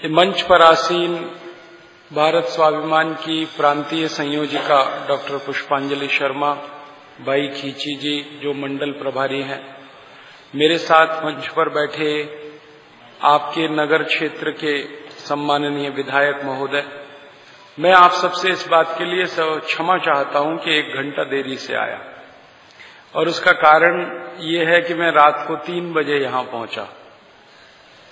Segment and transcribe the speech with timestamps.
[0.00, 1.14] मंच पर आसीन
[2.12, 6.52] भारत स्वाभिमान की प्रांतीय संयोजिका डॉक्टर पुष्पांजलि शर्मा,
[7.26, 9.76] भाई खींची जी, जो मंडल प्रभारी हैं।
[10.54, 12.10] मेरे साथ मंच पर बैठे
[13.22, 14.76] आपके नगर क्षेत्र के
[15.08, 16.84] सम्माननीय विधायक महोदय,
[17.78, 21.74] मैं आप सबसे इस बात के लिए क्षमा चाहता हूँ कि एक घंटा देरी से
[21.74, 22.00] आया।
[23.14, 24.04] और उसका कारण
[24.40, 26.82] ये है कि मैं रात को तीन बजे यहाँ पहुँचा।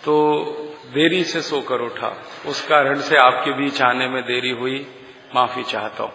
[0.05, 4.87] तो देरी से सोकर उठा। उस कारण से आपके बीच आने में देरी हुई।
[5.35, 6.13] माफ़ी चाहता हूँ।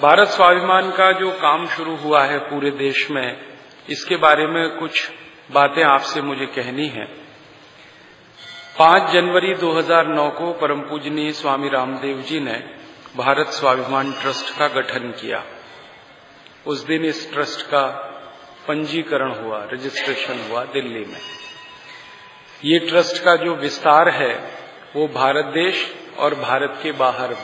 [0.00, 3.36] भारत स्वाभिमान का जो काम शुरू हुआ है पूरे देश में,
[3.88, 5.10] इसके बारे में कुछ
[5.50, 7.04] बातें आपसे मुझे कहनी है।
[8.78, 12.74] पाँच जनवरी 2009 को परम पूजनीय स्वामी रामदेव जी ने
[13.16, 15.44] भारत स्वाभिमान ट्रस्ट का गठन किया।
[16.66, 17.86] उस दिन इस ट्रस्ट का
[18.68, 21.39] पंजीकरण हुआ, रजिस्ट्रेशन हुआ दिल्ली में।
[22.64, 24.50] ये ट्रस्ट का जो विस्तार है,
[24.96, 27.36] वो भारत देश और भारत के बाहर।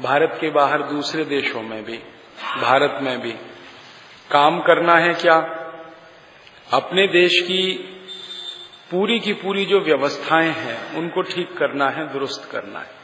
[0.00, 1.96] भारत के बाहर दूसरे देशों में भी,
[2.60, 3.32] भारत में भी।
[4.30, 5.36] काम करना है क्या?
[6.72, 7.72] अपने देश की
[8.90, 13.00] पूरी की पूरी जो व्यवस्थाएँ हैं, उनको ठीक करना है, दुरुस्त करना है।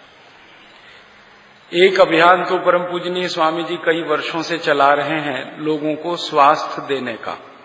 [1.74, 6.16] एक अभियान तो परम पूजनीय स्वामी जी कई वर्षों से चला रहे हैं लोगों को
[6.16, 7.55] स्वास्थ्य देने का।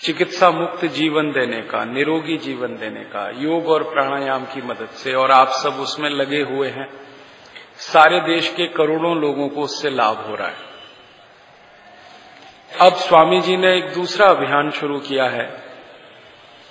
[0.00, 5.14] चिकित्सा मुक्त जीवन देने का निरोगी जीवन देने का योग और प्राणायाम की मदद से
[5.14, 6.88] और आप सब उसमें लगे हुए हैं।
[7.76, 10.64] सारे देश के करोड़ों लोगों को उससे लाभ हो रहा है।
[12.80, 15.46] अब स्वामी जी ने एक दूसरा अभियान शुरू किया है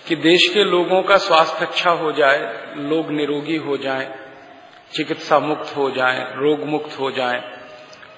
[0.06, 2.40] कि देश के लोगों का स्वास्थ्य अच्छा हो जाए
[2.78, 4.08] लोग निरोगी हो जाएँ,
[4.94, 7.42] चिकित्सा मुक्त हो जाएँ, रोग मुक्त हो जाएँ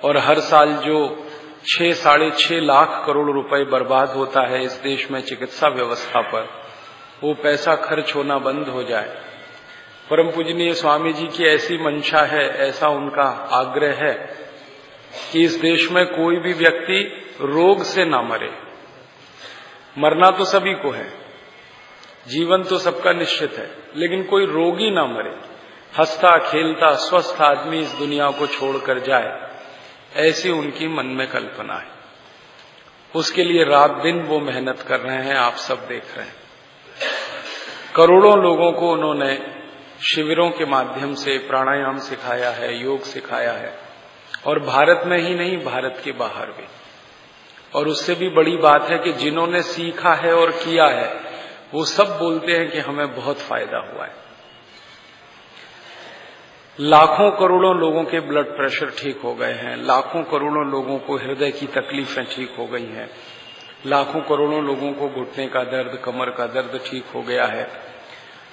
[0.04, 1.27] और हर साल जो
[1.68, 6.50] छह, साढ़े छह लाख करोड़ रुपए बर्बाद होता है इस देश में चिकित्सा व्यवस्था पर।
[7.24, 9.16] वो पैसा खर्च होना बंद हो जाए।
[10.10, 14.14] परम पूजनीय स्वामी जी की ऐसी मंशा है, ऐसा उनका आग्रह है
[15.32, 17.02] कि इस देश में कोई भी व्यक्ति
[17.42, 18.52] रोग से ना मरे।
[19.98, 21.08] मरना तो सभी को है,
[22.28, 25.36] जीवन तो सबका निश्चित है, लेकिन कोई रोगी ना मरे।
[26.00, 29.47] हंसता, खेलता, स्वस्थ आदमी इस दुनिया को छोड़कर जाए।
[30.18, 31.88] ऐसी उनकी मन में कल्पना है।
[33.16, 36.36] उसके लिए रात दिन वो मेहनत कर रहे हैं, आप सब देख रहे हैं।
[37.96, 39.40] करोड़ों लोगों को उन्होंने
[40.16, 43.80] शिविरों के माध्यम से प्राणायाम सिखाया है, योग सिखाया है।
[44.46, 46.68] और भारत में ही नहीं, भारत के बाहर भी।
[47.76, 51.16] और उससे भी बड़ी बात है कि जिन्होंने सीखा है और किया है,
[51.74, 54.27] वो सब बोलते हैं कि हमें बहुत फ़ायदा हुआ है।
[56.80, 61.52] लाखों करोड़ों लोगों के ब्लड प्रेशर ठीक हो गए हैं। लाखों करोड़ों लोगों को हृदय
[61.52, 63.10] की तकलीफें ठीक हो गई हैं।
[63.86, 67.68] लाखों करोड़ों लोगों को घुटने का दर्द, कमर का दर्द ठीक हो गया है।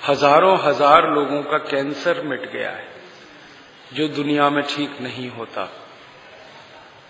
[0.08, 2.88] हज़ारों हज़ार लोगों का कैंसर मिट गया है,
[3.94, 5.68] जो दुनिया में ठीक नहीं होता।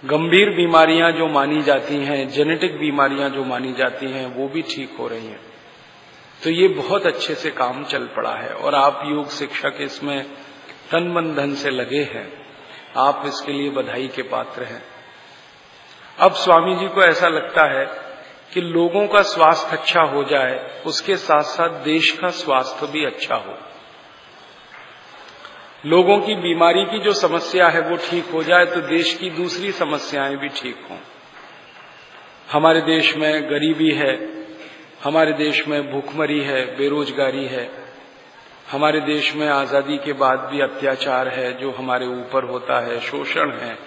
[0.03, 4.97] गंभीर बीमारियाँ जो मानी जाती हैं जेनेटिक बीमारियाँ जो मानी जाती हैं, वो भी ठीक
[4.98, 5.41] हो रही हैं।
[6.41, 10.24] तो ये बहुत अच्छे से काम चल पड़ा है, और आप योग शिक्षक इसमें
[10.91, 12.45] तन मन धन से लगे हैं।
[12.97, 14.83] आप इसके लिए बधाई के पात्र हैं।
[16.19, 17.87] अब स्वामी जी को ऐसा लगता है
[18.55, 23.34] कि लोगों का स्वास्थ्य अच्छा हो जाए, उसके साथ साथ देश का स्वास्थ्य भी अच्छा
[23.34, 23.59] हो।
[25.87, 29.72] लोगों की बीमारी की जो समस्या है, वो ठीक हो जाए तो देश की दूसरी
[29.72, 30.99] समस्याएँ भी ठीक हों।
[32.53, 34.45] हमारे देश में गरीबी है,
[35.05, 37.84] हमारे देश में भूखमरी है, बेरोजगारी है
[38.74, 43.52] हमारे देश में आज़ादी के बाद भी अत्याचार है, जो हमारे ऊपर होता है, शोषण
[43.52, 43.78] है।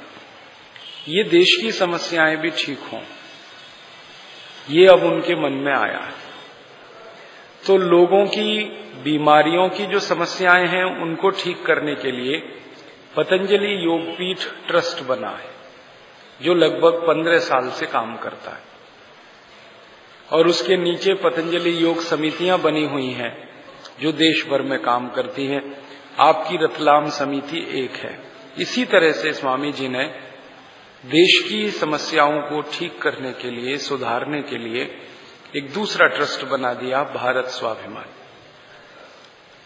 [1.08, 3.02] ये देश की समस्याएँ भी ठीक हों।
[4.70, 6.14] ये अब उनके मन में आया है।
[7.68, 8.64] तो लोगों की,
[9.04, 12.38] बीमारियों की जो समस्याएँ हैं, उनको ठीक करने के लिए
[13.16, 14.38] पतंजलि योगपीठ
[14.68, 15.52] ट्रस्ट बना है,
[16.42, 18.64] जो लगभग पंद्रह साल से काम करता है।
[20.32, 23.47] और उसके नीचे पतंजलि योग समितियाँ बनी हुई हैं।
[24.02, 25.82] जो देश भर में काम करती है,
[26.20, 28.20] आपकी रतलाम समिति एक है।
[28.60, 30.04] इसी तरह से स्वामी जी ने
[31.06, 34.98] देश की समस्याओं को ठीक करने के लिए, सुधारने के लिए
[35.58, 38.06] एक दूसरा ट्रस्ट बना दिया, भारत स्वाभिमान।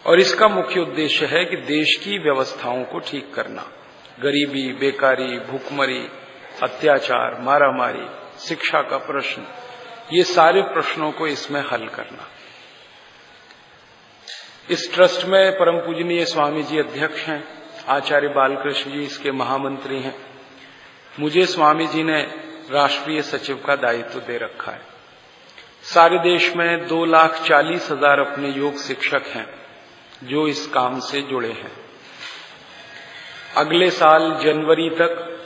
[0.06, 3.62] और इसका मुख्य उद्देश्य है कि देश की व्यवस्थाओं को ठीक करना।
[4.20, 6.08] गरीबी, बेकारी, भूखमरी,
[6.62, 8.06] अत्याचार, मारामारी,
[8.38, 9.46] शिक्षा का प्रश्न,
[10.12, 12.28] ये सारे प्रश्नों को इसमें हल करना।
[14.70, 17.44] इस ट्रस्ट में परम पूजनीय स्वामी जी अध्यक्ष हैं,
[17.88, 20.14] आचार्य बालकृष्ण जी इसके महामंत्री हैं।
[21.20, 22.22] मुझे स्वामी जी ने
[22.70, 24.80] राष्ट्रीय सचिव का दायित्व दे रखा है।
[25.82, 29.46] सारे देश में दो लाख चालीस हज़ार अपने योग शिक्षक हैं,
[30.24, 31.72] जो इस काम से जुड़े हैं।
[33.56, 35.40] अगले साल जनवरी तक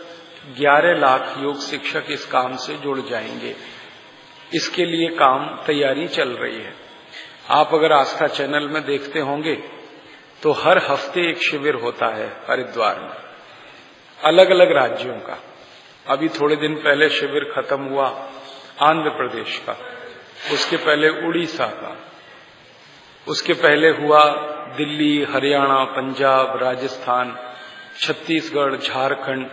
[0.59, 3.57] 11 लाख योग शिक्षक इस काम से जुड़ जाएँगे।
[4.55, 6.86] इसके लिए काम तैयारी चल रही है।
[7.49, 9.55] आप अगर आस्था चैनल में देखते होंगे
[10.43, 13.15] तो हर हफ़्ते एक शिविर होता है हरिद्वार में
[14.19, 15.39] अलग अलग राज्यों का।
[16.07, 18.09] अभी थोड़े दिन पहले शिविर खत्म हुआ
[18.83, 19.77] आंध्र प्रदेश का,
[20.53, 21.97] उसके पहले उड़ीसा का,
[23.27, 24.23] उसके पहले हुआ
[24.77, 27.37] दिल्ली, हरियाणा, पंजाब, राजस्थान,
[27.99, 29.51] छत्तीसगढ़, झारखंड,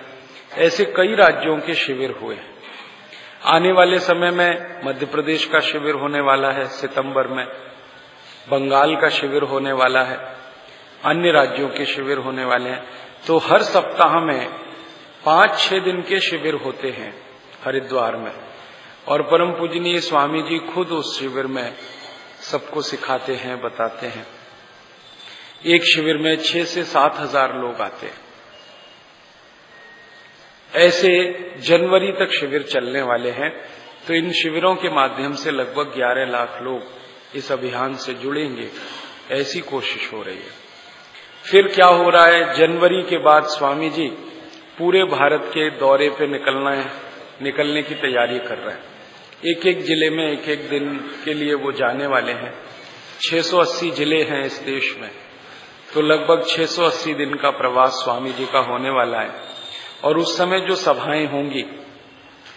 [0.57, 2.51] ऐसे कई राज्यों के शिविर हुए हैं।
[3.45, 7.45] आने वाले समय में मध्य प्रदेश का शिविर होने वाला है सितंबर में
[8.47, 10.17] बंगाल का शिविर होने वाला है,
[11.05, 12.83] अन्य राज्यों के शिविर होने वाले हैं
[13.27, 14.47] तो हर सप्ताह में
[15.25, 17.13] पाँच छह दिन के शिविर होते हैं
[17.63, 18.31] हरिद्वार में।
[19.07, 21.73] और परम पूजनीय स्वामी जी खुद उस शिविर में
[22.41, 24.25] सबको सिखाते हैं, बताते हैं।
[25.65, 28.21] एक शिविर में छह से सात हज़ार लोग आते हैं।
[30.71, 31.09] ऐसे
[31.61, 33.51] जनवरी तक शिविर चलने वाले हैं
[34.07, 36.81] तो इन शिविरों के माध्यम से लगभग 11 लाख लोग
[37.35, 38.69] इस अभियान से जुड़ेंगे।
[39.31, 40.63] ऐसी कोशिश हो रही है।
[41.51, 42.53] फिर क्या हो रहा है?
[42.53, 44.07] जनवरी के बाद स्वामी जी
[44.77, 46.91] पूरे भारत के दौरे पे निकलना है,
[47.41, 48.83] निकलने की तैयारी कर रहे हैं।
[49.45, 52.53] एक एक ज़िले में एक एक दिन के लिए वो जाने वाले हैं।
[53.21, 55.11] 680 ज़िले हैं इस देश में।
[55.93, 59.31] तो लगभग 680 दिन का प्रवास स्वामी जी का होने वाला है।
[60.03, 61.65] और उस समय जो सभाएँ होंगी,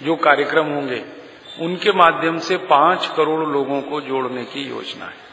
[0.02, 1.15] जो कार्यक्रम होंगे
[1.58, 5.24] उनके माध्यम से पाँच करोड़ लोगों को जोड़ने की योजना है।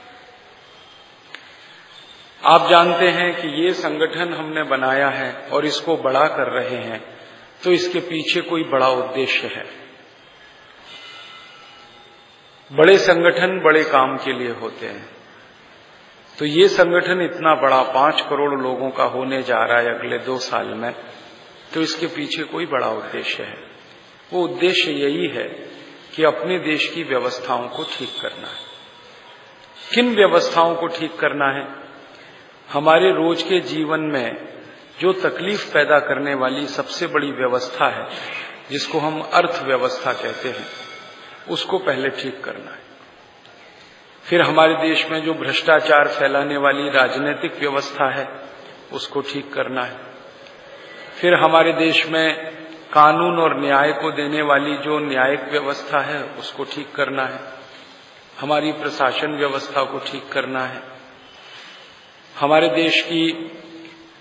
[2.41, 6.99] आप जानते हैं कि ये संगठन हमने बनाया है और इसको बड़ा कर रहे हैं
[7.63, 9.65] तो इसके पीछे कोई बड़ा उद्देश्य है।
[12.71, 15.09] बड़े संगठन बड़े काम के लिए होते हैं।
[16.37, 20.37] तो ये संगठन इतना बड़ा, पाँच करोड़ लोगों का होने जा रहा है अगले दो
[20.39, 20.91] साल में
[21.73, 23.57] तो इसके पीछे कोई बड़ा उद्देश्य है।
[24.33, 25.47] वो उद्देश्य यही है
[26.15, 28.73] कि अपने देश की व्यवस्थाओं को ठीक करना है।
[29.95, 31.67] किन व्यवस्थाओं को ठीक करना है?
[32.71, 34.53] हमारे रोज के जीवन में
[35.01, 38.09] जो तकलीफ़ पैदा करने वाली सबसे बड़ी व्यवस्था है,
[38.71, 40.67] जिसको हम अर्थव्यवस्था कहते हैं,
[41.49, 42.79] उसको पहले ठीक करना है।
[44.23, 48.29] फिर हमारे देश में जो भ्रष्टाचार फैलाने वाली राजनीतिक व्यवस्था है,
[48.93, 49.97] उसको ठीक करना है।
[51.21, 52.62] फिर हमारे देश में
[52.93, 57.39] कानून और न्याय को देने वाली जो न्यायिक व्यवस्था है, उसको ठीक करना है।
[58.39, 60.83] हमारी प्रशासन व्यवस्था को ठीक करना है।
[62.39, 63.51] हमारे देश की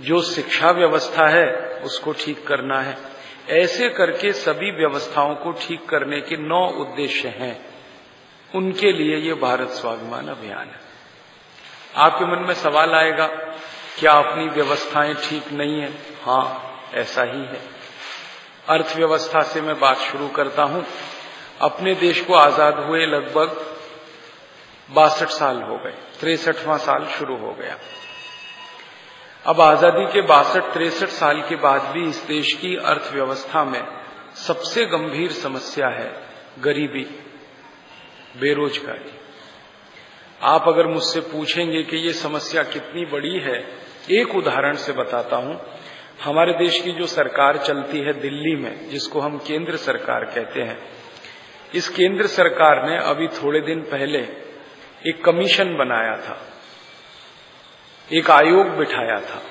[0.00, 1.54] जो शिक्षा व्यवस्था है,
[1.84, 2.98] उसको ठीक करना है।
[3.50, 7.66] ऐसे करके सभी व्यवस्थाओं को ठीक करने के नौ उद्देश्य हैं।
[8.54, 10.80] उनके लिए ये भारत स्वाभिमान अभियान है।
[11.96, 13.26] आपके मन में सवाल आएगा,
[13.98, 15.90] क्या अपनी व्यवस्थाएँ ठीक नहीं है?
[16.22, 17.71] हाँ ऐसा ही है।
[18.66, 20.84] अर्थव्यवस्था से मैं बात शुरू करता हूँ।
[21.60, 23.56] अपने देश को आज़ाद हुए लगभग
[24.88, 27.76] बासठ साल हो गए, तिरसठवां साल शुरू हो गया।
[29.44, 33.82] अब आज़ादी के बासठ, तिरसठ साल के बाद भी इस देश की अर्थव्यवस्था में
[34.36, 36.10] सबसे गंभीर समस्या है
[36.58, 37.04] गरीबी,
[38.40, 39.18] बेरोजगारी।
[40.42, 43.58] आप अगर मुझसे पूछेंगे कि ये समस्या कितनी बड़ी है,
[44.10, 45.60] एक उदाहरण से बताता हूँ।
[46.24, 50.78] हमारे देश की जो सरकार चलती है दिल्ली में, जिसको हम केंद्र सरकार कहते हैं,
[51.74, 54.18] इस केंद्र सरकार ने अभी थोड़े दिन पहले
[55.06, 56.46] एक कमीशन बनाया था,
[58.12, 59.42] एक आयोग बिठाया था,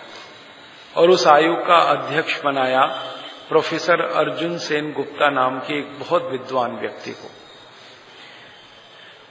[0.98, 2.86] और उस आयोग का अध्यक्ष बनाया
[3.50, 7.32] प्रोफेसर अर्जुन सेन गुप्ता नाम के एक बहुत विद्वान व्यक्ति को।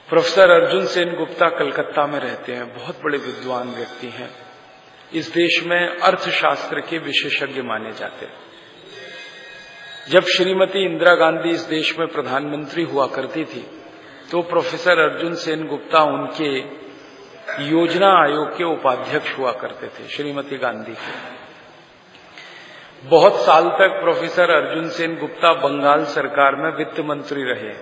[0.09, 4.50] प्रोफेसर अर्जुन सेन गुप्ता कलकत्ता में रहते हैं, बहुत बड़े विद्वान व्यक्ति हैं।
[5.11, 8.37] इस देश में अर्थशास्त्र के विशेषज्ञ माने जाते हैं।
[10.09, 13.65] जब श्रीमती इंदिरा गांधी इस देश में प्रधानमंत्री हुआ करती थी
[14.31, 16.51] तो प्रोफेसर अर्जुन सेन गुप्ता उनके
[17.65, 21.11] योजना आयोग के उपाध्यक्ष हुआ करते थे, श्रीमती गांधी के।
[23.03, 27.73] बहुत साल तक प्रोफेसर अर्जुन सेन गुप्ता बंगाल सरकार में वित्त मंत्री रहे।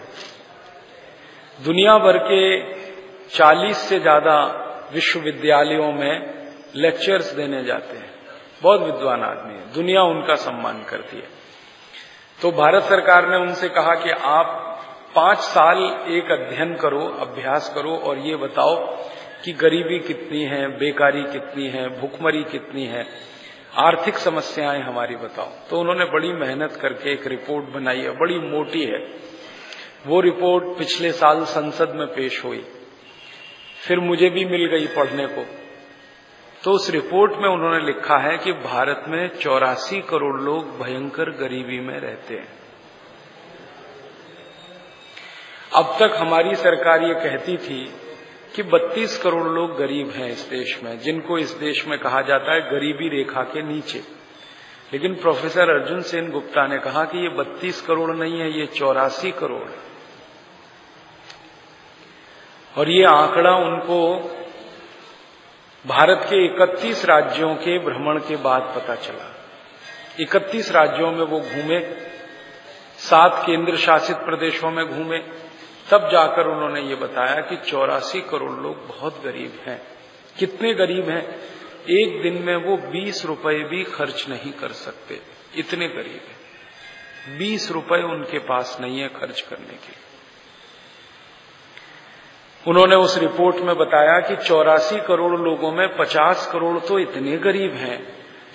[1.59, 2.41] दुनिया भर के
[3.29, 4.37] 40 से ज़्यादा
[4.93, 6.38] विश्वविद्यालयों में
[6.75, 8.13] लेक्चर्स देने जाते हैं।
[8.63, 11.27] बहुत विद्वान आदमी है। दुनिया उनका सम्मान करती है।
[12.41, 14.65] तो भारत सरकार ने उनसे कहा कि आप
[15.15, 18.85] पाँच साल एक अध्ययन करो, अभ्यास करो और ये बताओ
[19.45, 23.05] कि गरीबी कितनी है, बेकारी कितनी है, भूखमरी कितनी है।
[23.75, 28.83] आर्थिक समस्याएँ हमारी बताओ। तो उन्होंने बड़ी मेहनत करके एक रिपोर्ट बनाई है। बड़ी मोटी
[28.85, 28.99] है।
[30.05, 32.65] वो रिपोर्ट पिछले साल संसद में पेश हुई।
[33.87, 35.58] फिर मुझे भी मिल गई पढ़ने को।
[36.63, 41.79] तो उस रिपोर्ट में उन्होंने लिखा है कि भारत में चौरासी करोड़ लोग भयंकर गरीबी
[41.79, 42.57] में रहते हैं।
[45.75, 47.83] अब तक हमारी सरकार ये कहती थी
[48.55, 52.53] कि 32 करोड़ लोग गरीब हैं इस देश में, जिनको इस देश में कहा जाता
[52.53, 53.99] है गरीबी रेखा के नीचे।
[54.93, 59.31] लेकिन प्रोफेसर अर्जुन सेन गुप्ता ने कहा कि ये 32 करोड़ नहीं है, ये चौरासी
[59.31, 59.69] करोड़
[62.77, 63.99] और ये आंकड़ा उनको
[65.87, 69.35] भारत के 31 राज्यों के भ्रमण के बाद पता चला।
[70.19, 71.79] 31 राज्यों में वो घूमे,
[72.97, 75.17] सात केंद्र शासित प्रदेशों में घूमे।
[75.91, 79.81] तब जाकर उन्होंने ये बताया कि चौरासी करोड़ लोग बहुत गरीब हैं।
[80.39, 81.39] कितने गरीब हैं?
[81.89, 85.21] एक दिन में वो बीस रुपए भी खर्च नहीं कर सकते।
[85.57, 86.39] इतने गरीब हैं।
[87.37, 90.08] बीस रुपए उनके पास नहीं है खर्च करने के।
[92.67, 97.73] उन्होंने उस रिपोर्ट में बताया कि चौरासी करोड़ लोगों में पचास करोड़ तो इतने गरीब
[97.73, 97.99] हैं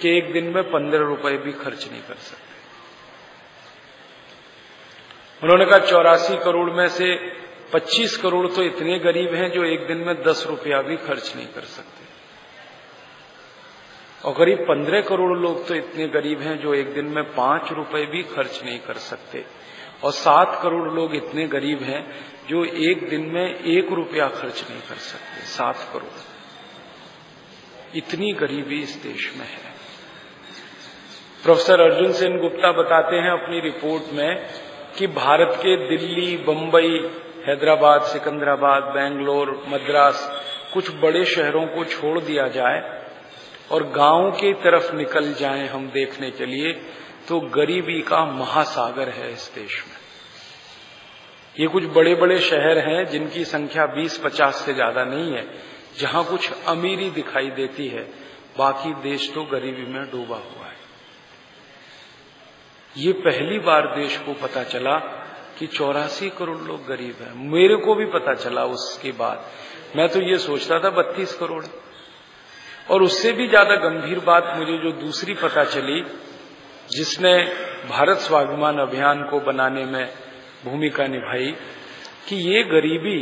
[0.00, 2.52] कि एक दिन में पंद्रह रुपए भी खर्च नहीं कर सकते।
[5.42, 7.14] उन्होंने कहा, चौरासी करोड़ में से
[7.74, 11.46] 25 करोड़ तो इतने गरीब हैं जो एक दिन में 10 रुपया भी खर्च नहीं
[11.46, 12.04] कर सकते।
[14.24, 18.06] और करीब 15 करोड़ लोग तो इतने गरीब हैं जो एक दिन में पाँच रुपए
[18.06, 19.44] भी खर्च नहीं कर सकते।
[20.02, 24.80] और सात करोड़ लोग इतने गरीब हैं जो एक दिन में एक रुपया खर्च नहीं
[24.80, 26.34] कर सकते, सात करोड़।
[27.96, 29.74] इतनी गरीबी इस देश में है।
[31.42, 34.46] प्रोफेसर अर्जुन सेन गुप्ता बताते हैं अपनी रिपोर्ट में
[34.98, 37.10] कि भारत के दिल्ली बम्बई
[37.46, 40.42] हैदराबाद, सिकंदराबाद, बेंगलोर, मद्रास,
[40.74, 43.06] कुछ बड़े शहरों को छोड़ दिया जाए
[43.72, 46.72] और गाँव की तरफ़ निकल जाएँ हम देखने के लिए।
[47.28, 49.96] तो गरीबी का महासागर है इस देश में।
[51.54, 55.46] ये कुछ बड़े बड़े शहर हैं जिनकी संख्या 20-50 से ज़्यादा नहीं है,
[55.98, 58.02] जहाँ कुछ अमीरी दिखाई देती है,
[58.58, 60.82] बाकी देश तो गरीबी में डूबा हुआ है।
[62.94, 64.96] ये पहली बार देश को पता चला
[65.58, 69.44] कि चौरासी करोड़ लोग गरीब हैं। मेरे को भी पता चला उसके बाद।
[69.96, 71.64] मैं तो ये सोचता था बत्तीस करोड़।
[72.90, 76.00] और उससे भी ज़्यादा गंभीर बात मुझे जो दूसरी पता चली
[76.88, 77.32] जिसने
[77.88, 80.06] भारत स्वाभिमान अभियान को बनाने में
[80.64, 81.54] भूमिका निभाई,
[82.28, 83.20] कि ये गरीबी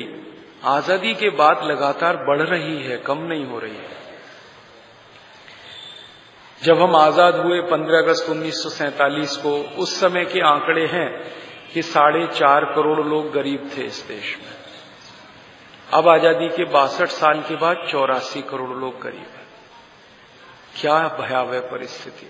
[0.66, 4.00] आज़ादी के बाद लगातार बढ़ रही है, कम नहीं हो रही है।
[6.60, 11.08] जब हम आज़ाद हुए 15 अगस्त 1947 को उस समय के आंकड़े हैं
[11.72, 14.52] कि साढ़े चार करोड़ लोग गरीब थे इस देश में,
[15.88, 19.46] अब आज़ादी के बासठ साल के बाद चौरासी करोड़ लोग गरीब हैं।
[20.76, 22.26] क्या भयावह परिस्थिति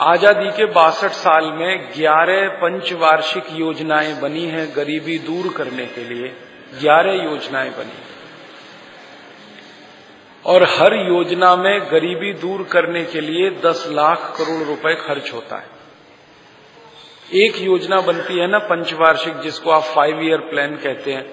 [0.00, 6.28] आज़ादी के बासठ साल में 11 पंचवार्षिक योजनाएँ बनी हैं गरीबी दूर करने के लिए।
[6.82, 7.98] 11 योजनाएँ बनी
[10.44, 15.56] और हर योजना में गरीबी दूर करने के लिए 10 लाख करोड़ रुपए खर्च होता
[15.56, 15.68] है।
[17.34, 21.26] एक योजना बनती है ना पंचवार्षिक, जिसको आप फाइव ईयर प्लान कहते हैं।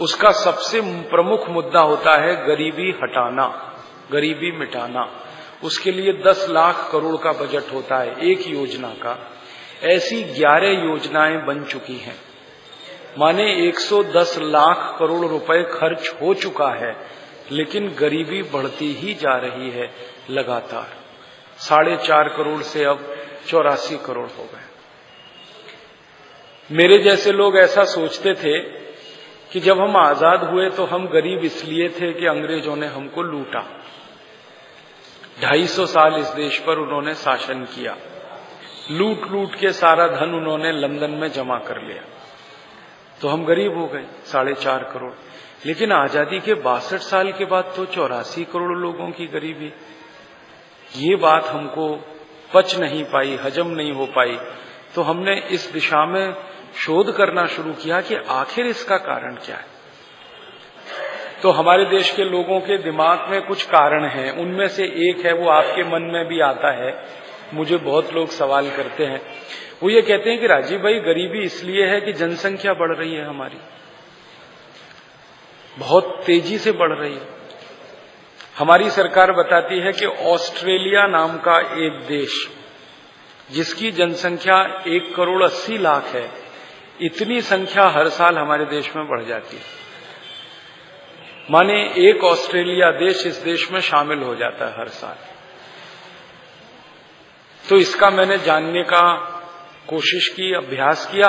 [0.00, 3.46] उसका सबसे प्रमुख मुद्दा होता है गरीबी हटाना,
[4.12, 5.08] गरीबी मिटाना।
[5.64, 9.16] उसके लिए 10 लाख करोड़ का बजट होता है एक योजना का।
[9.84, 12.16] ऐसी 11 योजनाएँ बन चुकी हैं।
[13.18, 16.96] माने 110 लाख करोड़ रुपए खर्च हो चुका है,
[17.52, 19.90] लेकिन गरीबी बढ़ती ही जा रही है
[20.30, 20.96] लगातार।
[21.58, 23.14] साढ़े चार करोड़ से अब
[23.48, 24.64] चौरासी करोड़ हो गए।
[26.70, 28.58] मेरे जैसे लोग ऐसा सोचते थे
[29.52, 33.60] कि जब हम आज़ाद हुए तो हम गरीब इसलिए थे कि अंग्रेज़ों ने हमको लूटा।
[35.42, 37.96] ढाई सौ साल इस देश पर उन्होंने शासन किया।
[38.90, 42.02] लूट लूट के सारा धन उन्होंने लंदन में जमा कर लिया।
[43.20, 45.12] तो हम गरीब हो गए, साढ़े चार करोड़।
[45.66, 49.72] लेकिन आज़ादी के बासठ साल के बाद तो चौरासी करोड़ लोगों की गरीबी।
[50.96, 51.88] ये बात हमको
[52.54, 54.38] पच नहीं पाई, हजम नहीं हो पाई।
[54.94, 56.34] तो हमने इस दिशा में
[56.76, 59.75] शोध करना शुरू किया कि आखिर इसका कारण क्या है।
[61.42, 65.32] तो हमारे देश के लोगों के दिमाग में कुछ कारण हैं। उनमें से एक है,
[65.32, 67.04] वो आपके मन में भी आता है।
[67.54, 69.22] मुझे बहुत लोग सवाल करते हैं।
[69.82, 73.24] वो ये कहते हैं कि राजीव भाई, गरीबी इसलिए है कि जनसंख्या बढ़ रही है
[73.24, 73.58] हमारी।
[75.78, 77.28] बहुत तेज़ी से बढ़ रही है।
[78.58, 82.50] हमारी सरकार बताती है कि ऑस्ट्रेलिया नाम का एक देश,
[83.50, 86.30] जिसकी जनसंख्या एक करोड़ अस्सी लाख है,
[87.02, 89.85] इतनी संख्या हर साल हमारे देश में बढ़ जाती है।
[91.48, 95.16] माने एक ऑस्ट्रेलिया देश इस देश में शामिल हो जाता है हर साल।
[97.64, 99.02] तो इसका मैंने जानने का
[99.88, 101.28] कोशिश की, अभ्यास किया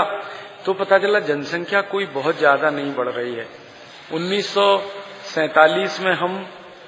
[0.66, 3.48] तो पता चला जनसंख्या कोई बहुत ज़्यादा नहीं बढ़ रही है।
[4.14, 6.38] 1947 में हम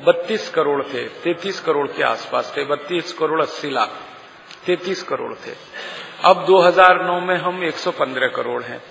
[0.05, 3.89] बत्तीस करोड़ थे, तैतीस करोड़ के आसपास थे, बत्तीस करोड़ अस्सी लाख,
[4.65, 5.53] तैतीस करोड़ थे।
[6.23, 8.81] अब 2009 में हम 115 करोड़ हैं।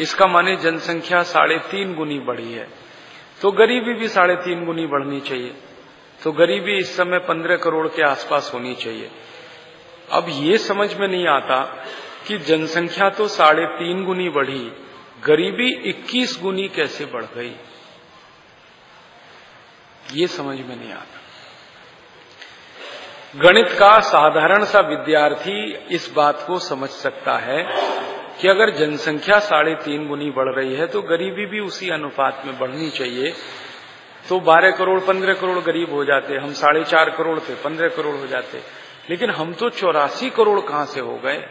[0.00, 2.68] इसका माने जनसंख्या साढ़े तीन गुनी बढ़ी है।
[3.42, 5.54] तो गरीबी भी साढ़े तीन गुनी बढ़नी चाहिए।
[6.22, 9.10] तो गरीबी इस समय पंद्रह करोड़ के आसपास होनी चाहिए।
[10.12, 11.62] अब ये समझ में नहीं आता
[12.26, 14.72] कि जनसंख्या तो साढ़े तीन गुनी बढ़ी,
[15.24, 17.54] गरीबी इक्कीस गुनी कैसे बढ़ गई?
[20.12, 21.16] ये समझ में नहीं आता।
[23.36, 27.62] गणित का साधारण सा विद्यार्थी इस बात को समझ सकता है
[28.40, 32.58] कि अगर जनसंख्या साढ़े तीन गुनी बढ़ रही है तो गरीबी भी उसी अनुपात में
[32.58, 33.34] बढ़नी चाहिए।
[34.28, 38.16] तो बारह करोड़, पंद्रह करोड़ गरीब हो जाते, हम साढ़े चार करोड़ थे, पंद्रह करोड़
[38.16, 38.62] हो जाते।
[39.10, 41.48] लेकिन हम तो चौरासी करोड़ कहाँ से हो गए?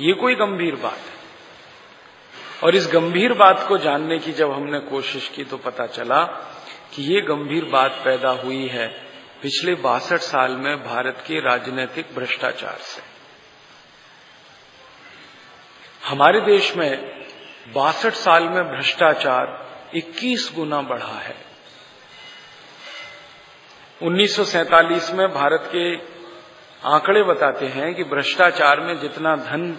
[0.00, 1.14] ये कोई गंभीर बात है।
[2.64, 6.24] और इस गंभीर बात को जानने की जब हमने कोशिश की तो पता चला
[6.94, 8.88] कि ये गंभीर बात पैदा हुई है
[9.42, 13.13] पिछले बासठ साल में भारत के राजनीतिक भ्रष्टाचार से।
[16.08, 17.14] हमारे देश में
[17.74, 21.36] बासठ साल में भ्रष्टाचार 21 गुना बढ़ा है।
[24.02, 25.96] 1947 में भारत के
[26.88, 29.78] आंकड़े बताते हैं कि भ्रष्टाचार में जितना धन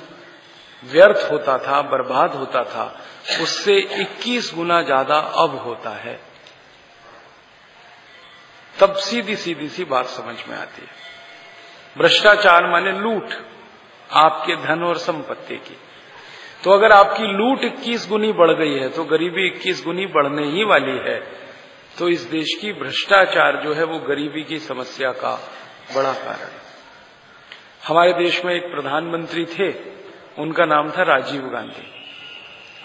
[0.83, 3.01] व्यर्थ होता था, बर्बाद होता था,
[3.41, 6.19] उससे 21 गुना ज़्यादा अब होता है।
[8.79, 10.91] तब सीधी सीधी सी बात समझ में आती है।
[11.97, 13.29] भ्रष्टाचार माने लूट,
[14.13, 15.77] आपके धन और संपत्ति की।
[16.65, 20.63] तो अगर आपकी लूट 21 गुनी बढ़ गई है तो गरीबी 21 गुनी बढ़ने ही
[20.63, 21.19] वाली है।
[21.99, 25.39] तो इस देश की भ्रष्टाचार जो है, वो गरीबी की समस्या का
[25.95, 26.61] बड़ा कारण है।
[27.87, 29.73] हमारे देश में एक प्रधानमंत्री थे,
[30.41, 31.87] उनका नाम था राजीव गांधी।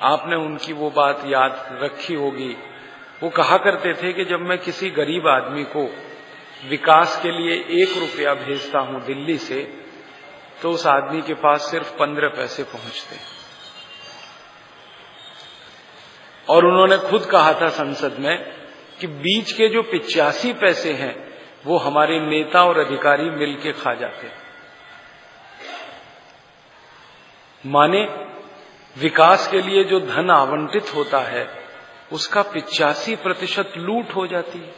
[0.03, 2.57] आपने उनकी वो बात याद रखी होगी।
[3.23, 5.91] वो कहा करते थे कि जब मैं किसी गरीब आदमी को
[6.69, 9.63] विकास के लिए एक रुपया भेजता हूँ दिल्ली से
[10.63, 13.40] तो उस आदमी के पास सिर्फ़ पंद्रह पैसे पहुँचते
[16.49, 18.53] और उन्होंने खुद कहा था संसद में
[19.01, 21.31] कि बीच के जो पिचासी पैसे हैं,
[21.67, 24.51] वो हमारे नेता और अधिकारी मिलके खा जाते
[27.67, 28.05] माने,
[28.99, 31.61] विकास के लिए जो धन आवंटित होता है,
[32.13, 34.75] उसका पिचासी प्रतिशत लूट हो जाती है।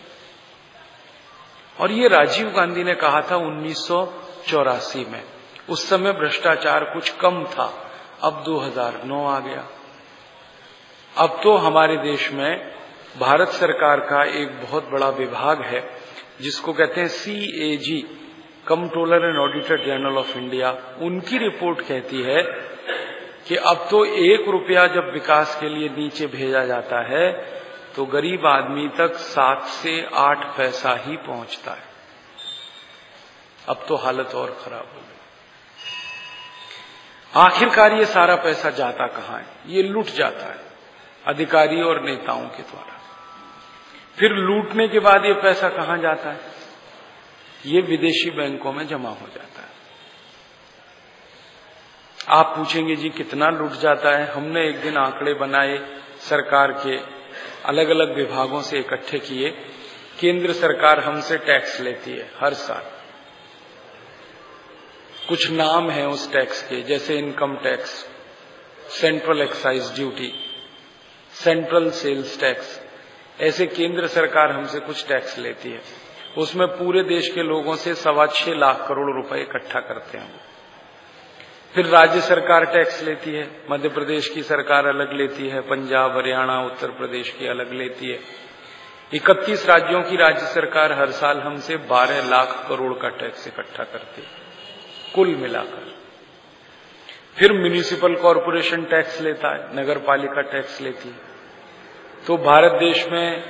[1.81, 4.12] और ये राजीव गांधी ने कहा था उन्नीस सौ
[4.48, 5.22] चौरासी में,
[5.70, 7.90] उस समय भ्रष्टाचार कुछ कम था,
[8.22, 9.68] अब 2009 आ गया।
[11.16, 12.72] अब तो हमारे देश में
[13.20, 15.81] भारत सरकार का एक बहुत बड़ा विभाग है,
[16.40, 18.01] जिसको कहते हैं CAG
[18.66, 20.70] controller and auditor general of India
[21.01, 22.42] उनकी रिपोर्ट कहती है
[23.48, 27.31] कि अब तो एक रुपया जब विकास के लिए नीचे भेजा जाता है
[27.96, 31.90] तो गरीब आदमी तक सात से आठ पैसा ही पहुँचता है।
[33.68, 35.20] अब तो हालत और खराब हो गई।
[37.40, 39.46] आखिरकार ये सारा पैसा जाता कहाँ है?
[39.66, 40.62] ये लूट जाता है।
[41.27, 43.01] अधिकारी और नेताओं के द्वारा।
[44.19, 46.41] फिर लूटने के बाद ये पैसा कहाँ जाता है?
[47.67, 49.69] ये विदेशी बैंकों में जमा हो जाता है।
[52.29, 54.27] आप पूछेंगे, जी, कितना लूट जाता है?
[54.27, 56.97] हमने एक दिन आंकड़े बनाए, सरकार के
[57.65, 59.51] अलग अलग विभागों से इकट्ठे किए।
[60.21, 62.83] केंद्र सरकार हमसे टैक्स लेती है हर साल।
[65.29, 68.11] कुछ नाम है उस टैक्स के, जैसे income tax,
[68.89, 70.52] central excise duty.
[71.33, 72.83] Central sales tax
[73.40, 75.83] ऐसे केंद्र सरकार हमसे कुछ टैक्स लेती है।
[76.38, 80.40] उसमें पूरे देश के लोगों से सवा छह लाख करोड़ रुपए इकट्ठा करते हैं।
[81.75, 86.61] फिर राज्य सरकार टैक्स लेती है। मध्य प्रदेश की सरकार अलग लेती है। पंजाब, हरियाणा,
[86.61, 88.21] उत्तर प्रदेश की अलग लेती है।
[89.14, 94.23] इकतीस राज्यों की राज्य सरकार हर साल हमसे 12 लाख करोड़ का टैक्स इकट्ठा करती
[94.23, 94.29] है।
[95.14, 95.91] कुल मिलाकर।
[97.37, 101.31] फिर म्यूनिसिपल कॉरपोरेशन टैक्स लेता है नगर पालिका टैक्स लेती है।
[102.27, 103.45] तो भारत देश में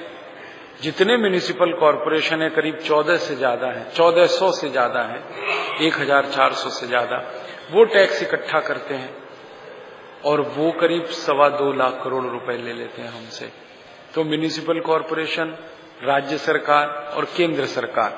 [0.83, 5.19] जितने म्यूनिसिपल कॉरपोरेशन है, करीब चौदह से ज़्यादा है, चौदह सौ से ज़्यादा है,
[5.81, 7.17] एक हज़ार चार सौ से ज़्यादा।
[7.71, 9.15] वो टैक्स इकट्ठा करते हैं
[10.25, 13.51] और वो करीब सवा दो लाख करोड़ रुपए ले लेते हैं हमसे।
[14.15, 15.57] तो म्यूनिसिपल कॉरपोरेशन
[16.05, 18.11] राज्य सरकार और केंद्र सरकार,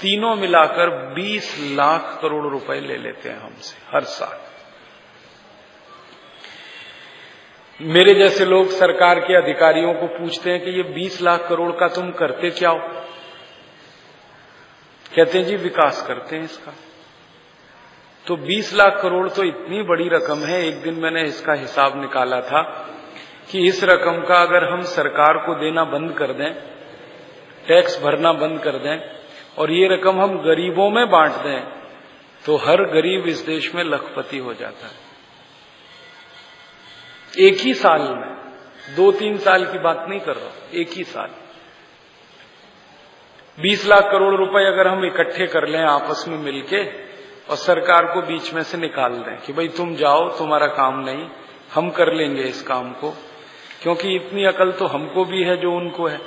[0.00, 4.38] तीनों मिलाकर 20 लाख करोड़ रुपए ले लेते हैं हमसे, हर साल।
[7.80, 11.88] मेरे जैसे लोग सरकार के अधिकारियों को पूछते हैं कि ये 20 लाख करोड़ का
[11.88, 12.78] तुम करते क्या हो?
[15.14, 16.72] कहते हैं, जी, विकास करते हैं इसका।
[18.26, 22.40] तो 20 लाख करोड़ तो इतनी बड़ी रकम है, एक दिन मैंने इसका हिसाब निकाला
[22.40, 22.62] था
[23.50, 26.52] कि इस रकम का अगर हम सरकार को देना बंद कर दें,
[27.68, 29.00] टैक्स भरना बंद कर दें,
[29.58, 31.60] और ये रकम हम गरीबों में बांट दें
[32.44, 35.09] तो हर गरीब इस देश में लखपति हो जाता है।
[37.38, 38.36] एक ही साल में।
[38.96, 41.30] दो तीन साल की बात नहीं कर रहा एक ही साल।
[43.60, 46.84] बीस लाख करोड़ रुपए अगर हम इकट्ठे कर लें आपस में मिलके
[47.50, 51.28] और सरकार को बीच में से निकाल दें कि भाई तुम जाओ, तुम्हारा काम नहीं,
[51.74, 53.10] हम कर लेंगे इस काम को।
[53.82, 56.20] क्योंकि इतनी अकल तो हमको भी है जो उनको है।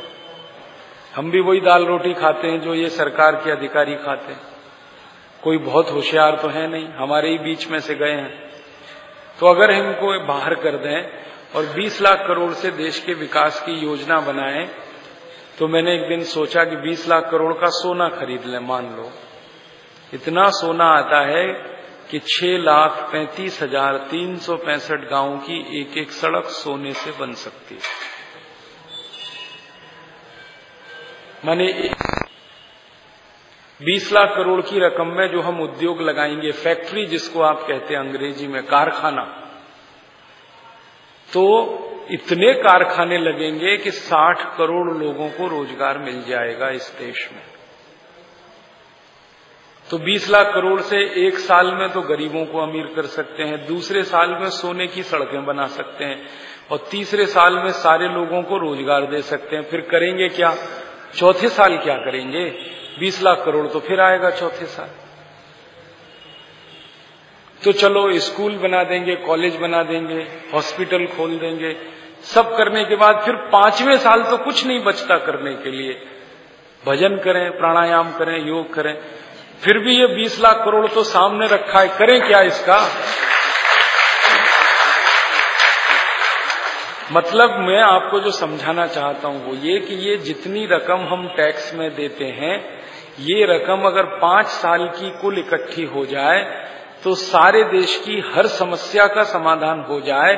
[1.16, 4.42] हम भी वही दाल रोटी खाते हैं जो ये सरकार के अधिकारी खाते हैं।
[5.44, 8.53] कोई बहुत होशियार तो है नहीं, हमारे ही बीच में से गए हैं।
[9.44, 13.74] तो अगर इनको बाहर कर दें और 20 लाख करोड़ से देश के विकास की
[13.78, 14.66] योजना बनाएँ
[15.60, 19.10] तो मैंने एक दिन सोचा कि 20 लाख करोड़ का सोना खरीद लें, मान लो।
[20.14, 21.44] इतना सोना आता है
[22.12, 27.12] कि छह लाख पैंतीस हज़ार तीन सौ पैंसठ गाँवों की एक एक सड़क सोने से
[27.12, 27.82] बन सकती है।
[31.46, 31.68] माने
[33.82, 38.02] बीस लाख करोड़ की रकम में जो हम उद्योग लगाएँगे, फैक्ट्री जिसको आप कहते हैं
[38.02, 39.24] अंग्रेज़ी में, कारखाना।
[41.34, 41.44] तो
[42.12, 47.42] इतने कारखाने लगेंगे कि 60 करोड़ लोगों को रोज़गार मिल जाएगा इस देश में।
[49.90, 53.68] तो 20 लाख करोड़ से एक साल में तो गरीबों को अमीर कर सकते हैं,
[53.68, 56.28] दूसरे साल में सोने की सड़कें बना सकते हैं,
[56.72, 60.56] और तीसरे साल में सारे लोगों को रोज़गार दे सकते हैं। फिर करेंगे क्या?
[61.16, 62.83] चौथे साल क्या करेंगे?
[63.00, 64.90] 20 लाख करोड़ तो फिर आएगा चौथे साल।
[67.64, 71.78] तो चलो, स्कूल बना देंगे, कॉलेज बना देंगे, हॉस्पिटल खोल देंगे।
[72.24, 76.06] सब करने के बाद फिर पाँचवें साल तो कुछ नहीं बचता करने के लिए।
[76.86, 78.98] भजन करें, प्राणायाम करें, योग करें।
[79.64, 82.90] फिर भी ये 20 लाख करोड़ तो सामने रखा है। करें क्या इसका?
[87.12, 91.74] मतलब मैं आपको जो समझाना चाहता हूँ वो ये कि ये जितनी रकम हम टैक्स
[91.74, 92.83] में देते हैं
[93.22, 96.42] ये रकम अगर पाँच साल की कुल इकट्ठी हो जाए
[97.04, 100.36] तो सारे देश की हर समस्या का समाधान हो जाए,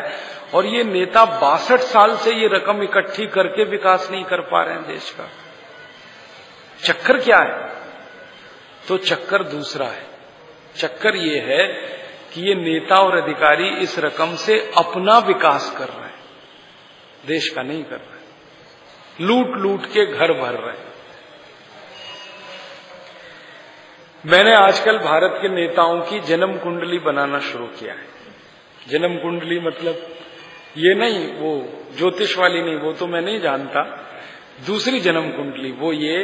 [0.54, 4.74] और ये नेता बासठ साल से ये रकम इकट्ठी करके विकास नहीं कर पा रहे
[4.74, 5.28] हैं देश का।
[6.80, 7.70] चक्कर क्या है?
[8.88, 10.06] तो चक्कर दूसरा है।
[10.76, 11.68] चक्कर ये है
[12.34, 17.62] कि ये नेता और अधिकारी इस रकम से अपना विकास कर रहे हैं। देश का
[17.62, 20.95] नहीं कर रहे लूट लूट के घर भर रहे हैं।
[24.26, 28.06] मैंने आजकल भारत के नेताओं की जन्म कुंडली बनाना शुरू किया है।
[28.90, 29.94] जन्म कुंडली मतलब
[30.78, 33.82] ये नहीं, वो ज्योतिष वाली नहीं, वो तो मैं नहीं जानता।
[34.66, 36.24] दूसरी जन्म कुंडली वो ये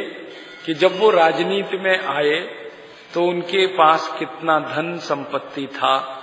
[0.66, 2.40] कि जब वो राजनीति में आए
[3.14, 6.18] तो उनके पास कितना धन संपत्ति था।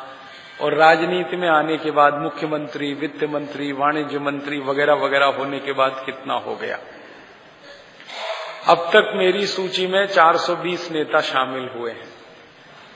[0.61, 5.71] और राजनीति में आने के बाद मुख्यमंत्री, वित्त मंत्री, वाणिज्य मंत्री वगैरह वगैरह होने के
[5.71, 6.79] बाद कितना हो गया।
[8.67, 12.19] अब तक मेरी सूची में 420 नेता शामिल हुए हैं।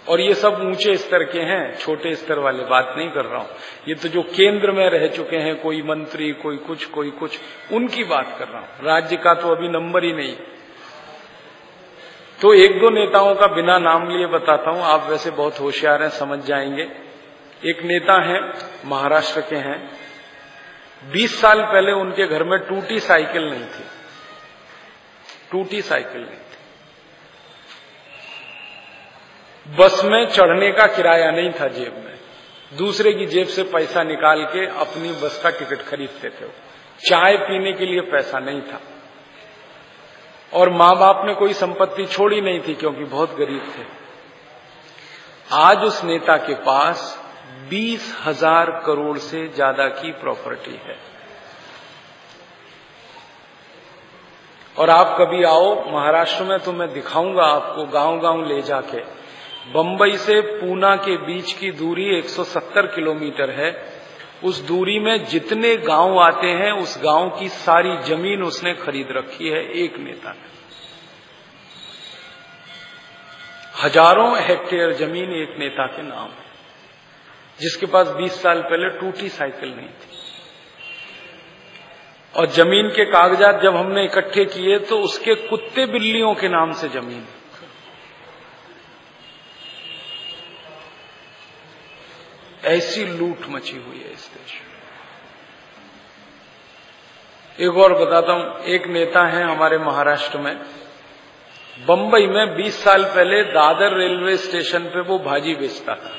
[0.09, 3.49] और ये सब ऊँचे स्तर के हैं, छोटे स्तर वाले बात नहीं कर रहा हूँ।
[3.87, 7.39] ये तो जो केंद्र में रह चुके हैं, कोई मंत्री, कोई कुछ कोई कुछ,
[7.73, 10.35] उनकी बात कर रहा हूँ। राज्य का तो अभी नंबर ही नहीं।
[12.41, 16.09] तो एक दो नेताओं का बिना नाम लिए बताता हूँ, आप वैसे बहुत होशियार हैं,
[16.09, 16.89] समझ जाएँगे।
[17.65, 18.53] एक नेता है,
[18.85, 19.91] महाराष्ट्र के हैं।
[21.11, 23.85] 20 साल पहले उनके घर में टूटी साइकिल नहीं थी।
[25.53, 26.61] टूटी साइकिल नहीं थी
[29.65, 32.17] बस में चढ़ने का किराया नहीं था जेब में।
[32.71, 36.47] दूसरे की जेब से पैसा निकाल के अपनी बस का टिकट खरीदते थे।
[36.99, 38.79] चाय पीने के लिए पैसा नहीं था।
[40.51, 43.85] और माँ बाप ने कोई संपत्ति छोड़ी नहीं थी क्योंकि बहुत गरीब थे।
[45.57, 47.19] आज उस नेता के पास
[47.69, 50.97] बीस हज़ार करोड़ से ज़्यादा की प्रॉपर्टी है।
[54.75, 59.01] और आप कभी आओ, महाराष्ट्र में तो मैं दिखाऊँगा आपको गाँव गाँव ले जाके।
[59.73, 63.71] बंबई से पूना के बीच की दूरी 170 किलोमीटर है।
[64.43, 69.49] उस दूरी में जितने गाँव आते हैं, उस गाँव की सारी ज़मीन उसने खरीद रखी
[69.49, 70.51] है, एक नेता ने।
[73.83, 76.51] हज़ारों हेक्टेयर ज़मीन एक नेता के नाम है,
[77.59, 80.12] जिसके पास 20 साल पहले टूटी साइकिल नहीं थी।
[82.35, 86.89] और ज़मीन के कागजात जब हमने इकट्ठे किए तो उसके कुत्ते बिल्लियों के नाम से
[86.89, 87.27] ज़मीन
[92.65, 94.73] ऐसी लूट मची हुई है इस देश में।
[97.67, 100.57] एक और बताता हूँ, एक नेता है हमारे महाराष्ट्र में।
[101.85, 106.11] बंबई में 20 साल पहले दादर रेलवे स्टेशन पे वो भाजी बेचता था।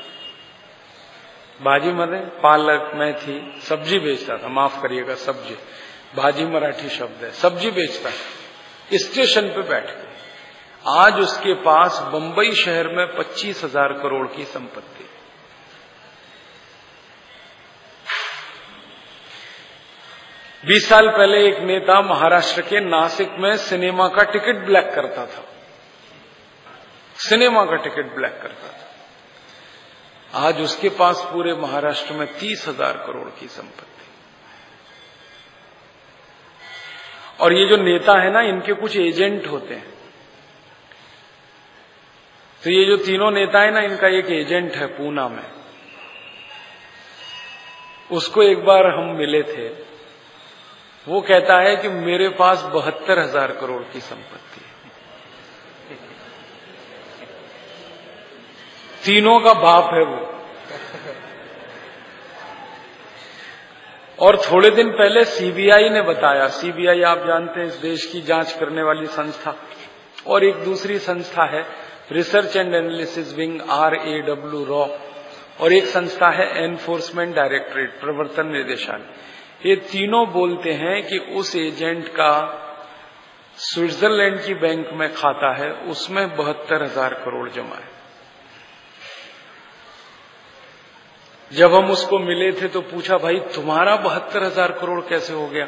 [1.61, 5.55] भाजी मरे पालक, मेथी, सब्ज़ी बेचता था। माफ़ करिएगा, सब्ज़ी।
[6.15, 10.13] भाजी मराठी शब्द है, सब्ज़ी बेचता है। स्टेशन पे बैठ के।
[10.91, 15.03] आज उसके पास बंबई शहर में पच्चीस हज़ार करोड़ की संपत्ति
[20.63, 25.43] बीस साल पहले एक नेता महाराष्ट्र के नासिक में सिनेमा का टिकट ब्लैक करता था।
[27.19, 33.29] सिनेमा का टिकट ब्लैक करता था। आज उसके पास पूरे महाराष्ट्र में तीस हज़ार करोड़
[33.39, 34.04] की संपत्ति
[37.39, 39.93] और ये जो नेता है ना, इनके कुछ एजेंट होते हैं।
[42.63, 45.43] तो ये जो तीनों नेता है ना, इनका एक एजेंट है पूना में।
[48.11, 49.67] उसको एक बार हम मिले थे।
[51.07, 54.75] वो कहता है कि मेरे पास बहत्तर हज़ार करोड़ की संपत्ति है।
[59.05, 60.34] तीनों का बाप है वो।
[64.19, 68.51] और थोड़े दिन पहले सीबीआई ने बताया, सीबीआई आप जानते हैं इस देश की जाँच
[68.51, 69.55] करने वाली संस्था,
[70.27, 71.65] और एक दूसरी संस्था है,
[72.11, 74.87] research and analysis wing R A W raw,
[75.61, 82.07] और एक संस्था है, एनफोर्समेंट डायरेक्टरेट, प्रवर्तन निदेशालय। ये तीनों बोलते हैं कि उस एजेंट
[82.07, 82.61] का
[83.57, 87.94] स्विट्जरलैंड की बैंक में खाता है, उसमें बहत्तर हज़ार करोड़ जमा है।
[91.55, 95.67] जब हम उसको मिले थे तो पूछा, भाई, तुम्हारा बहत्तर हज़ार करोड़ कैसे हो गया?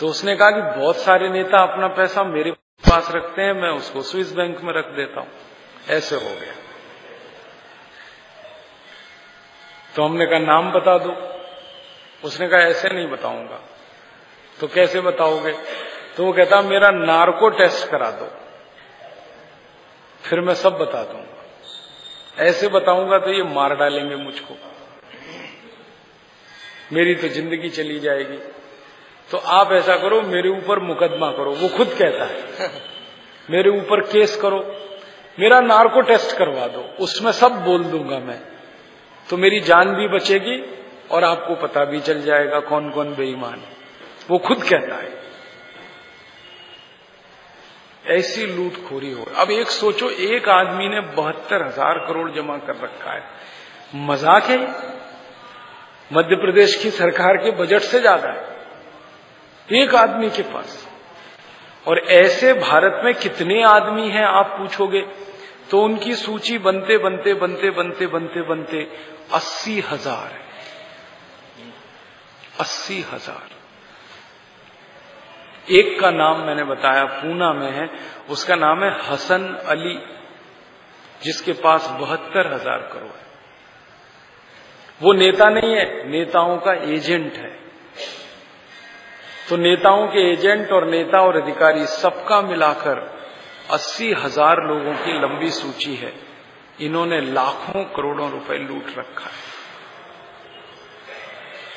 [0.00, 4.02] तो उसने कहा कि, बहुत सारे नेता अपना पैसा मेरे पास रखते हैं, मैं उसको
[4.02, 5.28] स्विस बैंक में रख देता हूँ।
[5.88, 6.54] ऐसे हो गया।
[9.96, 11.16] तो हमने कहा, नाम बता दो।
[12.24, 13.60] उसने कहा, ऐसे नहीं बताऊँगा।
[14.60, 15.52] तो कैसे बताओगे?
[16.16, 18.30] तो वो कहता, मेरा नार्को टेस्ट करा दो,
[20.22, 24.73] फिर मैं सब बता दूँगा। ऐसे बताऊँगा तो ये मार डालेंगे मुझको।
[26.94, 28.36] मेरी तो ज़िंदगी चली जाएगी।
[29.30, 32.70] तो आप ऐसा करो, मेरे ऊपर मुकदमा करो। वो खुद कहता है।
[33.48, 34.58] मेरे ऊपर केस करो।
[35.38, 38.40] मेरा नार्को टेस्ट करवा दो। उसमें सब बोल दूँगा मैं।
[39.26, 40.60] तो मेरी जान भी बचेगी
[41.10, 43.76] और आपको पता भी चल जाएगा कौन कौन बेईमान है।
[44.30, 45.12] वो खुद कहता है।
[48.10, 53.12] ऐसी लूटखोरी हो। अब एक सोचो, एक आदमी ने बहत्तर हज़ार करोड़ जमा कर रखा
[53.12, 53.22] है।
[54.06, 54.58] मज़ाक है
[56.10, 60.86] मध्य प्रदेश की सरकार के बजट से ज़्यादा है। एक आदमी के पास।
[61.86, 65.00] और ऐसे भारत में कितने आदमी हैं, आप पूछोगे
[65.70, 68.82] तो उनकी सूची बनते बनते बनते बनते बनते बनते
[69.32, 70.42] अस्सी हज़ार है।
[72.60, 73.50] अस्सी हज़ार।
[75.72, 77.88] एक का नाम मैंने बताया, पूना में है।
[78.30, 79.98] उसका नाम है हसन अली,
[81.22, 83.23] जिसके पास बहत्तर हज़ार करोड़ है।
[85.02, 87.50] वो नेता नहीं है, नेताओं का एजेंट है।
[89.48, 93.22] तो नेताओं के एजेंट और नेता और अधिकारी सबका मिलाकर
[93.70, 96.12] अस्सी हज़ार लोगों की लंबी सूची है।
[96.80, 99.52] इन्होंने लाखों करोड़ों रुपए लूट रखा है।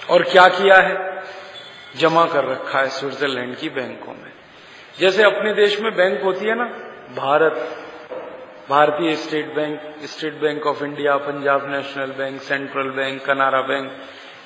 [0.09, 1.23] और क्या किया है?
[1.95, 4.31] जमा कर रखा है स्विट्जरलैंड की बैंकों में।
[4.99, 6.65] जैसे अपने देश में बैंक होती है ना,
[7.15, 7.83] Bharat
[8.69, 13.91] Bharatiya state bank state bank of India Punjab national bank central bank Canara bank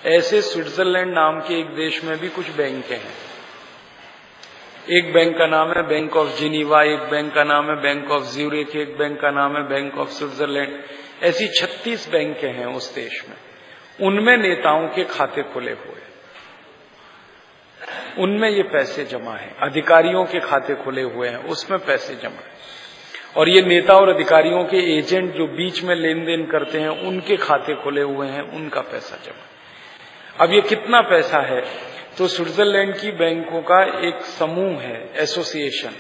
[0.05, 3.13] ऐसे स्विट्जरलैंड नाम के एक देश में भी कुछ बैंक हैं।
[4.89, 8.23] एक बैंक का नाम है बैंक ऑफ़ जिनीवा एक बैंक का नाम है बैंक ऑफ़
[8.23, 10.84] ज्यूरिक एक बैंक का नाम है बैंक ऑफ़ स्विट्जरलैंड
[11.23, 13.38] ऐसी 36 बैंक हैं उस देश में।
[14.07, 16.01] उनमें नेताओं के खाते खुले हुए
[18.17, 22.61] उनमें ये पैसे जमा है। अधिकारियों के खाते खुले हुए हैं। उसमें पैसे जमा है।
[23.37, 27.37] और ये नेता और अधिकारियों के एजेंट जो बीच में लेन देन करते हैं, उनके
[27.37, 31.63] खाते खुले हुए हैं, उनका पैसा जमा। अब ये कितना पैसा है?
[32.17, 35.91] तो स्विट्जरलैंड की बैंकों का एक समूह है, एसोसिएशन।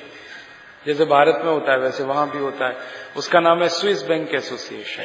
[0.87, 2.75] जैसे भारत में होता है, वैसे वहाँ भी होता है।
[3.17, 5.03] उसका नाम है स्विस बैंक एसोसिएशन।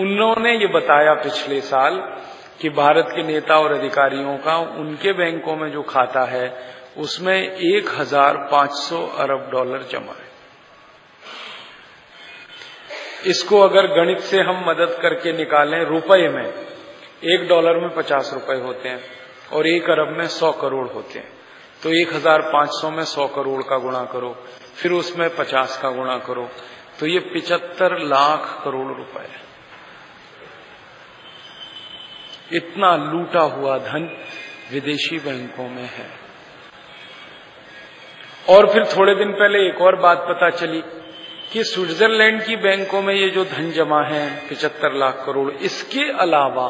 [0.00, 2.22] उन्होंने ये बताया पिछले साल
[2.60, 6.58] कि भारत के नेता और अधिकारियों का, उनके बैंकों में जो खाता है,
[6.96, 10.25] उसमें एक हज़ार पाँच सौ अरब डॉलर जमा है।
[13.24, 16.46] इसको अगर गणित से हम मदद करके निकालें रुपए में,
[17.24, 19.00] एक डॉलर में पचास रुपए होते हैं
[19.52, 21.32] और एक अरब में सौ करोड़ होते हैं।
[21.82, 24.36] तो एक हज़ार पाँच सौ में सौ करोड़ का गुणा करो,
[24.76, 26.48] फिर उसमें पचास का गुणा करो।
[27.00, 29.28] तो ये पिचहत्तर लाख करोड़ रुपए
[32.52, 34.08] इतना लूटा हुआ धन
[34.72, 36.06] विदेशी बैंकों में है।
[38.48, 40.82] और फिर थोड़े दिन पहले एक और बात पता चली
[41.52, 46.68] कि स्विट्जरलैंड की बैंकों में ये जो धन जमा है, पिचहत्तर लाख करोड़, इसके अलावा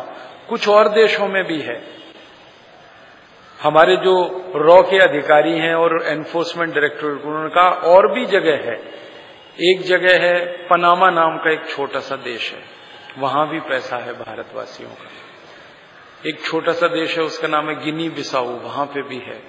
[0.48, 1.96] कुछ और देशों में भी है।
[3.62, 8.96] हमारे जो रॉ के अधिकारी हैं और एनफोर्समेंट डायरेक्टोरेट उनका और भी जगह है।
[9.60, 12.62] एक जगह है पनामा नाम का एक छोटा सा देश है।
[13.18, 15.10] वहाँ भी पैसा है भारतवासियों का।
[16.28, 19.42] एक छोटा सा देश है, उसका नाम है गिनी बिसाऊ, वहाँ पे भी है।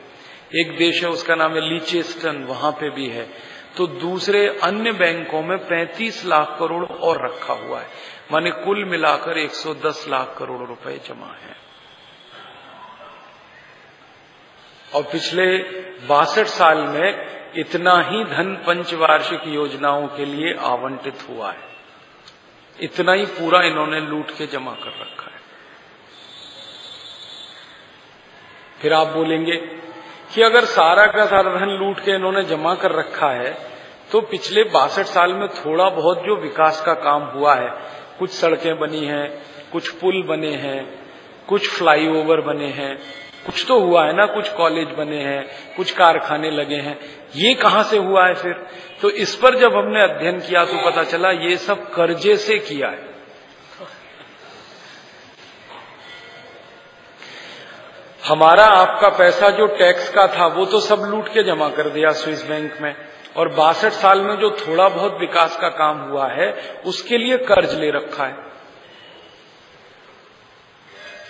[0.56, 5.42] एक देश है, उसका नाम है लीचेस्टन, वहाँ पे भी है। तो दूसरे अन्य बैंकों
[5.42, 7.88] में 35 लाख करोड़ और रखा हुआ है।
[8.32, 11.56] माने कुल मिलाकर 110 लाख करोड़ रुपए जमा है।
[14.96, 15.58] और पिछले
[16.08, 21.68] बासठ साल में इतना ही धन पंचवार्षिक योजनाओं के लिए आवंटित हुआ है।
[22.82, 25.42] इतना ही पूरा इन्होंने लूट के जमा कर रखा है।
[28.82, 29.87] फिर आप बोलेंगे
[30.34, 33.58] कि अगर सारा का सारा धन लूट के इन्होंने जमा कर रखा है
[34.12, 37.70] तो पिछले बासठ साल में थोड़ा बहुत जो विकास का काम हुआ है,
[38.20, 41.00] कुछ सड़कें बनी हैं, कुछ पुल बने हैं,
[41.48, 42.96] कुछ फ्लाईओवर बने हैं,
[43.46, 45.46] कुछ तो हुआ है ना, कुछ कॉलेज बने हैं,
[45.78, 47.00] कुछ कारखाने लगे हैं,
[47.36, 48.66] ये कहाँ से हुआ है फिर?
[49.02, 52.88] तो इस पर जब हमने अध्ययन किया तो पता चला ये सब कर्जे से किया
[52.88, 53.17] है।
[58.28, 62.12] हमारा आपका पैसा जो टैक्स का था, वो तो सब लूट के जमा कर दिया
[62.12, 62.96] स्विस बैंक में।
[63.38, 67.74] और बासठ साल में जो थोड़ा बहुत विकास का काम हुआ है, उसके लिए कर्ज
[67.74, 68.34] ले रखा है।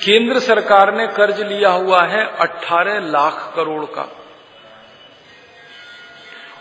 [0.05, 4.11] केंद्र सरकार ने कर्ज लिया हुआ है 18 लाख करोड़ का।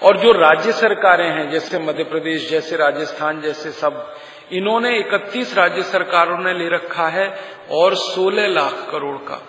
[0.02, 4.16] और जो राज्य सरकारें हैं, जैसे मध्य प्रदेश, जैसे राजस्थान, जैसे सब,
[4.52, 9.48] इन्होंने 31 राज्य सरकारों ने ले रखा है और 16 लाख करोड़ का।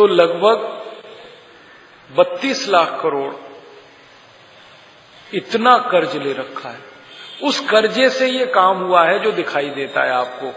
[0.00, 0.82] तो लगभग
[2.10, 3.32] 32 लाख करोड़
[5.34, 6.78] इतना कर्ज ले रखा है।
[7.42, 10.52] उस कर्जे से ये काम हुआ है जो दिखाई देता है आपको।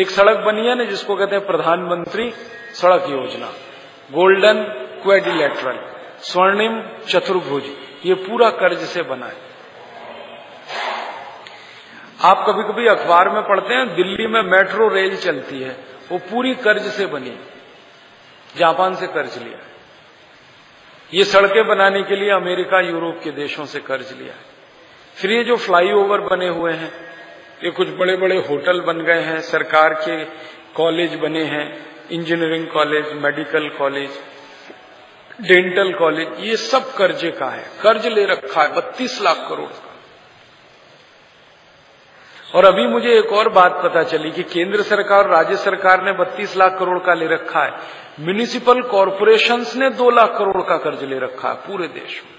[0.00, 2.30] एक सड़क बनी है ना, जिसको कहते हैं प्रधानमंत्री
[2.74, 3.46] सड़क योजना।
[4.12, 4.62] गोल्डन
[5.02, 5.78] क्वेडिलेटरल
[6.22, 7.62] स्वर्णिम चतुर्भुज,
[8.06, 9.36] ये पूरा कर्ज से बना है।
[12.24, 15.76] आप कभी कभी अखबार में पढ़ते हैं, दिल्ली में मेट्रो रेल चलती है,
[16.12, 17.38] वो पूरी कर्ज से बनी
[18.58, 19.76] जापान से कर्ज लिया। है
[21.14, 24.56] ये सड़कें बनाने के लिए अमेरिका, यूरोप के देशों से कर्ज लिया। है
[25.16, 26.92] फिर ये जो फ्लाईओवर बने हुए हैं,
[27.64, 30.24] ये कुछ बड़े बड़े होटल बन गए हैं, सरकार के
[30.74, 31.66] कॉलेज बने हैं,
[32.10, 34.10] engineering college, medical college,
[35.40, 39.87] dental college, ये सब कर्जे का है। कर्ज ले रखा है, बत्तीस लाख करोड़ का।
[42.54, 46.12] और अभी मुझे एक और बात पता चली कि केंद्र सरकार और राज्य सरकार ने
[46.12, 47.72] 32 लाख करोड़ का ले रखा है।
[48.20, 52.32] म्यूनिसिपल कॉरपोरेशंस ने 2 लाख करोड़ का कर्ज ले रखा है पूरे देश में।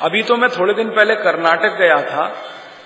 [0.00, 2.26] अभी तो मैं थोड़े दिन पहले कर्नाटक गया था।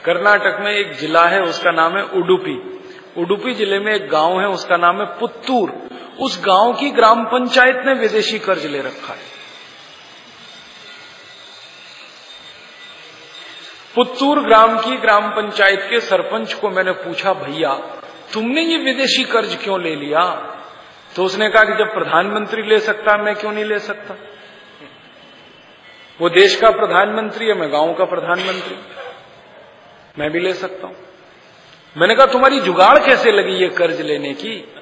[0.04, 2.82] कर्नाटक में एक जिला है, उसका नाम है उडुपी।
[3.18, 5.72] उडुपी ज़िले में एक गाँव है, उसका नाम है पुत्तूर।
[6.20, 9.31] उस गाँव की ग्राम पंचायत ने विदेशी कर्ज ले रखा है।
[13.94, 17.74] पुत्तूर ग्राम की ग्राम पंचायत के सरपंच को मैंने पूछा, भैया,
[18.33, 20.48] तुमने ये विदेशी कर्ज क्यों ले लिया?
[21.16, 24.16] तो उसने कहा कि जब प्रधानमंत्री ले सकता, मैं क्यों नहीं ले सकता?
[26.20, 28.76] वो देश का प्रधानमंत्री है, मैं गाँव का प्रधानमंत्री,
[30.18, 30.96] मैं भी ले सकता हूँ।
[31.96, 34.74] मैंने कहा, तुम्हारी जुगाड़ कैसे लगी ये कर्ज लेने की?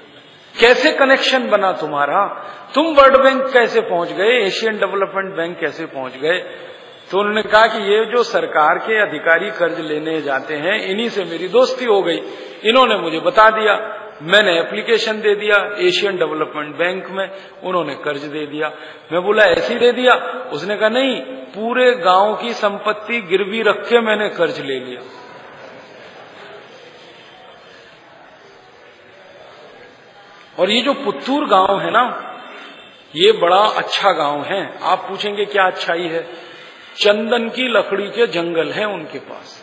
[0.60, 2.26] कैसे कनेक्शन बना तुम्हारा?
[2.74, 4.40] तुम वर्ल्ड बैंक कैसे पहुँच गए?
[4.40, 6.66] एशियन डेवलपमेंट बैंक कैसे पहुँच गए?
[7.10, 11.24] तो उन्होंने कहा कि ये जो सरकार के अधिकारी कर्ज लेने जाते हैं, इन्हीं से
[11.24, 12.16] मेरी दोस्ती हो गई।
[12.64, 17.30] इन्होंने मुझे बता दिया, मैंने एप्लीकेशन दे दिया एशियन डेवलपमेंट बैंक में
[17.64, 18.72] उन्होंने कर्ज दे दिया।
[19.12, 20.14] मैं बोला, ऐसे दे दिया?
[20.52, 25.00] उसने कहा, नहीं, पूरे गाँव की संपत्ति गिरवी रख के मैंने कर्ज ले लिया।
[30.58, 32.26] और ये जो पुत्तूर गाँव है ना,
[33.16, 36.49] ये बड़ा अच्छा गाँव है। आप पूछेंगे, क्या अच्छाई है?
[36.96, 39.62] चंदन की लकड़ी के जंगल हैं उनके पास।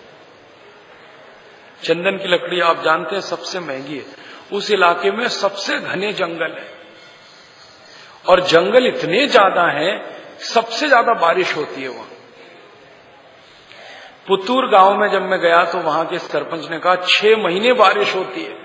[1.84, 4.06] चंदन की लकड़ी आप जानते हैं सबसे महँगी है।
[4.54, 6.68] उस इलाके में सबसे घने जंगल है।
[8.26, 12.10] और जंगल इतने ज़्यादा हैं, सबसे ज़्यादा बारिश होती है वहाँ।
[14.28, 18.16] पुतूर गाँव में जब मैं गया तो वहाँ के सरपंच ने कहा, छह महीने बारिश
[18.16, 18.58] होती है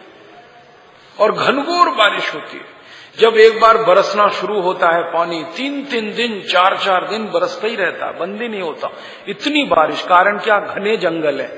[1.16, 2.71] और घनघोर बारिश होती है।
[3.16, 7.66] जब एक बार बरसना शुरू होता है पानी तीन तीन दिन चार चार दिन बरसता
[7.66, 8.90] ही रहता है बंद ही नहीं होता।
[9.28, 10.58] इतनी बारिश, कारण क्या?
[10.58, 11.50] घने जंगल है।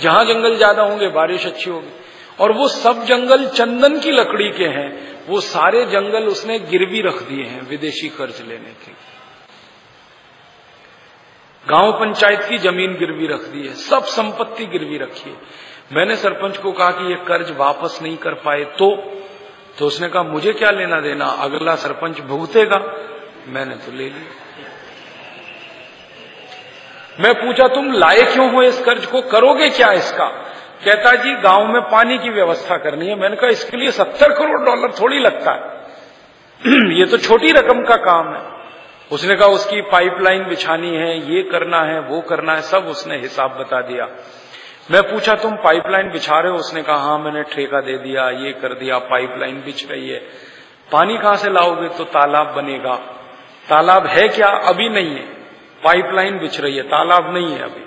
[0.00, 1.92] जहाँ जंगल ज़्यादा होंगे, बारिश अच्छी होगी।
[2.40, 4.90] और वो सब जंगल चंदन की लकड़ी के हैं।
[5.28, 8.92] वो सारे जंगल उसने गिरवी रख दिए हैं, विदेशी कर्ज लेने के
[11.66, 15.36] गाँव पंचायत की ज़मीन गिरवी रख दी है, सब संपत्ति गिरवी रखी है।
[15.92, 18.88] मैंने सरपंच को कहा कि ये कर्ज वापस नहीं कर पाए तो
[19.78, 21.26] तो उसने कहा, मुझे क्या लेना देना?
[21.26, 22.94] अगला सरपंच भुगतेगा।
[23.46, 24.52] मैंने तो ले लिया।
[27.20, 29.20] मैं पूछा, तुम लाए क्यों हो इस कर्ज को?
[29.20, 30.24] करोगे क्या इसका?
[30.84, 34.60] कहता, जी, गाँव में पानी की व्यवस्था करनी है। मैंने कहा, इसके लिए सत्तर करोड़
[34.60, 35.82] डॉलर थोड़ी लगता है।
[36.98, 38.42] ये तो छोटी रकम का काम है।
[39.12, 43.50] उसने कहा, उसकी पाइपलाइन बिछानी है, ये करना है, वो करना है। सब उसने हिसाब
[43.50, 44.08] बता दिया।
[44.90, 46.58] मैं पूछा, तुम पाइपलाइन बिछा रहे हो?
[46.58, 50.18] उसने कहा हाँ मैंने ठेका दे दिया, ये कर दिया, पाइपलाइन बिछ रही है।
[50.92, 52.96] पानी कहाँ से लाओगे तो तालाब बनेगा।
[53.68, 54.48] तालाब है क्या?
[54.48, 55.22] अभी नहीं है।
[55.84, 57.84] पाइपलाइन बिछ रही है, तालाब नहीं है अभी।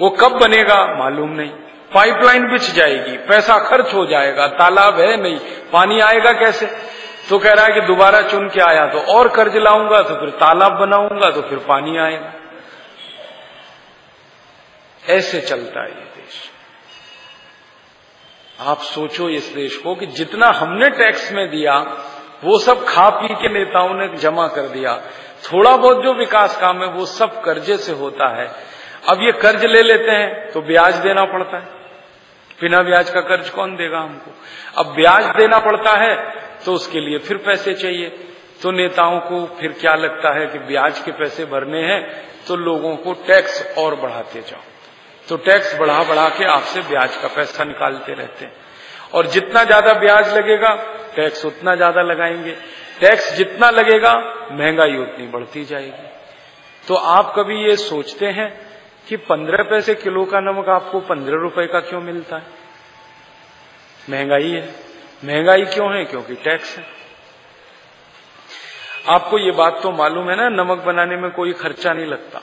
[0.00, 0.94] वो कब बनेगा?
[0.98, 1.50] मालूम नहीं।
[1.94, 5.38] पाइपलाइन बिछ जाएगी, पैसा खर्च हो जाएगा, तालाब है नहीं।
[5.72, 6.66] पानी आएगा कैसे?
[7.30, 10.30] तो कह रहा है कि, दोबारा चुन के आया तो और कर्ज लाऊँगा तो फिर
[10.30, 12.32] तालाब बनाऊँगा तो फिर पानी आएगा।
[15.08, 16.42] ऐसे चलता है ये देश।
[18.60, 21.78] आप सोचो इस देश को कि जितना हमने टैक्स में दिया,
[22.44, 24.96] वो सब खा पी के नेताओं ने जमा कर दिया।
[25.44, 28.46] थोड़ा बहुत जो विकास काम है, वो सब कर्जे से होता है।
[29.08, 31.82] अब ये कर्ज ले लेते हैं तो ब्याज देना पड़ता है।
[32.60, 34.30] बिना ब्याज का कर्ज कौन देगा हमको?
[34.76, 36.14] अब ब्याज देना पड़ता है
[36.64, 38.08] तो उसके लिए फिर पैसे चाहिए।
[38.62, 42.02] तो नेताओं को फिर क्या लगता है कि ब्याज के पैसे भरने हैं
[42.48, 44.62] तो लोगों को टैक्स और बढ़ाते जाओ।
[45.28, 48.52] तो टैक्स बढ़ा बढ़ा के आपसे ब्याज का पैसा निकालते रहते हैं।
[49.14, 50.74] और जितना ज़्यादा ब्याज लगेगा
[51.16, 52.56] टैक्स उतना ज़्यादा लगाएँगे।
[53.00, 54.12] टैक्स जितना लगेगा,
[54.52, 56.08] महँगाई उतनी बढ़ती जाएगी।
[56.88, 58.48] तो आप कभी ये सोचते हैं
[59.08, 62.46] कि पंद्रह पैसे किलो का नमक आपको पंद्रह रुपए का क्यों मिलता है?
[64.10, 64.74] महँगाई है।
[65.24, 66.04] महँगाई क्यों है?
[66.04, 66.86] क्योंकि टैक्स है।
[69.08, 72.42] आपको ये बात तो मालूम है ना, नमक बनाने में कोई खर्चा नहीं लगता।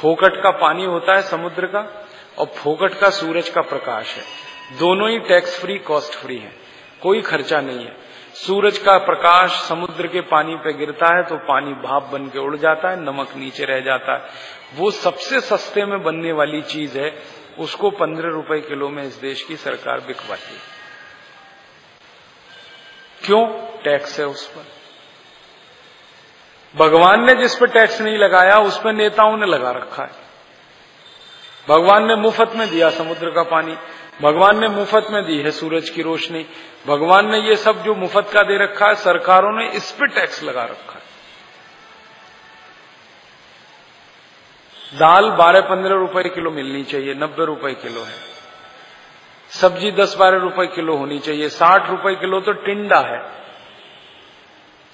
[0.00, 4.22] फोकट का पानी होता है समुद्र का और फोकट का सूरज का प्रकाश है।
[4.78, 6.52] दोनों ही टैक्स फ्री कॉस्ट फ्री है।
[7.02, 7.96] कोई खर्चा नहीं है।
[8.34, 12.56] सूरज का प्रकाश समुद्र के पानी पे गिरता है तो पानी भाप बन के उड़
[12.56, 14.28] जाता है, नमक नीचे रह जाता है।
[14.74, 17.22] वो सबसे सस्ते में बनने वाली चीज़ है,
[17.58, 20.60] उसको पंद्रह रुपए किलो में इस देश की सरकार बिकवाती है।
[23.26, 23.46] क्यों?
[23.84, 24.79] टैक्स है उस पर।
[26.74, 30.28] भगवान ने जिस पर टैक्स नहीं लगाया, उस पर नेताओं ने लगा रखा है।
[31.68, 33.76] भगवान ने मुफ़्त में दिया समुद्र का पानी,
[34.22, 36.46] भगवान ने मुफ़्त में दी है सूरज की रोशनी,
[36.86, 40.42] भगवान ने ये सब जो मुफ़्त का दे रखा है, सरकारों ने इस पर टैक्स
[40.42, 41.08] लगा रखा है।
[44.98, 48.18] दाल बारह पंद्रह रुपए किलो मिलनी चाहिए, नब्बे रुपए किलो है।
[49.50, 53.18] सब्ज़ी दस बारह रुपए किलो होनी चाहिए, साठ रुपए किलो तो टिंडा है।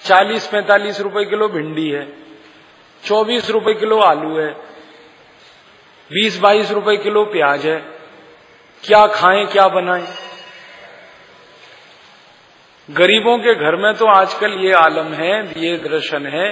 [0.01, 2.07] चालीस पैंतालीस रुपए किलो भिंडी है,
[3.03, 4.49] चौबीस रुपए किलो आलू है,
[6.11, 7.77] बीस बाईस रुपए किलो प्याज है।
[8.83, 10.07] क्या खाएँ, क्या बनाएँ?
[12.89, 16.51] गरीबों के घर में तो आजकल ये आलम है, ये दर्शन है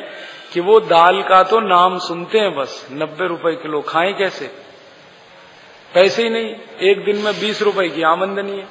[0.53, 4.47] कि वो दाल का तो नाम सुनते हैं बस, नब्बे रुपए किलो खाएँ कैसे?
[5.91, 8.67] पैसे ही नहीं, एक दिन में बीस रुपए की आमंदनी है।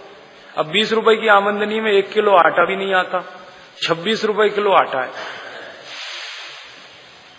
[0.56, 3.24] अब बीस रुपए की आमंदनी में एक किलो आटा भी नहीं आता।
[3.78, 5.12] छब्बीस रुपए किलो आटा है।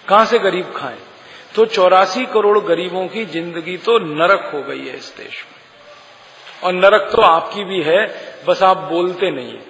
[0.04, 0.98] कहाँ से गरीब खाएँ?
[1.56, 5.54] तो चौरासी करोड़ गरीबों की ज़िंदगी तो नरक हो गई है इस देश में।
[6.64, 8.06] और नरक तो आपकी भी है,
[8.48, 9.64] बस आप बोलते नहीं है।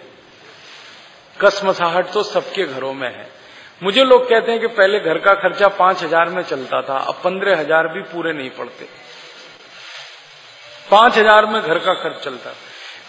[1.38, 3.28] कसमसाहट तो सबके घरों में है।
[3.82, 7.20] मुझे लोग कहते हैं कि पहले घर का खर्चा पाँच हज़ार में चलता था, अब
[7.24, 8.88] पंद्रह हज़ार भी पूरे नहीं पड़ते।
[10.92, 12.54] पाँच हज़ार में घर का खर्च चलता।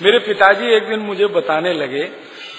[0.02, 2.04] मेरे पिताजी एक दिन मुझे बताने लगे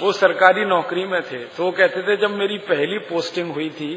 [0.02, 3.96] वो सरकारी नौकरी में थे तो वो कहते थे, जब मेरी पहली पोस्टिंग हुई थी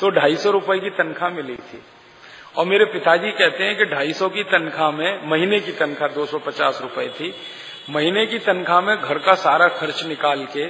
[0.00, 1.82] तो ढाई सौ रुपए की तनख्वाह मिली थी।
[2.56, 6.26] और मेरे पिताजी कहते हैं कि ढाई सौ की तनख्वाह में, महीने की तनख्वाह दो
[6.26, 7.34] सौ पचास रुपए थी,
[7.90, 10.64] महीने की तनख्वाह में घर का सारा खर्च निकाल के,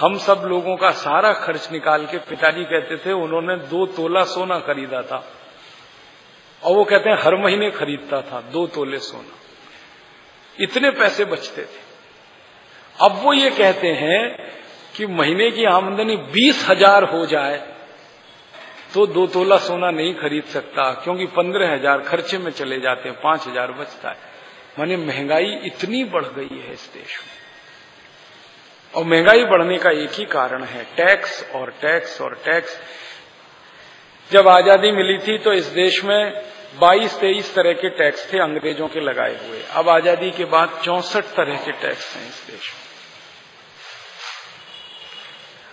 [0.00, 4.58] हम सब लोगों का सारा खर्च निकाल के पिताजी कहते थे, उन्होंने दो तोला सोना
[4.58, 5.24] खरीदा था।
[6.62, 9.36] और वो कहते हैं, हर महीने खरीदता था, दो तोले सोना।
[10.60, 11.77] इतने पैसे बचते थे।
[12.98, 14.20] अब वो ये कहते हैं
[14.94, 17.56] कि महीने की आमदनी बीस हज़ार हो जाए
[18.94, 23.18] तो दो तोला सोना नहीं खरीद सकता, क्योंकि पंद्रह हज़ार खर्चे में चले जाते हैं,
[23.20, 24.16] पाँच हज़ार बचता है।
[24.78, 27.36] माने महँगाई इतनी बढ़ गई है इस देश में।
[28.94, 32.78] और महँगाई बढ़ने का एक ही कारण है, टैक्स और टैक्स और टैक्स।
[34.30, 36.32] जब आज़ादी मिली थी तो इस देश में
[36.80, 41.64] 22-23 तरह के टैक्स थे अंग्रेज़ों के लगाए हुए। अब आज़ादी के बाद चौसठ तरह
[41.64, 42.87] के टैक्स हैं इस देश में।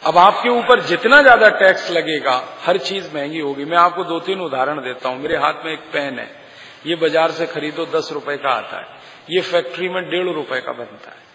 [0.06, 4.42] अब आपके ऊपर जितना ज़्यादा टैक्स लगेगा, हर चीज़ महँगी होगी। मैं आपको दो तीन
[4.42, 6.46] उदाहरण देता हूँ। मेरे हाथ में एक पेन है।
[6.86, 8.88] ये बाज़ार से खरीदो, दस रुपए का आता है।
[9.30, 11.26] ये फैक्ट्री में डेढ़ रुपए का बनता है।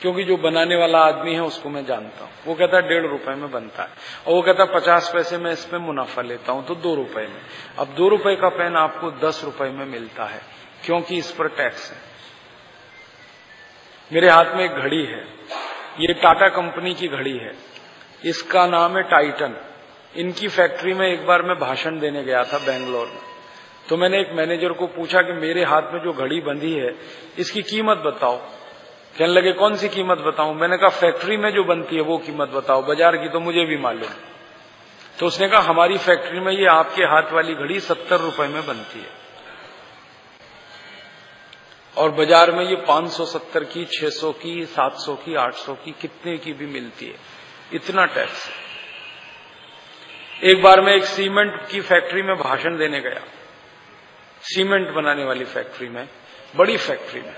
[0.00, 3.34] क्योंकि जो बनाने वाला आदमी है, उसको मैं जानता हूँ। वो कहता है, डेढ़ रुपए
[3.34, 3.88] में बनता है।
[4.26, 7.40] और वो कहता है, पचास पैसे में इसमें मुनाफा लेता हूँ। तो दो रुपए में।
[7.78, 10.40] अब दो रुपए का पेन आपको दस रुपए में मिलता है,
[10.84, 11.98] क्योंकि इस पर टैक्स है।
[14.12, 15.38] मेरे हाथ में एक घड़ी है।
[15.98, 17.52] ये टाटा कंपनी की घड़ी है।
[18.24, 19.56] इसका नाम है टाइटन।
[20.14, 23.20] इनकी फैक्ट्री में एक बार मैं भाषण देने गया था बेंगलोर में।
[23.88, 26.94] तो मैंने एक मैनेजर को पूछा कि मेरे हाथ में जो घड़ी बंधी है,
[27.38, 28.36] इसकी कीमत बताओ।
[29.16, 30.54] कहने लगे, कौन सी कीमत बताऊँ?
[30.54, 33.76] मैंने कहा, फैक्ट्री में जो बनती है वो कीमत बताओ। बाज़ार की तो मुझे भी
[33.78, 34.10] मालूम
[35.18, 38.98] तो उसने कहा, हमारी फैक्ट्री में ये आपके हाथ वाली घड़ी सत्तर रुपए में बनती
[38.98, 39.17] है।
[41.98, 46.66] और बाज़ार में ये 570 की 600 की 700 की 800 की, कितने की भी
[46.66, 47.14] मिलती है।
[47.72, 48.68] इतना टैक्स है।
[50.50, 53.20] एक बार मैं एक सीमेंट की फैक्ट्री में भाषण देने गया।
[54.42, 56.08] सीमेंट बनाने वाली फैक्ट्री में,
[56.56, 57.34] बड़ी फैक्ट्री में।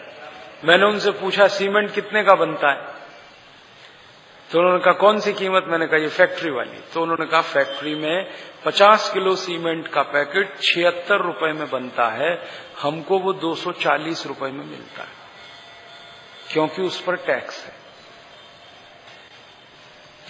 [0.65, 3.01] मैंने उनसे पूछा, सीमेंट कितने का बनता है?
[4.51, 5.65] तो उन्होंने कहा, कौन सी कीमत?
[5.69, 8.31] मैंने कहा, ये फैक्ट्री वाली। तो उन्होंने कहा फैक्ट्री में
[8.65, 12.35] 50 किलो सीमेंट का पैकेट छिहत्तर रुपए में बनता है।
[12.83, 15.21] हमको वो 240 रुपए में मिलता है,
[16.53, 17.81] क्योंकि उस पर टैक्स है।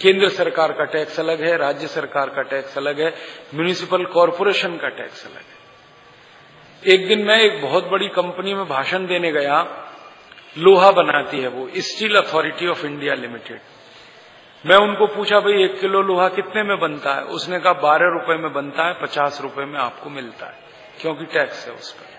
[0.01, 3.15] केंद्र सरकार का टैक्स अलग है, राज्य सरकार का टैक्स अलग है,
[3.55, 5.61] म्यूनिसिपल कॉरपोरेशन का टैक्स अलग है।
[6.93, 9.87] एक दिन मैं एक बहुत बड़ी कंपनी में भाषण देने गया,
[10.57, 13.61] लोहा बनाती है वो, steel authority of India limited.
[14.65, 17.23] मैं उनको पूछा, भाई, एक किलो लोहा कितने में बनता है?
[17.23, 20.59] उसने कहा, बारह रुपए में बनता है, पचास रुपए में आपको मिलता है,
[21.01, 22.10] क्योंकि टैक्स है उस पर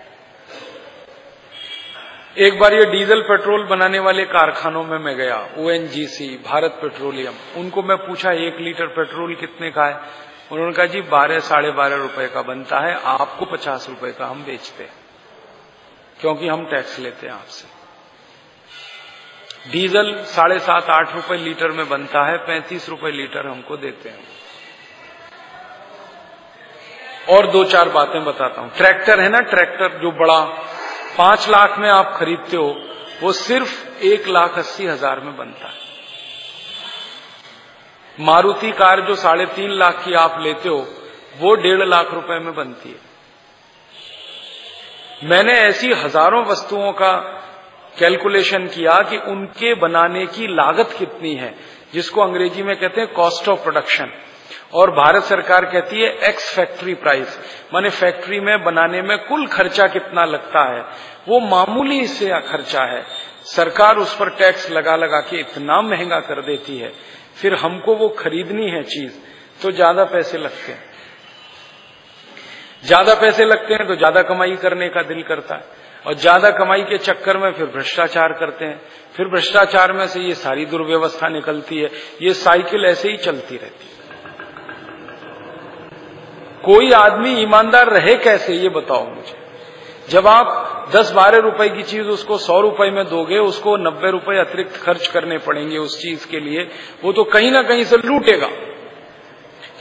[2.37, 7.83] एक बार ये डीजल पेट्रोल बनाने वाले कारखानों में मैं गया ओएनजीसी भारत पेट्रोलियम। उनको
[7.83, 9.99] मैं पूछा, एक लीटर पेट्रोल कितने का है?
[10.51, 14.43] उन्होंने कहा, जी, बारह, साढ़े बारह रुपए का बनता है, आपको पचास रुपए का हम
[14.43, 14.93] बेचते हैं,
[16.21, 17.67] क्योंकि हम टैक्स लेते हैं आपसे।
[19.71, 24.27] डीजल साढ़े सात, आठ रुपए लीटर में बनता है, पैंतीस रुपए लीटर हमको देते हैं।
[27.29, 30.69] और दो चार बातें बताता हूँ। ट्रैक्टर है ना, ट्रैक्टर जो बड़ा
[31.17, 32.75] पाँच लाख में आप खरीदते हो,
[33.21, 35.81] वो सिर्फ़ एक लाख अस्सी हज़ार में बनता है।
[38.17, 40.87] मारुति कार जो साढ़े तीन लाख की आप लेते हो,
[41.39, 43.11] वो डेढ़ लाख रुपए में बनती है।
[45.29, 47.11] मैंने ऐसी हज़ारों वस्तुओं का
[47.99, 51.53] कैलकुलेशन किया कि उनके बनाने की लागत कितनी है,
[51.93, 54.11] जिसको अंग्रेज़ी में कहते हैं कॉस्ट ऑफ़ प्रोडक्शन
[54.73, 57.37] और भारत सरकार कहती है एक्स फैक्ट्री प्राइस
[57.73, 60.81] माने फैक्ट्री में बनाने में कुल खर्चा कितना लगता है?
[61.27, 63.03] वो मामूली से खर्चा है।
[63.47, 66.91] सरकार उस पर टैक्स लगा लगा के इतना महँगा कर देती है।
[67.35, 69.13] फिर हमको वो खरीदनी है चीज़
[69.61, 70.83] तो ज़्यादा पैसे लगते हैं।
[72.83, 76.81] ज़्यादा पैसे लगते हैं तो ज़्यादा कमाई करने का दिल करता है। और ज़्यादा कमाई
[76.83, 78.81] के चक्कर में फिर भ्रष्टाचार करते हैं।
[79.15, 81.89] फिर भ्रष्टाचार में से ये सारी दुर्व्यवस्था निकलती है।
[82.21, 83.92] ये साइकिल ऐसे ही चलती रहती है।
[86.65, 89.43] कोई आदमी ईमानदार रहे कैसे, ये बताओ मुझे।
[90.09, 94.37] जब आप दस बारह रुपए की चीज़ उसको सौ रुपए में दोगे, उसको नब्बे रुपए
[94.37, 96.69] अतिरिक्त खर्च करने पड़ेंगे उस चीज़ के लिए,
[97.03, 98.47] वो तो कहीं ना कहीं से लूटेगा।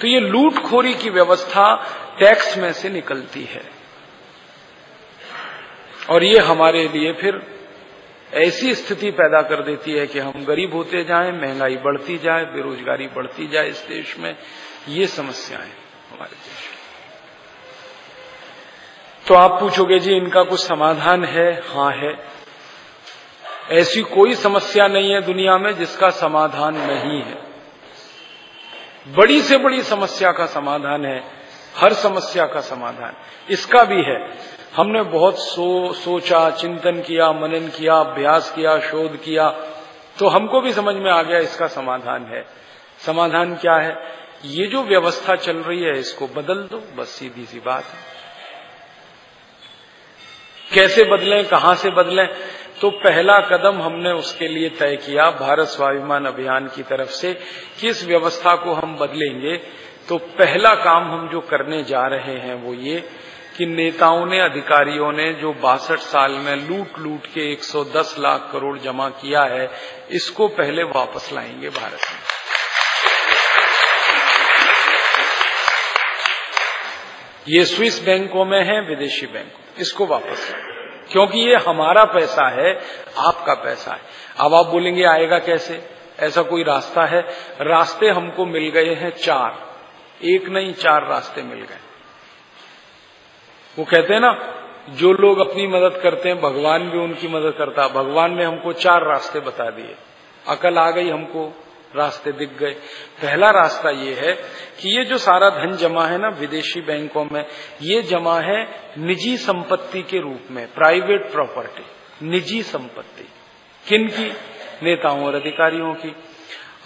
[0.01, 1.75] तो ये लूटखोरी की व्यवस्था
[2.19, 3.63] टैक्स में से निकलती है।
[6.11, 7.43] और ये हमारे लिए फिर
[8.35, 13.07] ऐसी स्थिति पैदा कर देती है कि हम गरीब होते जाएँ, महँगाई बढ़ती जाए, बेरोजगारी
[13.07, 14.37] बढ़ती जाए इस देश में,
[14.89, 15.73] ये समस्याएँ
[16.11, 16.83] हमारे देश में
[19.33, 21.53] तो आप पूछोगे जी इनका कुछ समाधान है?
[21.69, 22.13] हाँ है।
[23.71, 27.39] ऐसी कोई समस्या नहीं है दुनिया में जिसका समाधान नहीं है।
[29.17, 31.25] बड़ी से बड़ी समस्या का समाधान है
[31.77, 33.17] हर समस्या का समाधान।
[33.51, 34.19] इसका भी है।
[34.77, 39.51] हमने बहुत सो, सोचा चिंतन किया मनन किया अभ्यास किया शोध किया
[40.19, 42.47] तो हमको भी समझ में आ गया इसका समाधान है।
[43.07, 43.97] समाधान क्या है?
[44.45, 48.12] ये जो व्यवस्था चल रही है इसको बदल दो बस सीधी सी बात है।
[50.75, 52.29] कैसे बदलें, कहाँ से बदलें?
[52.81, 57.33] तो पहला कदम हमने उसके लिए तय किया भारत स्वाभिमान अभियान की तरफ़ से,
[57.81, 59.57] किस व्यवस्था को हम बदलेंगे?
[60.09, 63.09] तो पहला काम हम जो करने जा रहे हैं वो ये
[63.59, 68.79] कि नेताओं ने, अधिकारियों ने जो बासठ साल में लूट लूट के 110 लाख करोड़
[68.79, 69.71] जमा किया है,
[70.11, 72.19] इसको पहले वापस लाएँगे भारत में।
[77.49, 80.55] ये स्विस बैंकों में है, विदेशी बैंकों इसको वापस।
[81.13, 82.81] क्योंकि ये हमारा पैसा है,
[83.19, 84.01] आपका पैसा है।
[84.41, 85.91] अब आप बोलेंगे, आएगा कैसे?
[86.21, 87.21] ऐसा कोई रास्ता है?
[87.61, 89.73] रास्ते हमको मिल गए हैं चार।
[90.25, 91.79] एक नहीं, चार रास्ते मिल गए।
[93.79, 94.59] वो कहते हैं ना,
[94.91, 99.05] जो लोग अपनी मदद करते हैं, भगवान भी उनकी मदद करता भगवान ने हमको चार
[99.05, 99.97] रास्ते बता दिए।
[100.49, 101.65] अकल आ गई हमको।
[101.97, 102.71] रास्ते दिख गए।
[103.23, 104.33] पहला रास्ता ये है
[104.81, 107.45] कि ये जो सारा धन जमा है ना विदेशी बैंकों में,
[107.83, 111.85] ये जमा है निजी संपत्ति के रूप में प्राइवेट प्रॉपर्टी
[112.27, 113.29] निजी संपत्ति।
[113.89, 114.33] किन की?
[114.83, 116.17] नेताओं और अधिकारियों की।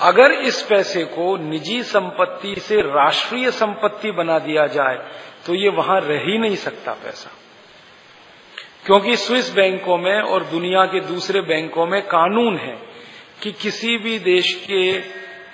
[0.00, 5.10] अगर इस पैसे को निजी संपत्ति से राष्ट्रीय संपत्ति बना दिया जाए
[5.46, 7.30] तो ये वहाँ रह ही नहीं सकता पैसा।
[8.86, 12.85] क्योंकि स्विस बैंकों में और दुनिया के दूसरे बैंकों में कानून है।
[13.42, 14.98] कि किसी भी देश के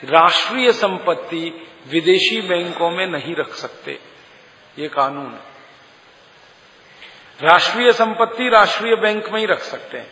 [0.04, 3.98] राष्ट्रीय संपत्ति विदेशी बैंकों में नहीं रख सकते।
[4.78, 5.38] ये कानून
[7.42, 10.06] राष्ट्रीय संपत्ति राष्ट्रीय बैंक में ही रख सकते हैं।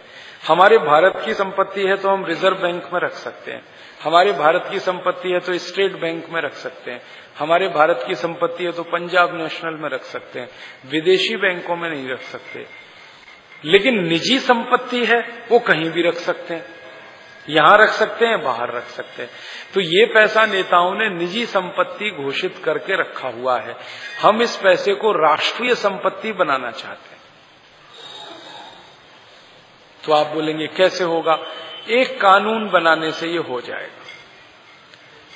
[0.48, 3.62] हमारे भारत की संपत्ति है तो हम रिज़र्व बैंक में रख सकते हैं।
[4.04, 7.02] हमारे भारत की संपत्ति है तो स्टेट बैंक में रख सकते हैं।
[7.38, 10.48] हमारे भारत की संपत्ति है तो पंजाब नेशनल में रख सकते हैं।
[10.86, 12.66] विदेशी बैंकों में नहीं रख सकते।
[13.64, 16.79] लेकिन निजी संपत्ति है, वो कहीं भी रख सकते हैं।
[17.50, 19.30] यहाँ रख सकते हैं, बाहर रख सकते हैं।
[19.74, 23.76] तो ये पैसा नेताओं ने निजी संपत्ति घोषित करके रखा हुआ है।
[24.22, 27.20] हम इस पैसे को राष्ट्रीय संपत्ति बनाना चाहते हैं।
[30.04, 31.38] तो आप बोलेंगे, कैसे होगा?
[31.88, 34.00] एक कानून बनाने से ये हो जाएगा।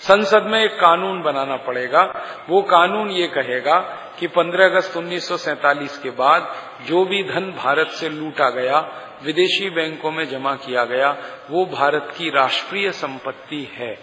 [0.01, 2.03] संसद में एक कानून बनाना पड़ेगा।
[2.49, 3.79] वो कानून ये कहेगा
[4.19, 10.11] कि 15 अगस्त 1947 के बाद जो भी धन भारत से लूटा गया विदेशी बैंकों
[10.11, 11.11] में जमा किया गया,
[11.51, 13.99] वो भारत की राष्ट्रीय संपत्ति है।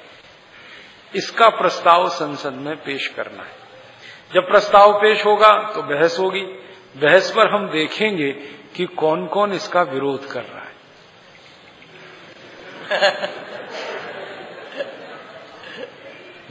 [1.16, 3.56] इसका प्रस्ताव संसद में पेश करना है।
[4.34, 6.42] जब प्रस्ताव पेश होगा तो बहस होगी।
[6.98, 8.32] बहस पर हम देखेंगे
[8.76, 10.72] कि कौन कौन इसका विरोध कर रहा है।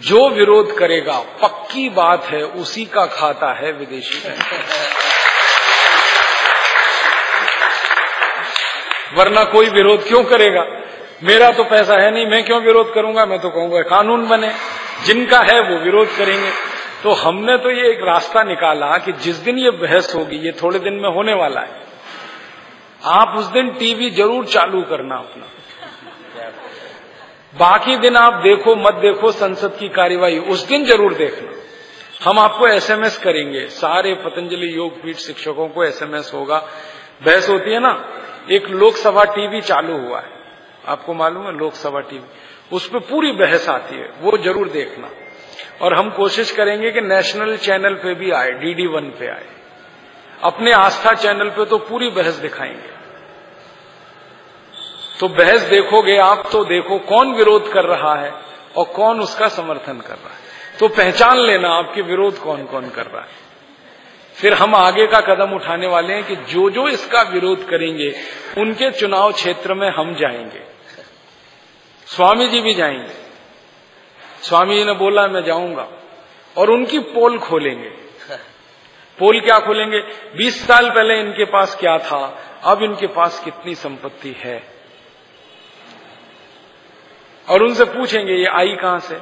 [0.00, 4.40] जो विरोध करेगा, पक्की बात है, उसी का खाता है विदेशी बैंक।
[9.16, 10.66] वरना कोई विरोध क्यों करेगा?
[11.22, 13.26] मेरा तो पैसा है नहीं, मैं क्यों विरोध करूँगा?
[13.26, 14.52] मैं तो कहूँगा कानून बने,
[15.04, 16.50] जिनका है वो विरोध करेंगे।
[17.02, 20.78] तो हमने तो ये एक रास्ता निकाला कि जिस दिन ये बहस होगी, ये थोड़े
[20.78, 21.82] दिन में होने वाला है।
[23.04, 25.46] आप उस दिन टीवी ज़रूर चालू करना अपना।
[27.58, 31.52] बाकी दिन आप देखो, मत देखो, संसद की कार्यवाही, उस दिन ज़रूर देखना।
[32.30, 36.58] हम आपको एसएमएस करेंगे। सारे पतंजलि योग पीठ शिक्षकों को एसएमएस होगा।
[37.24, 37.92] बहस होती है ना?
[38.50, 40.30] एक लोकसभा टीवी चालू हुआ है।
[40.88, 42.24] आपको मालूम है, लोकसभा टीवी।
[42.72, 45.10] उस पर पूरी बहस आती है, वो ज़रूर देखना।
[45.82, 49.46] और हम कोशिश करेंगे कि नेशनल चैनल पे भी आए, डीडी वन पे आए।
[50.42, 53.00] अपने आस्था चैनल पे तो पूरी बहस दिखाएँगे।
[55.20, 58.32] तो बहस देखोगे आप तो देखो कौन विरोध कर रहा है
[58.76, 63.06] और कौन उसका समर्थन कर रहा है। तो पहचान लेना आपके विरोध कौन कौन कर
[63.06, 63.49] रहा है।
[64.40, 68.14] फिर हम आगे का कदम उठाने वाले हैं कि जो जो इसका विरोध करेंगे,
[68.58, 70.62] उनके चुनाव क्षेत्र में हम जाएँगे।
[72.06, 73.12] स्वामी जी भी जाएँगे।
[74.42, 75.88] स्वामी जी ने बोला, मैं जाऊँगा।
[76.58, 77.88] और उनकी पोल खोलेंगे।
[79.18, 80.02] पोल क्या खोलेंगे?
[80.36, 82.42] 20 साल पहले इनके पास क्या था?
[82.64, 84.62] अब इनके पास कितनी संपत्ति है?
[87.48, 89.14] और उनसे पूछेंगे, ये आई कहाँ से?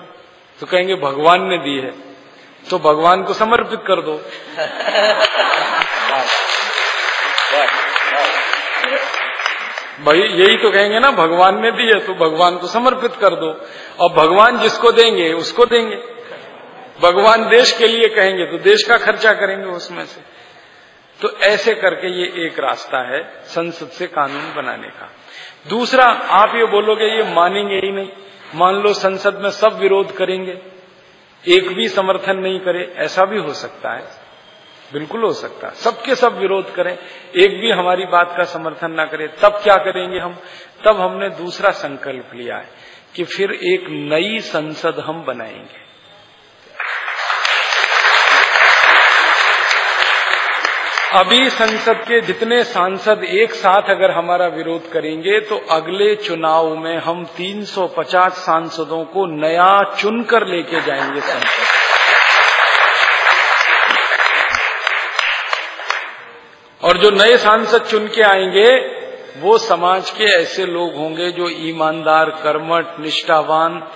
[0.60, 2.07] तो कहेंगे, भगवान ने दी है।
[2.70, 4.14] तो भगवान को समर्पित कर दो।
[10.04, 13.48] भाई, यही तो कहेंगे ना, भगवान ने दी है तो भगवान को समर्पित कर दो।
[14.00, 15.96] और भगवान जिसको देंगे, उसको देंगे।
[17.02, 20.20] भगवान देश के लिए कहेंगे तो देश का खर्चा करेंगे उसमें से।
[21.22, 25.12] तो ऐसे करके ये एक रास्ता है, संसद से कानून बनाने का।
[25.68, 28.10] दूसरा, आप ये बोलोगे, ये मानेंगे ही नहीं।
[28.54, 30.77] मान लो संसद में सब विरोध करेंगे।
[31.48, 34.28] एक भी समर्थन नहीं करे, ऐसा भी हो सकता है।
[34.92, 36.98] बिल्कुल हो सकता है। सबके सब विरोध करें,
[37.36, 40.38] एक भी हमारी बात का समर्थन ना करे, तब क्या करेंगे हम?
[40.84, 42.68] तब हमने दूसरा संकल्प लिया है
[43.14, 45.87] कि फिर एक नई संसद हम बनाएँगे।
[51.14, 56.98] अभी संसद के जितने सांसद एक साथ अगर हमारा विरोध करेंगे तो अगले चुनाव में
[56.98, 61.66] हम 350 सांसदों को नया चुनकर लेके जाएँगे संसद।
[66.82, 68.78] और जो नए सांसद चुन के आएँगे,
[69.40, 73.88] वो समाज के ऐसे लोग होंगे जो ईमानदार, कर्मठ, निष्ठावान,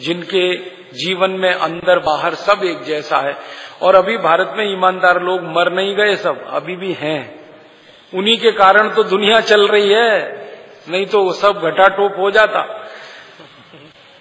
[0.00, 0.54] जिनके
[0.98, 3.36] जीवन में अंदर बाहर सब एक जैसा है।
[3.82, 7.40] और अभी भारत में ईमानदार लोग मर नहीं गए सब, अभी भी हैं।
[8.14, 10.40] उन्हीं के कारण तो दुनिया चल रही है,
[10.90, 12.86] नहीं तो सब घटाटोप हो जाता।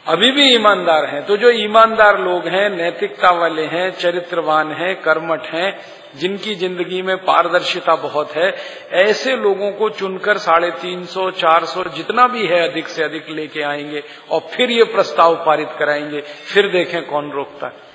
[0.07, 5.47] अभी भी ईमानदार हैं। तो जो ईमानदार लोग हैं, नैतिकता वाले हैं, चरित्रवान हैं, कर्मठ
[5.47, 5.80] हैं,
[6.16, 8.55] जिनकी ज़िंदगी में पारदर्शिता बहुत है,
[8.91, 13.30] ऐसे लोगों को चुनकर साढ़े तीन सौ, चार सौ जितना भी है अधिक से अधिक
[13.30, 17.89] लेके आएँगे और फिर ये प्रस्ताव पारित कराएँगे। फिर देखें कौन रोकता है।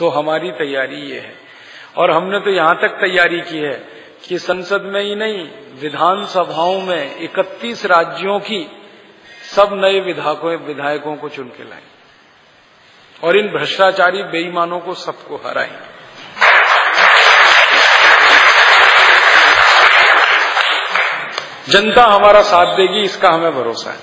[0.00, 1.34] तो हमारी तैयारी ये है।
[1.96, 3.88] और हमने तो यहाँ तक तैयारी की है
[4.28, 5.48] कि संसद में ही नहीं,
[5.80, 8.70] विधानसभाओं में 31 राज्यों की
[9.56, 11.82] सब नए विधायकों विधायकों को चुन के लाए।
[13.24, 16.00] और इन भ्रष्टाचारी बेईमानों को सबको हराएँगे
[21.72, 23.98] जनता हमारा साथ देगी, इसका हमें भरोसा है।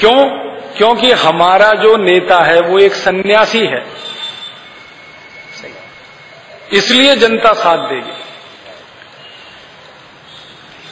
[0.00, 0.48] क्यों?
[0.76, 4.11] क्योंकि हमारा जो नेता है, वो एक सन्यासी है।
[6.72, 8.20] इसलिए जनता साथ देगी।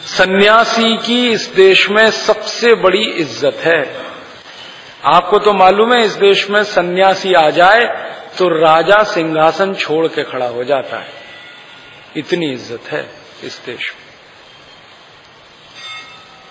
[0.09, 3.83] सन्यासी की इस देश में सबसे बड़ी इज़्ज़त है।
[5.07, 7.85] आपको तो मालूम है, इस देश में सन्यासी आ जाए
[8.39, 11.13] तो राजा सिंहासन छोड़ के खड़ा हो जाता है।
[12.17, 13.03] इतनी इज़्ज़त है
[13.45, 14.09] इस देश में।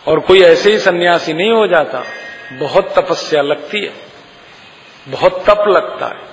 [0.05, 2.03] और कोई ऐसे ही सन्यासी नहीं हो जाता।
[2.59, 3.93] बहुत तपस्या लगती है,
[5.07, 6.28] बहुत तप लगता है।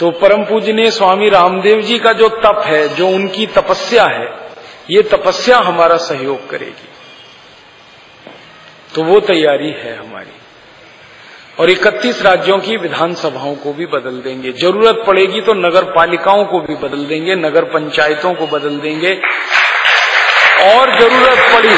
[0.00, 4.28] तो परम पूजनीय स्वामी रामदेव जी का जो तप है, जो उनकी तपस्या है,
[4.90, 6.88] ये तपस्या हमारा सहयोग करेगी।
[8.94, 10.34] तो वो तैयारी है हमारी।
[11.60, 16.60] और 31 राज्यों की विधानसभाओं को भी बदल देंगे। ज़रूरत पड़ेगी तो नगर पालिकाओं को
[16.60, 19.20] भी बदल देंगे, नगर पंचायतों को बदल देंगे।
[20.62, 21.74] और ज़रूरत पड़ी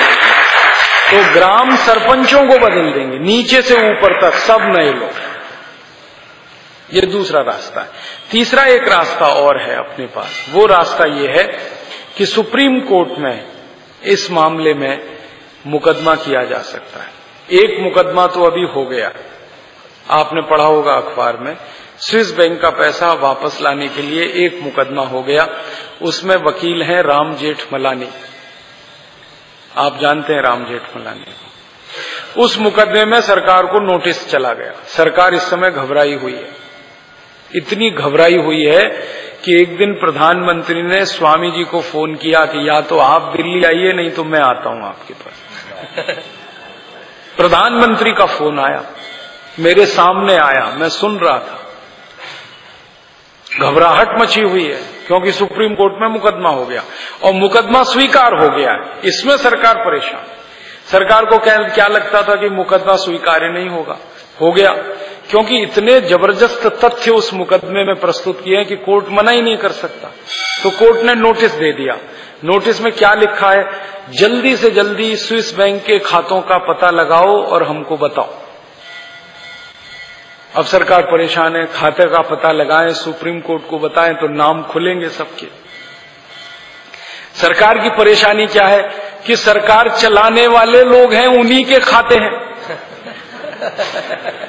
[1.11, 5.30] तो ग्राम सरपंचों को बदल देंगे। नीचे से ऊपर तक सब नए लोग।
[6.95, 7.89] ये दूसरा रास्ता है।
[8.31, 11.45] तीसरा एक रास्ता और है अपने पास। वो रास्ता ये है
[12.17, 13.47] कि सुप्रीम कोर्ट में
[14.05, 15.19] इस मामले में
[15.67, 17.11] मुकदमा किया जा सकता है।
[17.53, 19.13] एक मुकदमा तो अभी हो गया।
[20.11, 21.57] आपने पढ़ा होगा अखबार में,
[21.99, 25.49] स्विस बैंक का पैसा वापस लाने के लिए एक मुकदमा हो गया।
[26.03, 28.09] उसमें वकील हैं राम जेठ मलानी
[29.77, 31.27] आप जानते हैं राम जेठ मलानी
[32.43, 36.60] उस मुकदमे में सरकार को नोटिस चला गया। सरकार इस समय घबराई हुई है।
[37.51, 38.83] इतनी घबराई हुई है
[39.45, 43.65] कि एक दिन प्रधानमंत्री ने स्वामी जी को फ़ोन किया कि या तो आप दिल्ली
[43.65, 45.35] आइए, नहीं तो मैं आता हूँ आपके पास।
[47.37, 48.85] प्रधानमंत्री का फ़ोन आया,
[49.59, 51.59] मेरे सामने आया, मैं सुन रहा था।
[53.61, 56.83] घबराहट मची हुई है, क्योंकि सुप्रीम कोर्ट में मुकदमा हो गया,
[57.25, 58.75] और मुकदमा स्वीकार हो गया
[59.05, 60.27] इसमें सरकार परेशान।
[60.91, 63.97] सरकार को क्या लगता था कि मुकदमा स्वीकार्य नहीं होगा?
[64.41, 64.73] हो गया।
[65.31, 69.57] क्योंकि इतने ज़बरदस्त तथ्य उस मुकदमे में प्रस्तुत किए हैं कि कोर्ट मना ही नहीं
[69.57, 70.09] कर सकता।
[70.63, 71.99] तो कोर्ट ने नोटिस दे दिया।
[72.45, 73.65] नोटिस में क्या लिखा है?
[74.11, 78.35] जल्दी से जल्दी स्विस बैंक के खातों का पता लगाओ और हमको बताओ।
[80.57, 85.09] अब सरकार परेशान है। खाते का पता लगाएँ, सुप्रीम कोर्ट को बताएँ तो नाम खुलेंगे
[85.09, 85.47] सबके।
[87.35, 88.91] सरकार की परेशानी क्या है?
[89.27, 92.51] कि सरकार चलाने वाले लोग हैं, उन्हीं के खाते हैं।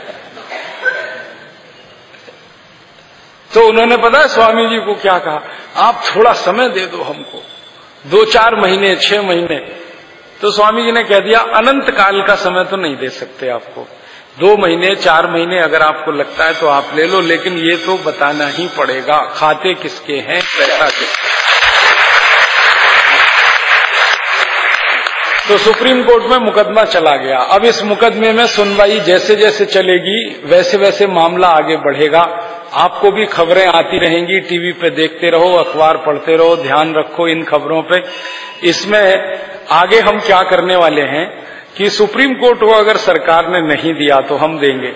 [3.54, 5.42] तो उन्होंने पता स्वामी जी को क्या कहा?
[5.78, 7.44] आप थोड़ा समय दे दो हमको।
[8.06, 9.58] दो चार महीने, छह महीने।
[10.42, 13.88] तो स्वामी जी ने कह दिया, अनंत काल का समय तो नहीं दे सकते आपको।
[14.40, 17.98] दो महीने, चार महीने अगर आपको लगता है तो आप ले लो, लेकिन ये तो
[17.98, 21.30] बताना ही पड़ेगा, खाते किसके हैं, पैसा किसके
[25.48, 30.42] तो सुप्रीम कोर्ट में मुकदमा चला गया। अब इस मुकदमे में सुनवाई जैसे जैसे चलेगी
[30.46, 32.22] वैसे वैसे मामला आगे बढ़ेगा।
[32.74, 37.44] आपको भी खबरें आती रहेंगी, टीवी पे देखते रहो, अखबार पढ़ते रहो, ध्यान रखो इन
[37.44, 38.04] खबरों पे।
[38.70, 39.40] इसमें
[39.72, 41.48] आगे हम क्या करने वाले हैं
[41.78, 44.94] कि सुप्रीम कोर्ट को अगर सरकार ने नहीं दिया तो हम देंगे।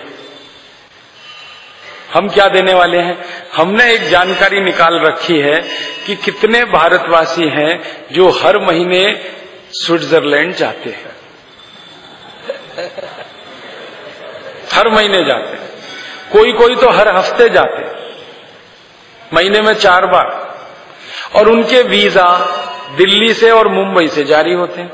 [2.14, 3.24] हम क्या देने वाले हैं?
[3.56, 5.60] हमने एक जानकारी निकाल रखी है
[6.06, 7.80] कि कितने भारतवासी हैं
[8.12, 9.20] जो हर महीने
[9.72, 11.16] स्विट्जरलैंड जाते हैं।
[14.72, 15.65] हर महीने जाते हैं।
[16.32, 17.84] कोई कोई तो हर हफ़्ते जाते
[19.30, 20.28] महीने में चार बार।
[21.36, 22.28] और उनके वीज़ा
[22.96, 24.90] दिल्ली से और मुंबई से जारी होते हैं।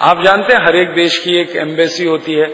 [0.00, 2.46] आप जानते हैं, हर एक देश की एक एम्बेसी होती है।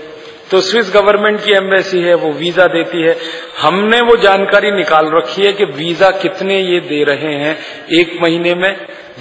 [0.51, 3.17] तो स्विस गवर्नमेंट की एम्बेसी है, वो वीज़ा देती है।
[3.61, 7.57] हमने वो जानकारी निकाल रखी है कि वीज़ा कितने ये दे रहे हैं
[8.01, 8.73] एक महीने में,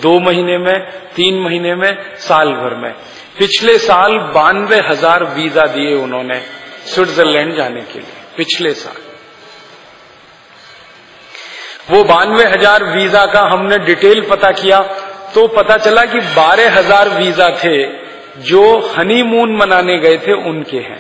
[0.02, 0.76] दो महीने में,
[1.16, 2.92] तीन महीने में, साल भर में।
[3.40, 6.42] पिछले साल बानवे हज़ार वीज़ा दिए उन्होंने
[6.86, 9.02] स्विट्जरलैंड जाने के लिए। पिछले साल।
[11.90, 14.82] वो बानवे हज़ार वीज़ा का हमने डिटेल पता किया
[15.36, 17.78] तो पता चला कि बारह हज़ार वीज़ा थे
[18.44, 18.64] जो
[18.98, 21.00] हनीमून मनाने गए थे उनके हैं।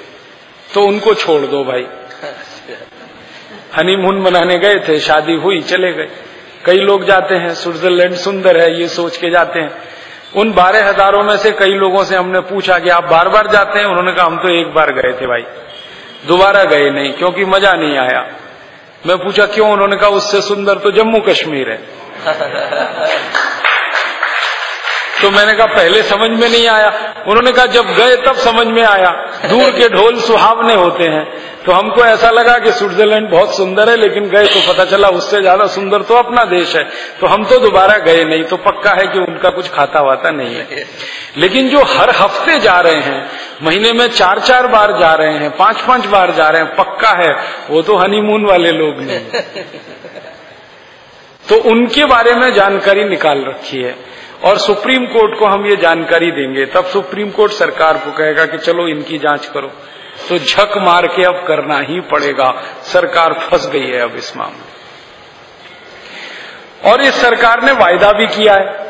[0.73, 1.85] तो उनको छोड़ दो भाई।
[3.77, 6.07] हनीमून मनाने गए थे, शादी हुई, चले गए।
[6.65, 9.71] कई लोग जाते हैं, स्विट्जरलैंड सुंदर है, ये सोच के जाते हैं।
[10.35, 13.79] उन बारह हज़ारों में से कई लोगों से हमने पूछा कि आप बार बार जाते
[13.79, 13.85] हैं?
[13.85, 15.45] उन्होंने कहा, हम तो एक बार गए थे भाई।
[16.27, 18.27] दोबारा गए नहीं क्योंकि मज़ा नहीं आया।
[19.07, 19.71] मैं पूछा क्यों?
[19.71, 21.77] उन्होंने कहा उससे सुंदर तो जम्मू कश्मीर है।
[25.21, 26.87] तो मैंने कहा पहले समझ में नहीं आया।
[27.27, 29.09] उन्होंने कहा जब गए तब समझ में आया।
[29.49, 31.25] दूर के ढोल सुहावने होते हैं।
[31.67, 35.39] तो हमको ऐसा लगा कि स्विट्जरलैंड बहुत सुंदर है, लेकिन गए तो पता चला उससे
[35.41, 36.83] ज़्यादा सुंदर तो अपना देश है।
[37.19, 40.55] तो हम तो दोबारा गए नहीं तो पक्का है कि उनका कुछ खाता वाता नहीं
[40.55, 40.85] है।
[41.37, 43.19] लेकिन जो हर हफ़्ते जा रहे हैं,
[43.63, 47.09] महीने में चार चार बार जा रहे हैं पाँच पाँच बार जा रहे हैं, पक्का
[47.17, 47.33] है,
[47.69, 49.41] वो तो हनीमून वाले लोग नहीं
[51.45, 53.95] तो उनके बारे में जानकारी निकाल रखी है,
[54.45, 58.57] और सुप्रीम कोर्ट को हम ये जानकारी देंगे। तब सुप्रीम कोर्ट सरकार को कहेगा कि
[58.59, 59.71] चलो इनकी जाँच करो।
[60.29, 62.51] तो झक मार के अब करना ही पड़ेगा।
[62.83, 64.75] सरकार फंस गई है अब इस मामले
[66.91, 68.87] और इस सरकार ने वायदा भी किया है।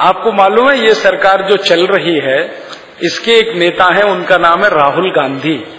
[0.00, 2.58] आपको मालूम है, ये सरकार जो चल रही है,
[3.02, 5.72] इसके एक नेता है, उनका नाम है राहुल गांधी।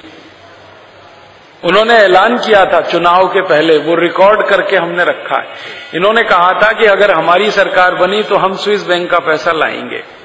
[1.64, 5.48] उन्होंने ऐलान किया था चुनाव के पहले, वो रिकॉर्ड करके हमने रखा है।
[5.96, 10.17] इन्होंने कहा था कि अगर हमारी सरकार बनी तो हम स्विस बैंक का पैसा लाएँगे।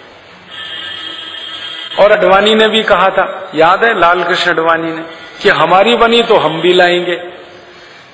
[2.01, 5.03] और अडवाणी ने भी कहा था, याद है लाल कृष्ण अडवाणी ने,
[5.43, 7.16] कि हमारी बनी तो हम भी लाएँगे।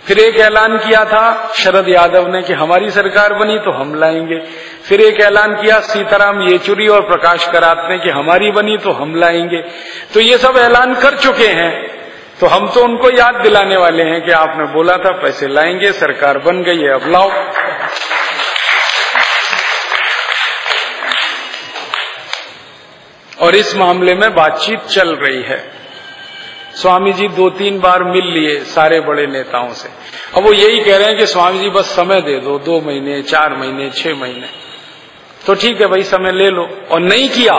[0.06, 4.38] फिर एक ऐलान किया था शरद यादव ने कि हमारी सरकार बनी तो हम लाएँगे।
[4.84, 9.14] फिर एक ऐलान किया सीताराम येचुरी और प्रकाश करात ने कि हमारी बनी तो हम
[9.14, 9.62] लाएँगे।
[10.14, 11.98] तो ये सब ऐलान कर चुके हैं।
[12.40, 16.38] तो हम तो उनको याद दिलाने वाले हैं कि आपने बोला था पैसे लाएँगे, सरकार
[16.38, 17.30] बन गई है, अब लाओ।
[23.38, 25.58] और इस मामले में बातचीत चल रही है।
[26.74, 29.88] स्वामी जी दो तीन बार मिल लिए सारे बड़े नेताओं से।
[30.36, 33.22] अब वो यही कह रहे हैं कि स्वामी जी बस समय दे दो दो महीने,
[33.22, 34.46] चार महीने, छह महीने।
[35.46, 37.58] तो ठीक है भाई, समय ले लो। और नहीं किया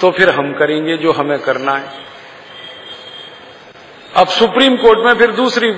[0.00, 2.06] तो फिर हम करेंगे जो हमें करना है।
[4.12, 5.70] अब सुप्रीम कोर्ट में फिर दूसरी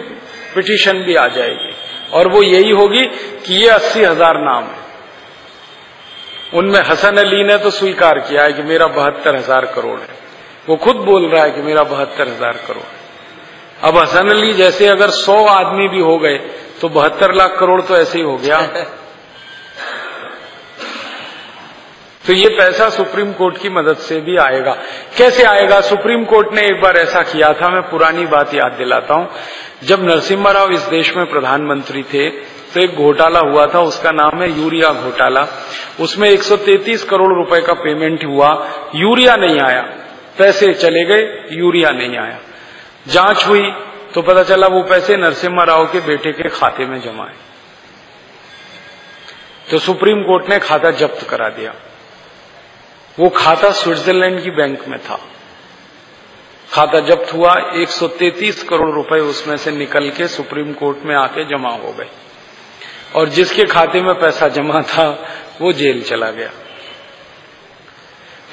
[0.54, 1.72] पिटीशन भी आ जाएगी।
[2.12, 3.04] और वो यही होगी
[3.46, 4.78] कि ये अस्सी हज़ार नाम है।
[6.52, 10.08] उनमें हसन अली ने तो स्वीकार किया है कि मेरा बहत्तर हज़ार करोड़ है।
[10.68, 13.00] वो खुद बोल रहा है कि मेरा बहत्तर हज़ार करोड़ है।
[13.82, 16.40] अब हसन अली जैसे अगर सौ आदमी भी हो गए
[16.80, 18.60] तो बहत्तर लाख करोड़ तो ऐसे ही हो गया।
[22.26, 24.76] तो ये पैसा सुप्रीम कोर्ट की मदद से भी आएगा।
[25.16, 25.80] कैसे आएगा?
[25.80, 29.30] सुप्रीम कोर्ट ने एक बार ऐसा किया था मैं पुरानी बात याद दिलाता हूँ।
[29.84, 32.28] जब नरसिम्हा राव इस देश में प्रधानमंत्री थे
[32.74, 35.48] तो एक घोटाला हुआ था, उसका नाम है यूरिया घोटाला।
[36.00, 39.82] उसमें 133 करोड़ रुपए का पेमेंट हुआ, यूरिया नहीं आया।
[40.38, 42.38] पैसे चले गए, यूरिया नहीं आया।
[43.08, 43.72] जाँच हुई
[44.14, 47.34] तो पता चला वो पैसे नरसिम्हा राव के बेटे के खाते में जमा है।
[49.70, 51.74] तो सुप्रीम कोर्ट ने खाता जब्त करा दिया।
[53.18, 55.20] वो खाता स्विट्जरलैंड की बैंक में था।
[56.72, 61.70] खाता जब्त हुआ 133 करोड़ रुपए उसमें से निकल के सुप्रीम कोर्ट में आके जमा
[61.70, 62.08] हो गए।
[63.16, 65.06] और जिसके खाते में पैसा जमा था,
[65.60, 66.50] वो जेल चला गया।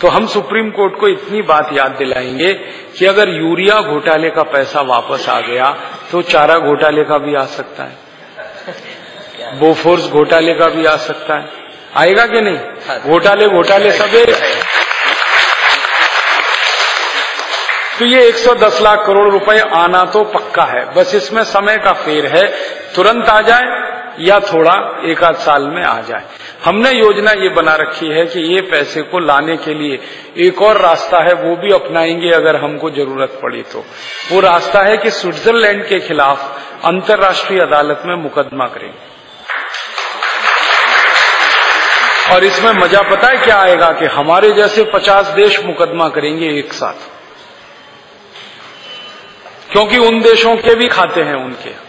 [0.02, 2.54] तो हम सुप्रीम कोर्ट को इतनी बात याद दिलाएँगे
[2.98, 5.70] कि अगर यूरिया घोटाले का पैसा वापस आ गया
[6.12, 11.50] तो चारा घोटाले का भी आ सकता है। बोफोर्स घोटाले का भी आ सकता है।
[11.96, 13.10] आएगा कि नहीं?
[13.10, 14.16] घोटाले घोटाले सब
[18.00, 22.26] तो ये 110 लाख करोड़ रुपए आना तो पक्का है। बस इसमें समय का फेर
[22.28, 22.44] है।
[22.96, 23.86] तुरंत आ जाए
[24.20, 24.74] या थोड़ा
[25.06, 26.24] एक आध साल में आ जाए।
[26.66, 30.00] हमने योजना ये बना रखी है कि ये पैसे को लाने के लिए
[30.38, 33.86] एक और रास्ता है, वो भी अपनाएँगे अगर हमको ज़रूरत पड़ी तो।
[34.32, 39.16] वो रास्ता है कि स्विट्जरलैंड के खिलाफ अंतर्राष्ट्रीय अदालत में मुकदमा करेंगे
[42.36, 46.74] और इसमें मज़ा पता है क्या आएगा कि हमारे जैसे पचास देश मुकदमा करेंगे एक
[46.74, 47.10] साथ।
[49.72, 51.87] क्योंकि उन देशों के भी खाते हैं उनके।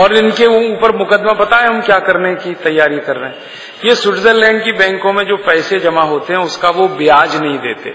[0.00, 3.38] और इनके ऊपर मुकदमा बताए हम क्या करने की तैयारी कर रहे हैं।
[3.84, 7.94] ये स्विट्जरलैंड की बैंकों में जो पैसे जमा होते हैं, उसका वो ब्याज नहीं देते।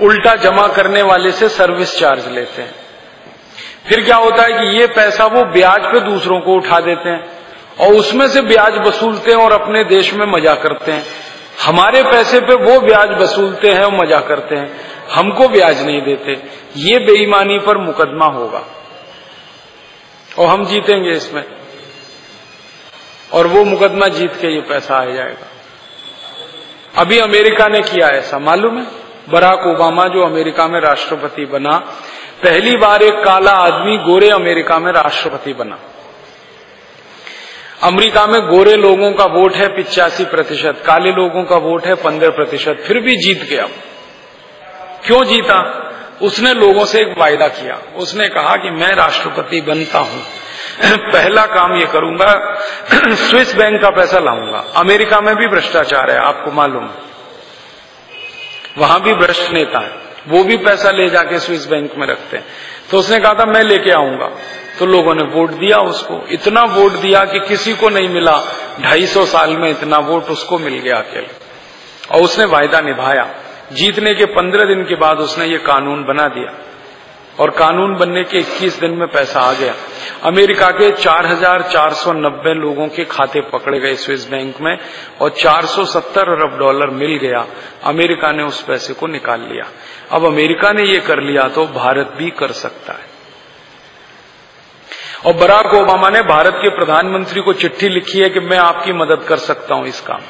[0.00, 2.74] उल्टा जमा करने वाले से सर्विस चार्ज लेते हैं।
[3.88, 7.22] फिर क्या होता है कि ये पैसा वो ब्याज पे दूसरों को उठा देते हैं
[7.80, 11.04] और उसमें से ब्याज वसूलते हैं और अपने देश में मज़ा करते हैं।
[11.64, 14.70] हमारे पैसे पे वो ब्याज वसूलते हैं और मज़ा करते हैं।
[15.12, 16.32] हमको ब्याज नहीं देते।
[16.76, 18.62] ये बेईमानी पर मुकदमा होगा।
[20.38, 21.44] और हम जीतेंगे इसमें।
[23.32, 25.46] और वो मुकदमा जीत के ये पैसा आ जाएगा।
[26.96, 28.86] अभी अमेरिका ने किया ऐसा, मालूम है?
[29.28, 31.78] बराक ओबामा, जो अमेरिका में राष्ट्रपति बना,
[32.42, 35.78] पहली बार एक काला आदमी गोरे अमेरिका में राष्ट्रपति बना।
[37.82, 42.30] अमेरिका में गोरे लोगों का वोट है पिचासी प्रतिशत, काले लोगों का वोट है पंद्रह
[42.30, 43.68] प्रतिशत, फिर भी जीत गया।
[45.06, 45.86] क्यों जीता?
[46.22, 50.26] उसने लोगों से एक वायदा किया। उसने कहा कि मैं राष्ट्रपति बनता हूँ।
[51.12, 52.60] पहला काम ये करूँगा,
[53.14, 56.90] स्विस बैंक का पैसा लाऊँगा। अमेरिका में भी भ्रष्टाचार है, आपको मालूम
[58.78, 59.90] वहाँ भी भ्रष्ट नेता है।
[60.28, 62.44] वो भी पैसा ले जाके स्विस बैंक में रखते हैं।
[62.90, 64.30] तो उसने कहा था, मैं लेके आऊँगा।
[64.78, 68.42] तो लोगों ने वोट दिया उसको। इतना वोट दिया कि किसी को नहीं मिला।
[68.80, 71.26] ढाई सौ साल में इतना वोट उसको मिल गया अकेले
[72.14, 73.34] और उसने वायदा निभाया।
[73.72, 76.54] जीतने के पंद्रह दिन के बाद उसने ये कानून बना दिया।
[77.38, 79.74] और कानून बनने के 21 दिन में पैसा आ गया।
[80.22, 84.78] अमेरिका के 4,490 लोगों के खाते पकड़े गए स्विस बैंक में
[85.20, 87.46] और 470 अरब डॉलर मिल गया।
[87.84, 89.64] अमेरिका ने उस पैसे को निकाल लिया।
[90.10, 93.08] अब अमेरिका ने ये कर लिया तो भारत भी कर सकता है।
[95.26, 99.24] और बराक ओबामा ने भारत के प्रधानमंत्री को चिट्ठी लिखी है कि मैं आपकी मदद
[99.28, 100.20] कर सकता हूँ इस काम।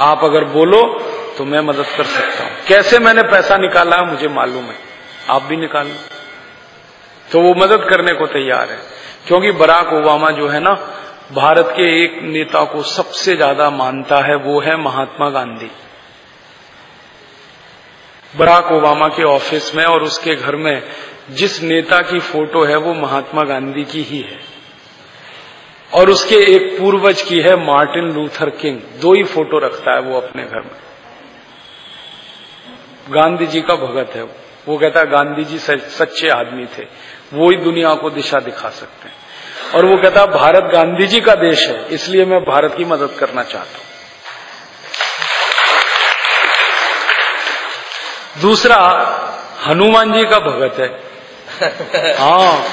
[0.00, 4.64] आप अगर बोलो तो मैं मदद कर सकता हूँ। कैसे मैंने पैसा निकाला मुझे मालूम
[4.64, 4.76] है।
[5.30, 5.90] आप भी निकाल
[7.28, 8.78] तो वो मदद करने को तैयार है।
[9.26, 10.72] क्योंकि बराक ओबामा जो है ना,
[11.32, 15.70] भारत के एक नेता को सबसे ज़्यादा मानता है, वो है महात्मा गांधी।
[18.38, 20.82] बराक ओबामा के ऑफ़िस में और उसके घर में
[21.30, 24.38] जिस नेता की फ़ोटो है, वो महात्मा गांधी की ही है।
[25.92, 30.20] और उसके एक पूर्वज की है, मार्टिन लूथर किंग। दो ही फ़ोटो रखता है वो
[30.20, 30.93] अपने घर में।
[33.10, 36.82] गांधी जी का भगत है वो। कहता है गांधी जी सच्चे आदमी थे।
[37.34, 39.14] वो ही दुनिया को दिशा दिखा सकते हैं।
[39.74, 43.42] और वो कहता भारत गांधी जी का देश है इसलिए मैं भारत की मदद करना
[43.42, 43.84] चाहता हूँ।
[48.40, 48.76] दूसरा
[49.66, 51.04] हनुमान जी का भगत है।
[52.18, 52.64] हाँ।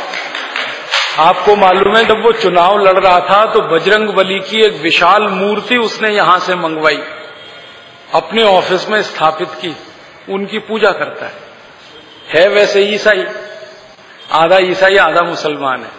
[1.20, 5.24] आपको मालूम है जब वो चुनाव लड़ रहा था तो बजरंग बली की एक विशाल
[5.24, 7.04] मूर्ति उसने यहाँ से मंगवाई।
[8.16, 9.76] अपने ऑफ़िस में स्थापित की।
[10.32, 11.34] उनकी पूजा करता है।
[12.28, 13.26] है वैसे ईसाई।
[14.32, 15.92] आधा ईसाई, आधा मुसलमान है।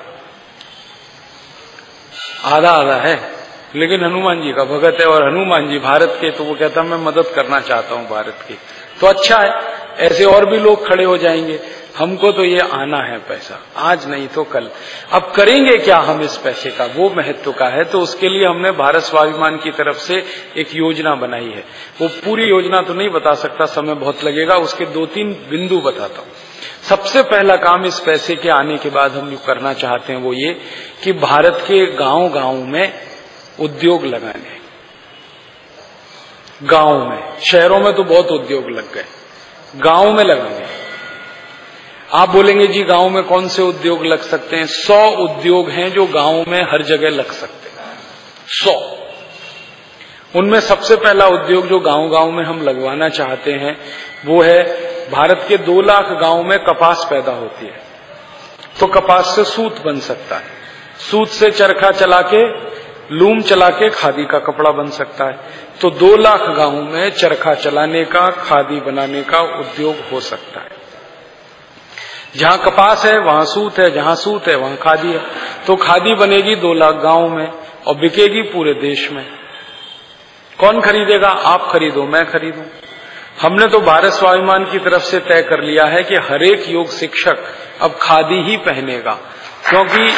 [2.45, 3.33] आधा आधा है।
[3.76, 6.97] लेकिन हनुमान जी का भगत है और हनुमान जी भारत के तो वो कहता मैं
[6.97, 8.59] मदद करना चाहता हूँ भारत की।
[9.01, 9.51] तो अच्छा है,
[9.99, 14.28] ऐसे और भी लोग खड़े हो जाएँगे। हमको तो ये आना है पैसा। आज नहीं
[14.28, 14.70] तो कल।
[15.12, 16.84] अब करेंगे क्या हम इस पैसे का?
[16.84, 20.24] वो महत्व का है। तो उसके लिए हमने भारत स्वाभिमान की तरफ़ से
[20.57, 21.64] एक योजना बनाई है।
[22.01, 26.20] वो पूरी योजना तो नहीं बता सकता, समय बहुत लगेगा। उसके दो तीन बिंदु बताता
[26.20, 26.28] हूँ।
[26.82, 30.32] सबसे पहला काम इस पैसे के आने के बाद हम जो करना चाहते हैं वो
[30.32, 30.61] ये
[31.05, 32.93] कि भारत के गाँव गाँव में
[33.61, 34.61] उद्योग लगाने।
[36.62, 39.05] गाँव में। शहरों में तो बहुत उद्योग लग गए।
[39.76, 40.71] गाँव में लगाने।
[42.14, 44.66] आप बोलेंगे, जी, गाँव में कौन से उद्योग लग सकते हैं?
[44.66, 47.98] सौ उद्योग हैं जो गाँव में हर जगह लग सकते हैं।
[48.46, 48.98] सौ।
[50.38, 53.80] उनमें सबसे पहला उद्योग जो गाँव गाँव में हम लगवाना चाहते हैं,
[54.26, 54.62] वो है
[55.10, 57.82] भारत के दो लाख गाँव में कपास पैदा होती है।
[58.80, 60.46] तो कपास से सूत बन सकता है।
[61.10, 62.48] सूत से चरखा चला के,
[63.14, 65.40] लूम चला के खादी का कपड़ा बन सकता है।
[65.80, 70.71] तो दो लाख गाँव में चरखा चलाने का, खादी बनाने का उद्योग हो सकता है।
[72.35, 75.20] जहाँ कपास है, वहाँ सूत है, जहाँ सूत है, वहाँ खादी है।
[75.66, 77.47] तो खादी बनेगी दो लाख गाँव में
[77.87, 79.24] और बिकेगी पूरे देश में।
[80.59, 81.28] कौन खरीदेगा?
[81.28, 82.62] आप खरीदो, मैं खरीदू।
[83.43, 87.45] हमने तो भारत स्वाभिमान की तरफ़ से तय कर लिया है कि हरेक योग शिक्षक
[87.80, 89.12] अब खादी ही पहनेगा,
[89.68, 90.09] क्योंकि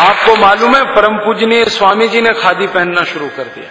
[0.00, 3.70] आपको मालूम है, परम पूजनीय स्वामी जी ने खादी पहनना शुरू कर दिया।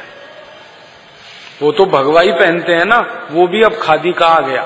[1.61, 4.63] वो तो भगवाई पहनते हैं ना, वो भी अब खादी का आ गया।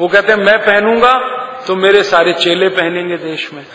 [0.00, 1.34] वो कहते हैं, मैं पहनूँगा
[1.66, 3.66] तो मेरे सारे चेले पहनेंगे देश में।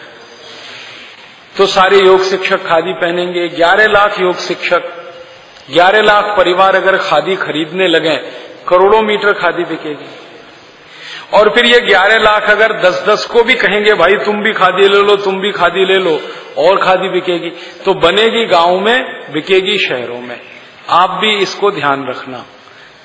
[1.58, 4.84] तो सारे योग शिक्षक खादी पहनेंगे, ग्यारह लाख योग शिक्षक,
[5.74, 8.16] ग्यारह लाख परिवार अगर खादी खरीदने लगे,
[8.68, 10.10] करोड़ों मीटर खादी बिकेगी।
[11.34, 14.88] और फिर ये ग्यारह लाख अगर दस दस को भी कहेंगे, भाई, तुम भी खादी
[14.88, 16.22] ले लो, तुम भी खादी ले लो,
[16.58, 17.50] और खादी बिकेगी।
[17.86, 20.42] तो बनेगी गाँव में, बिकेगी शहरों में।
[20.90, 22.46] आप भी इसको ध्यान रखना।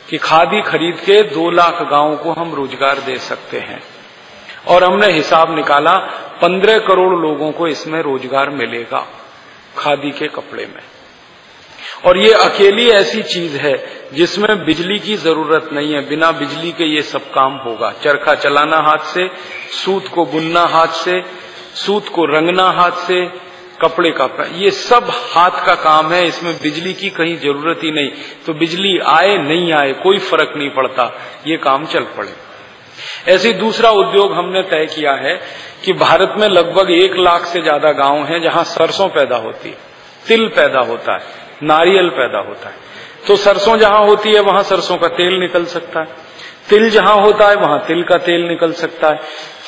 [0.09, 3.83] कि खादी खरीद के दो लाख गाँवों को हम रोज़गार दे सकते हैं।
[4.69, 5.95] और हमने हिसाब निकाला,
[6.43, 9.07] पंद्रह करोड़ लोगों को इसमें रोज़गार मिलेगा
[9.79, 10.83] खादी के कपड़े में।
[12.07, 13.75] और ये अकेली ऐसी चीज़ है
[14.13, 18.77] जिसमें बिजली की ज़रूरत नहीं है। बिना बिजली के ये सब काम होगा। चरखा चलाना
[18.77, 19.29] हाथ से,
[19.85, 21.23] सूत को बुनना हाथ से,
[21.75, 23.48] सूत को रंगना हाथ से
[23.81, 28.11] कपड़े का ये सब हाथ का काम है, इसमें बिजली की कहीं ज़रूरत ही नहीं।
[28.47, 31.11] तो बिजली आए, नहीं आए, कोई फ़र्क नहीं पड़ता,
[31.47, 32.35] ये काम चल पड़े।
[33.29, 35.35] ऐसे दूसरा उद्योग हमने तय किया है
[35.85, 39.77] कि भारत में लगभग एक लाख से ज़्यादा गाँव हैं जहाँ सरसों पैदा होती है,
[40.27, 41.23] तिल पैदा होता है,
[41.63, 42.87] नारियल पैदा होता है।
[43.27, 46.27] तो सरसों जहाँ होती है, वहाँ सरसों का तेल निकल सकता है।
[46.71, 49.21] तिल जहाँ होता है, वहाँ तिल का तेल निकल सकता है।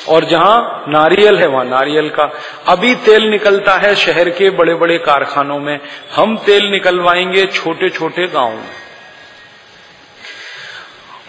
[0.09, 2.31] और जहाँ नारियल है, वहाँ नारियल का।
[2.67, 5.79] अभी तेल निकलता है शहर के बड़े बड़े कारखानों में।
[6.15, 8.69] हम तेल निकलवाएँगे छोटे छोटे गाँव में।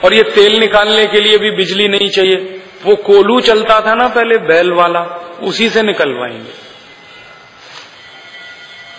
[0.05, 4.09] और ये तेल निकालने के लिए भी बिजली नहीं चाहिए। वो कोलू चलता था ना
[4.09, 5.01] पहले, बैल वाला,
[5.43, 6.63] उसी से निकलवाएँगे।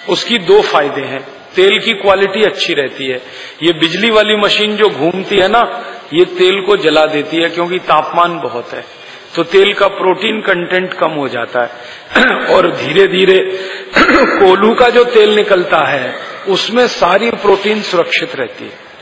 [0.10, 3.22] उसकी दो फ़ायदे हैं। तेल की क्वालिटी अच्छी रहती है।
[3.64, 7.80] ये बिजली वाली मशीन जो घूमती है ना ये तेल को जला देती है क्योंकि
[7.80, 8.86] तापमान बहुत है।
[9.36, 11.72] तो तेल का प्रोटीन कंटेंट कम हो जाता है।
[12.56, 13.40] और धीरे धीरे
[14.40, 16.16] कोलू का जो तेल निकलता है,
[16.48, 18.94] उसमें सारी प्रोटीन सुरक्षित रहती है।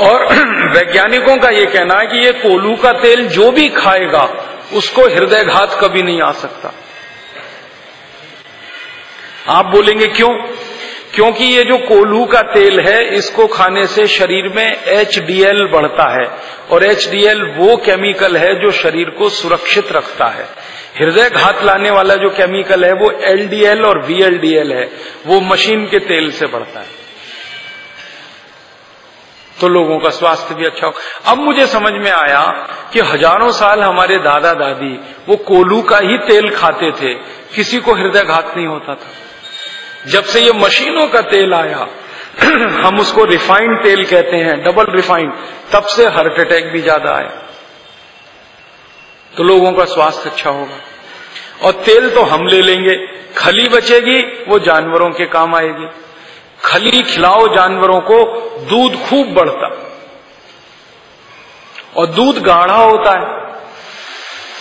[0.00, 0.26] और
[0.76, 5.78] वैज्ञानिकों का ये कहना है कि ये कोलू का तेल जो भी खाएगा, उसको हृदयघात
[5.80, 6.74] कभी नहीं आ सकता।
[9.48, 10.46] आप बोलेंगे, क्यों?
[11.12, 16.26] क्योंकि ये जो कोल्हू का तेल है, इसको खाने से शरीर में एचडीएल बढ़ता है
[16.70, 20.44] और एचडीएल वो केमिकल है जो शरीर को सुरक्षित रखता है।
[20.96, 24.88] हृदय घात लाने वाला जो केमिकल है वो एलडीएल और वीएलडीएल है,
[25.26, 26.98] वो मशीन के तेल से बढ़ता है।
[29.56, 30.92] तो लोगों का स्वास्थ्य भी अच्छा हो।
[31.26, 32.42] अब मुझे समझ में आया
[32.92, 34.92] कि हज़ारों साल हमारे दादा दादी
[35.28, 37.14] वो कोलू का ही तेल खाते थे,
[37.54, 39.12] किसी को हृदय घात नहीं होता था।
[40.06, 41.88] जब से ये मशीनों का तेल आया,
[42.86, 45.32] हम उसको रिफाइंड तेल कहते हैं डबल रिफाइंड
[45.72, 47.42] तब से हार्ट अटैक भी ज़्यादा आया।
[49.36, 50.80] तो लोगों का स्वास्थ्य अच्छा होगा।
[51.66, 52.96] और तेल तो हम ले लेंगे,
[53.36, 55.88] खली बचेगी, वो जानवरों के काम आएगी।
[56.64, 58.24] खली खिलाओ जानवरों को,
[58.60, 59.86] दूध खूब बढ़ता।
[61.96, 63.40] और दूध गाढ़ा होता है,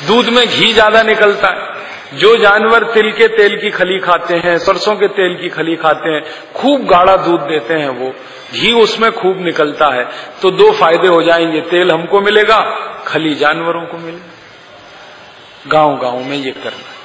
[0.07, 1.78] दूध में घी ज़्यादा निकलता है।
[2.13, 6.09] जो जानवर तिल के तेल की खली खाते हैं, सरसों के तेल की खली खाते
[6.09, 6.21] हैं,
[6.55, 8.13] खूब गाढ़ा दूध देते हैं वो,
[8.53, 10.05] घी उसमें खूब निकलता है
[10.41, 12.59] तो दो फ़ायदे हो जाएँगे, तेल हमको मिलेगा,
[13.07, 14.37] खली जानवरों को मिलेगा।
[15.67, 16.97] गाँव गाँव में ये करना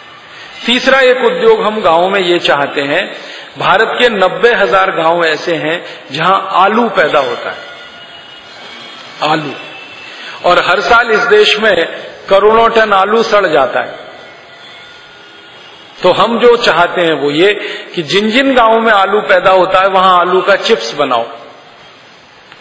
[0.67, 3.05] तीसरा एक उद्योग हम गाँव में ये चाहते हैं,
[3.59, 5.83] भारत के नब्बे हज़ार गाँव ऐसे हैं
[6.13, 7.73] जहाँ आलू पैदा होता है।
[9.23, 9.53] आलू।
[10.45, 11.73] और हर साल इस देश में
[12.29, 14.04] करोड़ों टन आलू सड़ जाता है।
[16.05, 17.53] तो हम जो चाहते हैं वो ये
[17.95, 21.25] कि जिन जिन गाँवों में आलू पैदा होता है, वहाँ आलू का चिप्स बनाओ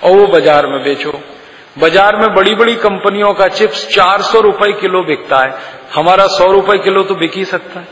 [0.03, 1.11] और वो बाज़ार में बेचो।
[1.79, 5.53] बाज़ार में बड़ी बड़ी कंपनियों का चिप्स चार सौ रुपए किलो बिकता है।
[5.95, 7.87] हमारा सौ रुपए किलो तो बिक ही सकता है।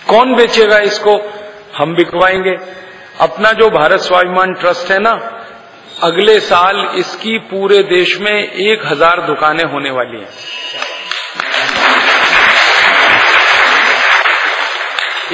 [0.00, 1.18] कौन बेचेगा इसको?
[1.76, 2.56] हम बिकवाएँगे।
[3.20, 5.12] अपना जो भारत स्वाभिमान ट्रस्ट है ना,
[6.02, 10.28] अगले साल इसकी पूरे देश में एक हज़ार दुकानें होने वाली हैं।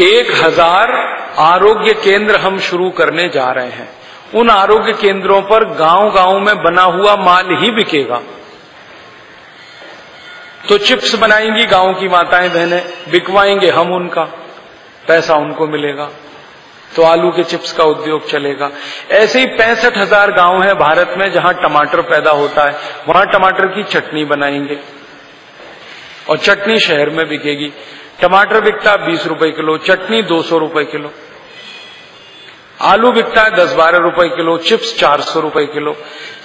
[0.01, 0.91] एक हज़ार
[1.39, 3.89] आरोग्य केंद्र हम शुरू करने जा रहे हैं।
[4.35, 8.21] उन आरोग्य केंद्रों पर गाँव गाँव में बना हुआ माल ही बिकेगा।
[10.69, 14.25] तो चिप्स बनाएँगी गाँव की माताएँ बहनें, बिकवाएँगे हम उनका,
[15.09, 16.11] पैसा उनको मिलेगा।
[16.97, 18.71] तो आलू के चिप्स का उद्योग चलेगा।
[19.11, 22.77] ऐसे ही पैंसठ हज़ार गाँव है भारत में जहाँ टमाटर पैदा होता है।
[23.09, 24.79] वहाँ टमाटर की चटनी बनाएँगे
[26.31, 27.73] और चटनी शहर में बिकेगी।
[28.19, 31.13] टमाटर बिकता बीस रुपए किलो, चटनी दो सौ रुपए किलो,
[32.83, 35.97] आलू बिकता है दस बारह रुपए किलो, चिप्स चार सौ रुपए किलो।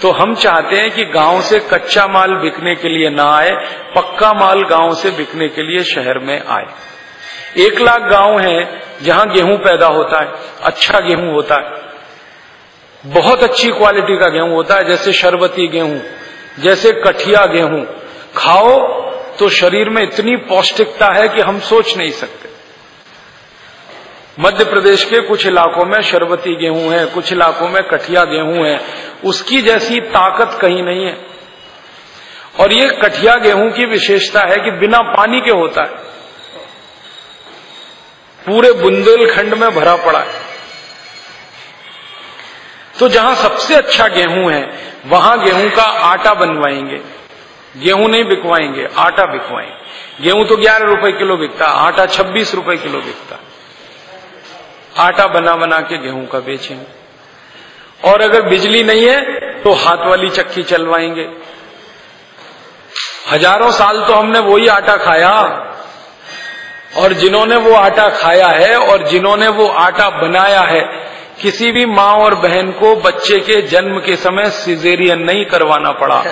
[0.01, 3.51] तो हम चाहते हैं कि गाँव से कच्चा माल बिकने के लिए ना आए,
[3.95, 6.67] पक्का माल गाँव से बिकने के लिए शहर में आए।
[7.59, 10.33] एक लाख गाँव है जहाँ गेहूँ पैदा होता है
[10.63, 11.79] अच्छा गेहूँ होता है।
[13.03, 16.01] बहुत अच्छी क्वालिटी का गेहूँ होता है, जैसे शरबती गेहूँ,
[16.59, 17.83] जैसे कठिया गेहूँ।
[18.35, 18.77] खाओ
[19.41, 22.49] तो शरीर में इतनी पौष्टिकता है कि हम सोच नहीं सकते।
[24.39, 28.81] मध्य प्रदेश के कुछ इलाकों में शरबती गेहूँ है, कुछ इलाकों में कठिया गेहूँ है,
[29.25, 31.17] उसकी जैसी ताकत कहीं नहीं है।
[32.59, 35.91] और ये कठिया गेहूँ की विशेषता है कि बिना पानी के होता है।
[38.45, 40.41] पूरे बुंदेलखंड में भरा पड़ा है।
[42.99, 47.20] तो जहाँ सबसे अच्छा गेहूँ है, वहाँ गेहूँ का आटा बनवाएँगे।
[47.75, 53.01] गेहूँ नहीं बिकवाएँगे, आटा बिकवाएँगे। गेहूँ तो ग्यारह रुपए किलो बिकता, आटा छब्बीस रुपए किलो
[53.01, 53.39] बिकता।
[54.97, 60.29] आटा बना बना के गेहूँ का बेचेंगे। और अगर बिजली नहीं है तो हाथ वाली
[60.29, 61.27] चक्की चलवाएँगे।
[63.31, 65.31] हज़ारों साल तो हमने वही आटा खाया।
[66.97, 70.81] और जिन्होंने वो आटा खाया है, और जिन्होंने वो आटा बनाया है,
[71.41, 76.23] किसी भी माँ और बहन को बच्चे के जन्म के समय सिजेरियन नहीं करवाना पड़ा।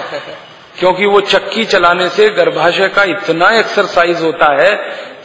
[0.79, 4.75] क्योंकि वो चक्की चलाने से गर्भाशय का इतना एक्सरसाइज होता है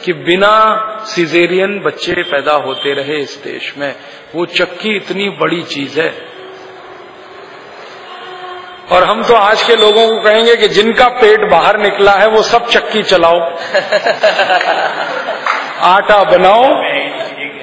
[0.05, 3.95] कि बिना सिजेरियन बच्चे पैदा होते रहे इस देश में।
[4.35, 6.13] वो चक्की इतनी बड़ी चीज़ है।
[8.91, 12.41] और हम तो आज के लोगों को कहेंगे कि जिनका पेट बाहर निकला है वो
[12.41, 13.39] सब चक्की चलाओ।
[15.81, 16.63] आटा बनाओ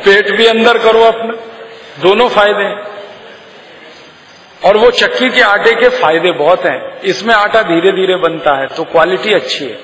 [0.05, 1.33] पेट भी अंदर करो अपना।
[2.03, 2.92] दोनों फ़ायदे हैं।
[4.65, 8.67] और वो चक्की के आटे के फ़ायदे बहुत हैं। इसमें आटा धीरे धीरे बनता है
[8.67, 9.79] तो क्वालिटी अच्छी है।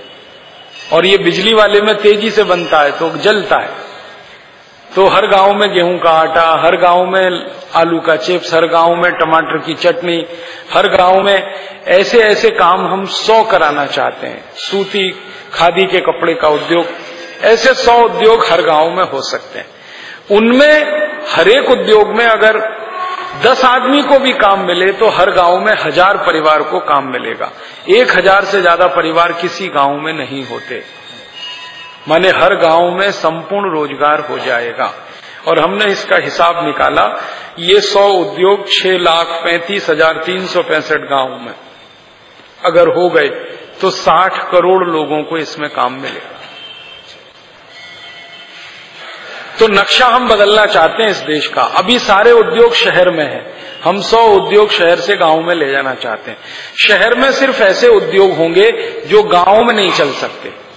[0.93, 3.87] और ये बिजली वाले में तेज़ी से बनता है तो जलता है।
[4.97, 8.95] तो हर गाँव में गेहूँ का आटा, हर गाँव में आलू का चिप्स, हर गाँव
[8.95, 10.25] में टमाटर की चटनी,
[10.73, 11.55] हर गाँव में
[11.89, 15.11] ऐसे ऐसे काम हम सौ कराना चाहते हैं। सूती,
[15.55, 16.87] खादी के कपड़े का उद्योग,
[17.43, 19.67] ऐसे सौ उद्योग हर गाँव में हो सकते हैं।
[20.31, 22.57] उनमें, हरेक उद्योग में अगर
[23.43, 27.51] दस आदमी को भी काम मिले तो हर गाँव में हज़ार परिवार को काम मिलेगा।
[27.89, 30.83] एक हज़ार से ज़्यादा परिवार किसी गाँव में नहीं होते।
[32.09, 34.93] माने हर गाँव में संपूर्ण रोज़गार हो जाएगा।
[35.49, 37.05] और हमने इसका हिसाब निकाला,
[37.59, 41.55] ये सौ उद्योग छह लाख पैंतीस हज़ार तीन सौ पैंसठ गाँव में।
[42.65, 43.29] अगर हो गए
[43.81, 46.38] तो साठ करोड़ लोगों को इसमें काम मिलेगा।
[49.59, 53.55] तो नक्शा हम बदलना चाहते हैं इस देश का। अभी सारे उद्योग शहर में है।
[53.85, 56.39] हम सौ उद्योग शहर से गाँव में ले जाना चाहते हैं।
[56.79, 58.71] शहर में सिर्फ़ ऐसे उद्योग होंगे
[59.07, 60.68] जो गाँव में नहीं चल सकते।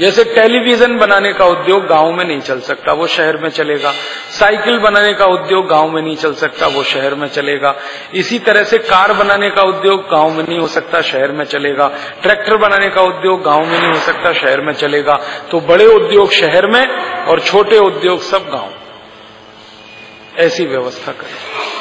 [0.00, 3.92] जैसे टेलीविज़न बनाने का उद्योग गाँव में नहीं चल सकता, वो शहर में चलेगा।
[4.38, 7.74] साइकिल बनाने का उद्योग गाँव में नहीं चल सकता, वो शहर में चलेगा।
[8.14, 11.90] इसी तरह से कार बनाने का उद्योग गाँव में नहीं हो सकता, शहर में चलेगा।
[12.22, 15.20] ट्रैक्टर बनाने का उद्योग गाँव में नहीं हो सकता, शहर में चलेगा।
[15.50, 16.86] तो बड़े उद्योग शहर में
[17.26, 18.70] और छोटे उद्योग सब गाँव।
[20.38, 21.79] ऐसी व्यवस्था करें।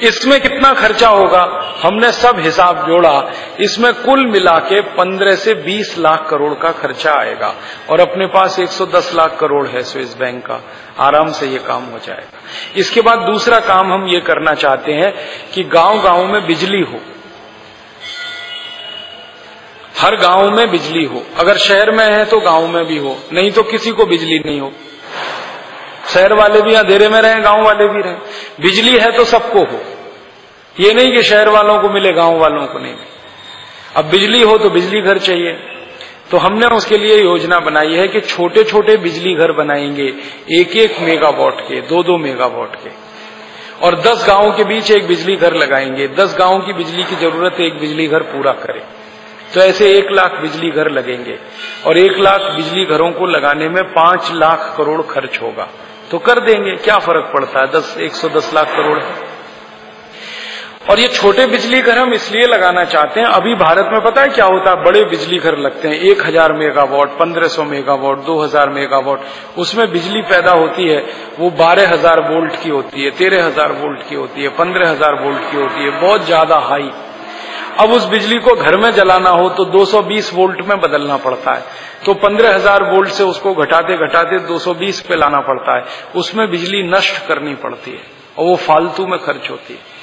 [0.00, 1.42] इसमें कितना खर्चा होगा?
[1.82, 7.12] हमने सब हिसाब जोड़ा। इसमें कुल मिला के पंद्रह से बीस लाख करोड़ का खर्चा
[7.12, 7.54] आएगा
[7.90, 10.60] और अपने पास 110 लाख करोड़ है स्विस बैंक का।
[10.98, 12.38] आराम से ये काम हो जाएगा।
[12.76, 15.14] इसके बाद दूसरा काम हम ये करना चाहते हैं
[15.54, 17.00] कि गाँव गाँव में बिजली हो।
[20.00, 23.50] हर गाँव में बिजली हो। अगर शहर में है तो गाँव में भी हो। नहीं
[23.50, 24.72] तो किसी को बिजली नहीं हो।
[26.14, 28.14] शहर वाले भी अंधेरे में रहे, गाँव वाले भी रहे।
[28.60, 29.80] बिजली है तो सबको हो।
[30.80, 32.94] ये नहीं कि शहर वालों को मिले, गाँव वालों को नहीं।
[33.96, 35.52] अब बिजली हो तो बिजली घर चाहिए।
[36.30, 40.14] तो हमने उसके लिए योजना बनाई है कि छोटे छोटे बिजली घर बनाएँगे
[40.60, 42.90] एक एक मेगावाट के दो दो मेगावाट के।
[43.86, 47.60] और दस गाँवों के बीच एक बिजली घर लगाएँगे। दस गाँवों की बिजली की ज़रूरत
[47.60, 48.82] एक बिजली घर पूरा करे।
[49.54, 51.38] तो ऐसे एक लाख बिजली घर लगेंगे।
[51.86, 55.68] और एक लाख बिजली घरों को लगाने में पाँच लाख करोड़ खर्च होगा।
[56.10, 57.66] तो कर देंगे, क्या फ़र्क पड़ता है?
[57.66, 59.26] दस, एक सौ दस लाख करोड़ है।
[60.90, 64.28] और ये छोटे बिजली घर हम इसलिए लगाना चाहते हैं, अभी भारत में पता है
[64.28, 64.84] क्या होता है?
[64.84, 69.20] बड़े बिजली घर लगते हैं। एक हज़ार मेगावाट, पंद्रह सौ मेगावाट, दो हज़ार मेगावाट,
[69.58, 71.04] उसमें बिजली पैदा होती है,
[71.38, 75.14] वो बारह हज़ार वोल्ट की होती है, तेरह हज़ार वोल्ट की होती है, पंद्रह हज़ार
[75.14, 76.90] वोल्ट की होती है, बहुत ज़्यादा हाई।
[77.78, 81.62] अब उस बिजली को घर में जलाना हो तो 220 वोल्ट में बदलना पड़ता है।
[82.06, 85.84] तो 15000 वोल्ट से उसको घटाते घटाते 220 पे लाना पड़ता है।
[86.16, 88.02] उसमें बिजली नष्ट करनी पड़ती है
[88.38, 89.98] और वो फालतू में खर्च होती है।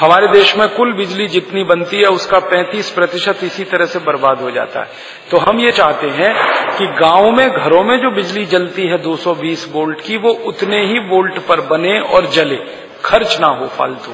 [0.00, 4.40] हमारे देश में कुल बिजली जितनी बनती है उसका 35 प्रतिशत इसी तरह से बर्बाद
[4.40, 4.88] हो जाता है।
[5.30, 6.34] तो हम ये चाहते हैं
[6.76, 10.98] कि गाँव में, घरों में जो बिजली जलती है 220 वोल्ट की, वो उतने ही
[10.98, 12.56] वोल्ट पर बने और जले।
[13.04, 14.12] खर्च ना हो फालतू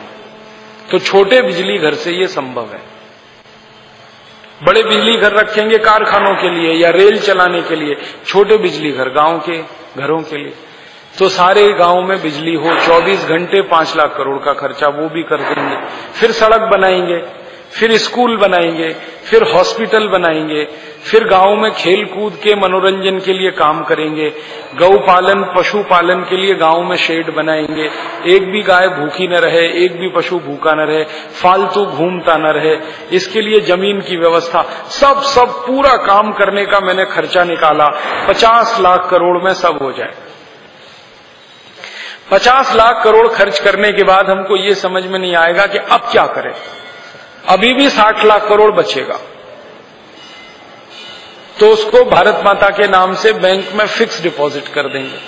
[0.90, 2.81] तो छोटे बिजली घर से ये संभव है।
[4.62, 7.97] बड़े बिजली घर रखेंगे कारखानों के लिए या रेल चलाने के लिए,
[8.27, 9.59] छोटे बिजली घर, गाँव के
[10.01, 10.55] घरों के लिए।
[11.19, 15.23] तो सारे गाँव में बिजली हो 24 घंटे पाँच लाख करोड़ का खर्चा वो भी
[15.23, 15.77] कर देंगे।
[16.20, 17.19] फिर सड़क बनाएँगे,
[17.70, 18.93] फिर स्कूल बनाएँगे,
[19.24, 20.65] फिर हॉस्पिटल बनाएँगे
[21.05, 24.31] फिर गाँव में खेल कूद के मनोरंजन के लिए काम करेंगे
[24.78, 27.90] गौ पालन, पशु पालन के लिए गाँव में शेड बनाएँगे।
[28.26, 31.05] एक भी गाय भूखी न रहे, एक भी पशु भूखा न रहे,
[31.43, 32.76] फालतू घूमता न रहे।
[33.16, 37.89] इसके लिए ज़मीन की व्यवस्था, सब सब, पूरा काम करने का मैंने खर्चा निकाला।
[38.28, 40.14] पचास लाख करोड़ में सब हो जाए।
[42.31, 46.01] पचास लाख करोड़ खर्च करने के बाद हमको ये समझ में नहीं आएगा कि अब
[46.01, 46.52] क्या करें।
[47.48, 49.18] अभी भी साठ लाख करोड़ बचेगा।
[51.60, 55.18] तो उसको भारत माता के नाम से बैंक में फिक्स डिपॉजिट कर देंगे।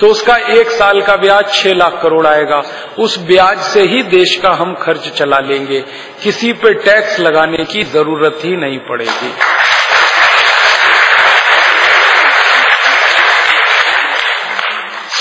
[0.00, 2.62] तो उसका एक साल का ब्याज छह लाख करोड़ आएगा।
[2.98, 5.80] उस ब्याज से ही देश का हम खर्च चला लेंगे।
[6.22, 9.32] किसी पे टैक्स लगाने की ज़रूरत ही नहीं पड़ेगी।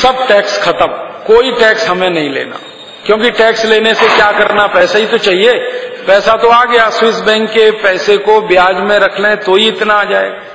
[0.01, 0.88] सब टैक्स खत्म।
[1.27, 2.59] कोई टैक्स हमें नहीं लेना।
[3.06, 5.53] क्योंकि टैक्स लेने से क्या करना, पैसा ही तो चाहिए।
[6.07, 9.68] पैसा तो आ गया, स्विस बैंक के पैसे को ब्याज में रख लें तो ही
[9.68, 10.45] इतना आ जाएगा।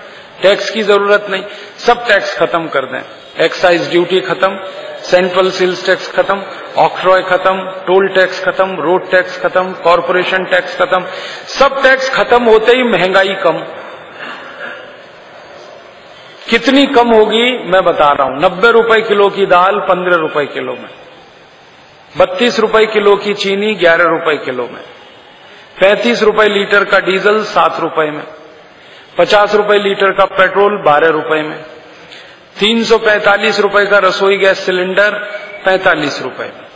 [0.42, 1.42] टैक्स की ज़रूरत नहीं।
[1.78, 4.56] सब टैक्स खत्म कर दें। एक्साइज ड्यूटी खत्म
[5.02, 6.42] सेंट्रल सेल्स टैक्स खत्म
[6.78, 11.04] ऑक्ट्रॉय खत्म टोल टैक्स खत्म रोड टैक्स खत्म कॉरपोरेशन टैक्स खत्म।
[11.50, 13.58] सब टैक्स खत्म होते ही महँगाई कम।
[16.50, 20.72] कितनी कम होगी, मैं बता रहा हूँ। नब्बे रुपए किलो की दाल, पंद्रह रुपए किलो
[20.72, 20.88] में।
[22.16, 24.82] बत्तीस रुपए किलो की चीनी, ग्यारह रुपए किलो में।
[25.80, 28.24] पैंतीस रुपए लीटर का डीजल, सात रुपए में।
[29.18, 31.64] पचास रुपए लीटर का पेट्रोल, बारह रुपए में।
[32.60, 35.10] तीन सौ पैंतालीस रुपए का रसोई गैस सिलेंडर,
[35.64, 36.66] पैंतालीस रुपए में।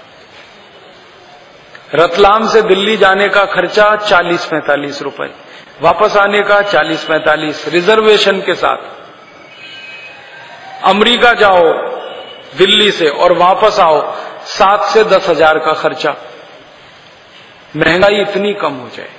[1.94, 5.30] रतलाम से दिल्ली जाने का खर्चा, चालीस पैंतालीस रुपए।
[5.82, 8.76] वापस आने का चालीस पैंतालीस, रिजर्वेशन के साथ।
[10.84, 11.72] अमेरिका जाओ,
[12.58, 16.14] दिल्ली से, और वापस आओ। सात से दस हज़ार का खर्चा।
[17.77, 19.10] महँगाई इतनी कम हो जाए।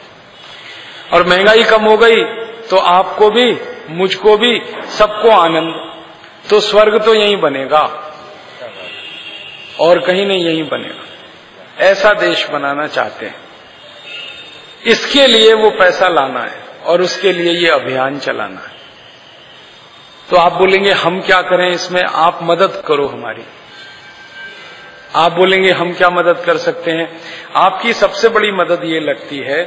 [1.14, 2.24] और महँगाई कम हो गई
[2.70, 3.58] तो आपको भी,
[3.90, 4.60] मुझको भी,
[4.98, 5.84] सबको आनंद।
[6.49, 7.84] तो स्वर्ग तो यहीं बनेगा।
[9.80, 13.36] और कहीं नहीं, यहीं बनेगा। ऐसा देश बनाना चाहते हैं।
[14.86, 18.76] इसके लिए वो पैसा लाना है, और उसके लिए ये अभियान चलाना है।
[20.30, 22.04] तो आप बोलेंगे, हम क्या करें इसमें?
[22.04, 23.44] आप मदद करो हमारी।
[25.18, 27.10] आप बोलेंगे, हम क्या मदद कर सकते हैं?
[27.56, 29.64] आपकी सबसे बड़ी मदद ये लगती है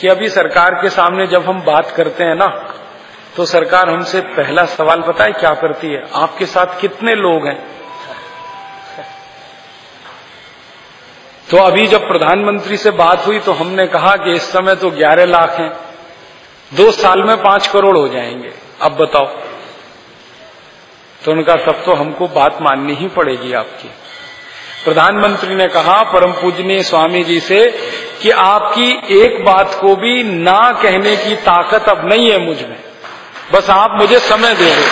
[0.00, 2.46] कि अभी सरकार के सामने जब हम बात करते हैं ना
[3.36, 6.02] तो सरकार हमसे पहला सवाल, पता है क्या करती है?
[6.14, 7.58] आपके साथ कितने लोग हैं?
[11.50, 15.24] तो अभी जब प्रधानमंत्री से बात हुई तो हमने कहा कि इस समय तो 11
[15.24, 15.70] लाख हैं।
[16.72, 18.52] दो साल में पाँच करोड़ हो जाएँगे।
[18.82, 19.26] अब बताओ।
[21.24, 23.90] तो उनका सब तो हमको बात माननी ही पड़ेगी आपकी।
[24.84, 27.58] प्रधानमंत्री ने कहा, परम पूजनीय स्वामी जी से,
[28.22, 32.78] कि आपकी एक बात को भी ना कहने की ताकत अब नहीं है मुझमें।
[33.52, 34.82] बस आप मुझे समय दे दो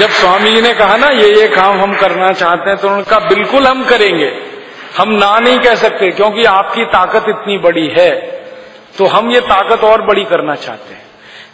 [0.00, 3.18] जब स्वामी जी ने कहा ना, ये ये काम हम करना चाहते हैं तो उनका
[3.18, 4.32] बिल्कुल हम करेंगे।
[4.98, 8.10] हम ना नहीं कह सकते, क्योंकि आपकी ताकत इतनी बड़ी है।
[8.98, 11.02] तो हम ये ताकत और बड़ी करना चाहते हैं।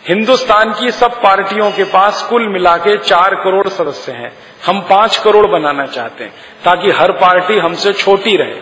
[0.08, 4.32] हिंदुस्तान की सब पार्टियों के पास कुल मिला के चार करोड़ सदस्य हैं।
[4.66, 6.32] हम पाँच करोड़ बनाना चाहते हैं,
[6.64, 8.60] ताकि हर पार्टी हमसे छोटी रहे।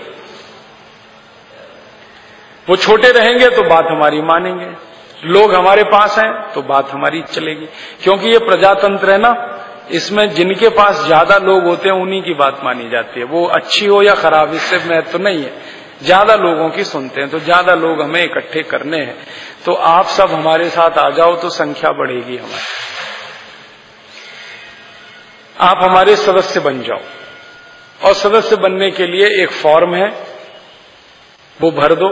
[2.66, 4.70] वो छोटे रहेंगे तो बात हमारी मानेंगे।
[5.24, 7.68] लोग हमारे पास हैं तो बात हमारी चलेगी।
[8.02, 9.35] क्योंकि ये प्रजातंत्र है ना,
[9.90, 13.86] इसमें जिनके पास ज़्यादा लोग होते हैं उन्हीं की बात मानी जाती है। वो अच्छी
[13.86, 15.52] हो या खराब, इससे महत्व तो नहीं है।
[16.01, 19.16] ज़्यादा लोगों की सुनते हैं तो ज़्यादा लोग हमें इकट्ठे करने हैं।
[19.64, 22.64] तो आप सब हमारे साथ आ जाओ तो संख्या बढ़ेगी हमारी।
[25.60, 27.01] आप हमारे सदस्य बन जाओ।
[28.01, 30.09] और सदस्य बनने के लिए एक फॉर्म है,
[31.60, 32.10] वो भर दो।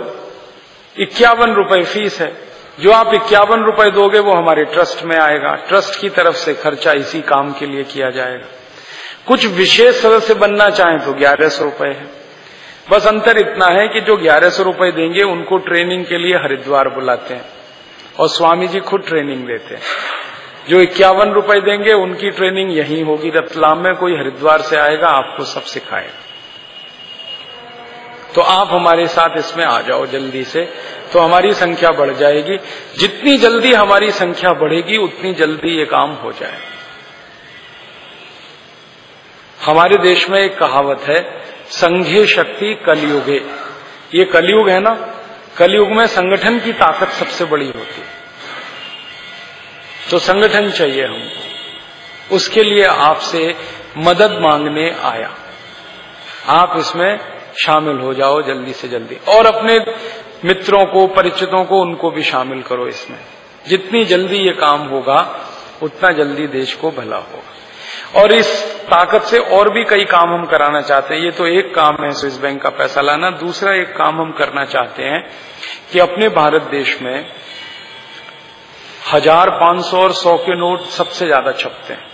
[0.97, 2.33] इक्यावन रुपए फ़ीस है।
[2.81, 6.93] जो आप इक्यावन रुपए दोगे, वो हमारे ट्रस्ट में आएगा। ट्रस्ट की तरफ़ से खर्चा
[6.95, 8.47] इसी काम के लिए किया जाएगा।
[9.27, 12.24] कुछ विशेष सदस्य बनना चाहें तो ग्यारह सौ रुपए है।
[12.91, 16.89] बस अंतर इतना है कि जो ग्यारह सौ रुपए देंगे, उनको ट्रेनिंग के लिए हरिद्वार
[16.89, 17.45] बुलाते हैं।
[18.21, 19.83] और स्वामी जी खुद ट्रेनिंग देते हैं।
[20.69, 25.45] जो इक्यावन रुपए देंगे, उनकी ट्रेनिंग यही होगी। रतलाम में कोई हरिद्वार से आएगा, आपको
[25.45, 26.21] सब सिखाएगा।
[28.35, 30.73] तो आप हमारे साथ इसमें आ जाओ जल्दी से।
[31.13, 32.59] तो हमारी संख्या बढ़ जाएगी।
[32.99, 36.59] जितनी जल्दी हमारी संख्या बढ़ेगी, उतनी जल्दी ये काम हो जाए।
[39.67, 43.43] हमारे देश में एक कहावत है संघे शक्ति कलयुगे।
[44.15, 45.15] ये कलयुग है ना?
[45.57, 48.15] कलयुग में संगठन की ताकत सबसे बड़ी होती है।
[50.11, 51.45] तो संगठन चाहिए हमको।
[52.37, 53.55] उसके लिए आपसे
[53.97, 55.35] मदद मांगने आया।
[56.49, 57.19] आप इसमें
[57.67, 59.79] शामिल हो जाओ जल्दी से जल्दी। और अपने
[60.45, 63.19] मित्रों को, परिचितों को, उनको भी शामिल करो इसमें।
[63.69, 65.49] जितनी जल्दी ये काम होगा,
[65.83, 67.54] उतना जल्दी देश को भला होगा।
[68.15, 68.49] और इस
[68.85, 72.11] ताकत से और भी कई काम हम कराना चाहते हैं। ये तो एक काम है
[72.13, 75.23] स्विस बैंक का पैसा लाना। दूसरा एक काम हम करना चाहते हैं
[75.93, 77.27] कि अपने भारत देश में
[79.13, 82.13] हज़ार पाँच सौ और सौ के नोट सबसे ज़्यादा छपते हैं।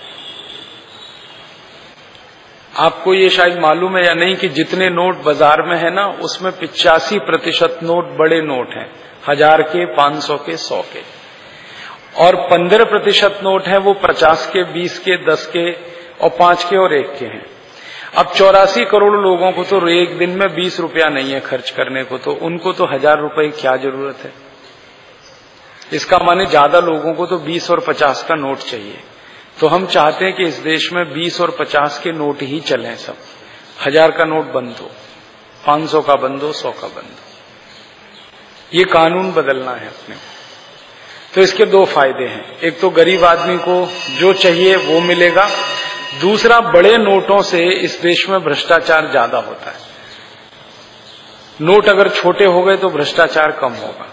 [2.72, 6.52] आपको ये शायद मालूम है या नहीं कि जितने नोट बाज़ार में है ना, उसमें
[6.52, 8.90] पिचासी प्रतिशत नोट बड़े नोट हैं।
[9.28, 11.19] हज़ार के, पाँच सौ के सौ के।
[12.20, 15.70] और पंद्रह प्रतिशत नोट है, वो पचास के, बीस के, दस के
[16.16, 17.47] और पाँच के और एक के हैं।
[18.14, 22.02] अब चौरासी करोड़ लोगों को तो एक दिन में बीस रुपया नहीं है खर्च करने
[22.05, 24.32] को तो उनको तो हज़ार रुपए क्या ज़रूरत है?
[25.92, 28.98] इसका माने ज़्यादा लोगों को तो बीस और पचास का नोट चाहिए।
[29.60, 32.94] तो हम चाहते हैं कि इस देश में बीस और पचास के नोट ही चलें
[32.97, 33.16] सब।
[33.86, 34.90] हज़ार का नोट बंद हो,
[35.64, 40.14] पाँच सौ का बंद हो, सौ का बंद हो। ये कानून बदलना है अपने
[41.32, 43.86] तो इसके दो फ़ायदे हैं। एक तो गरीब आदमी को
[44.19, 45.48] जो चाहिए वो मिलेगा।
[46.20, 49.89] दूसरा, बड़े नोटों से इस देश में भ्रष्टाचार ज़्यादा होता है।
[51.61, 54.07] नोट अगर छोटे हो गए तो भ्रष्टाचार कम होगा।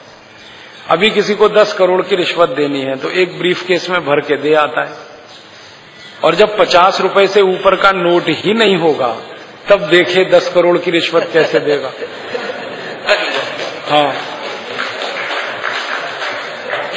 [0.90, 4.20] अभी किसी को दस करोड़ की रिश्वत देनी है तो एक ब्रीफ केस में भर
[4.22, 4.96] के दे आता है।
[6.24, 9.16] और जब पचास रुपए से ऊपर का नोट ही नहीं होगा,
[9.70, 11.92] तब देखे दस करोड़ की रिश्वत कैसे देगा।
[13.90, 14.14] हाँ।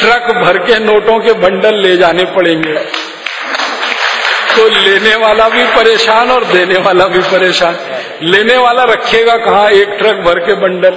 [0.01, 2.75] ट्रक भर के नोटों के बंडल ले जाने पड़ेंगे।
[4.57, 7.77] तो लेने वाला भी परेशान और देने वाला भी परेशान।
[8.23, 10.97] लेने वाला रखेगा कहा एक ट्रक भर के बंडल?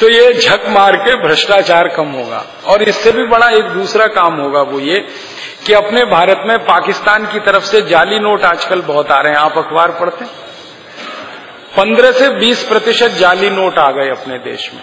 [0.00, 4.34] तो ये झक मार के भ्रष्टाचार कम होगा। और इससे भी बड़ा एक दूसरा काम
[4.34, 4.98] होगा वो ये
[5.66, 9.38] कि अपने भारत में पाकिस्तान की तरफ़ से जाली नोट आजकल बहुत आ रहे हैं।
[9.38, 10.24] आप अखबार पढ़ते
[11.76, 14.82] पंद्रह से बीस प्रतिशत जाली नोट आ गए अपने देश में।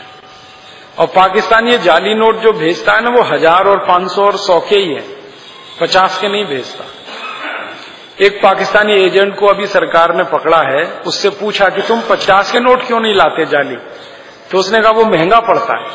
[0.99, 4.37] और पाकिस्तान ये जाली नोट जो भेजता है ना वो हज़ार और पाँच सौ और
[4.37, 5.03] सौ के ही है।
[5.81, 6.85] पचास के नहीं भेजता।
[8.25, 12.59] एक पाकिस्तानी एजेंट को अभी सरकार ने पकड़ा है उससे पूछा कि तुम पचास के
[12.59, 13.75] नोट क्यों नहीं लाते जाली?
[14.51, 15.87] तो उसने कहा वो महँगा पड़ता है।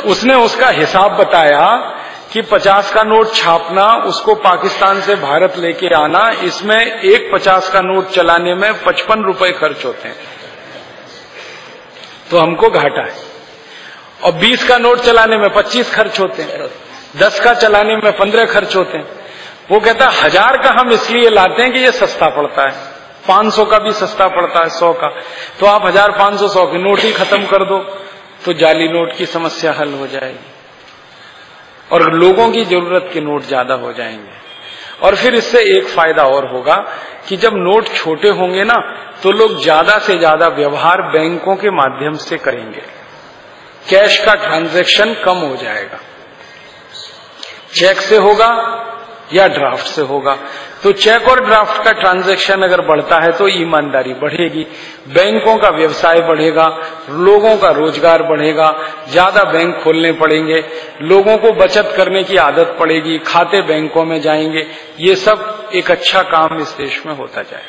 [0.04, 1.66] उसने उसका हिसाब बताया
[2.32, 7.80] कि पचास का नोट छापना उसको पाकिस्तान से भारत लेके आना इसमें एक पचास का
[7.80, 10.33] नोट चलाने में पचपन रुपए खर्च होते हैं।
[12.34, 13.14] तो हमको घाटा है।
[14.22, 16.68] और बीस का नोट चलाने में पच्चीस खर्च होते हैं।
[17.16, 19.06] दस का चलाने में पंद्रह खर्च होते हैं।
[19.70, 22.74] वो कहता है हज़ार का हम इसलिए लाते हैं कि ये सस्ता पड़ता है।
[23.28, 25.08] पाँच सौ का भी सस्ता पड़ता है, सौ का।
[25.60, 27.78] तो आप हज़ार पाँच सौ सौ के नोट ही खत्म कर दो
[28.44, 30.52] तो जाली नोट की समस्या हल हो जाएगी।
[31.90, 34.42] और लोगों की ज़रूरत के नोट ज़्यादा हो जाएँगे।
[35.02, 36.76] और फिर इससे एक फ़ायदा और होगा
[37.28, 38.74] कि जब नोट छोटे होंगे ना
[39.22, 42.82] तो लोग ज़्यादा से ज़्यादा व्यवहार बैंकों के माध्यम से करेंगे।
[43.90, 45.98] कैश का ट्रांजैक्शन कम हो जाएगा।
[47.74, 48.48] चेक से होगा
[49.32, 50.36] या ड्राफ्ट से होगा।
[50.82, 54.66] तो चेक और ड्राफ्ट का ट्रांजैक्शन अगर बढ़ता है तो ईमानदारी बढ़ेगी।
[55.08, 56.66] बैंकों का व्यवसाय बढ़ेगा,
[57.10, 58.70] लोगों का रोज़गार बढ़ेगा,
[59.08, 60.62] ज़्यादा बैंक खोलने पड़ेंगे,
[61.02, 64.66] लोगों को बचत करने की आदत पड़ेगी, खाते बैंकों में जाएँगे,
[65.00, 67.62] ये सब एक अच्छा काम इस देश में होता जाए।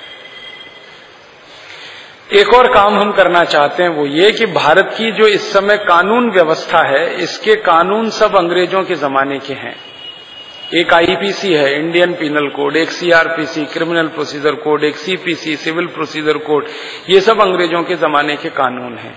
[2.33, 5.77] एक और काम हम करना चाहते हैं वो ये कि भारत की जो इस समय
[5.77, 9.75] कानून व्यवस्था है, इसके कानून सब अंग्रेज़ों के जमाने के हैं।
[10.73, 16.37] एक आईपीसी है इंडियन पिनल कोड एक सीआरपीसी क्रिमिनल प्रोसीजर कोड एक सीपीसी सिविल प्रोसीजर
[16.39, 16.67] कोड
[17.09, 19.13] ये सब अंग्रेज़ों के जमाने के कानून हैं।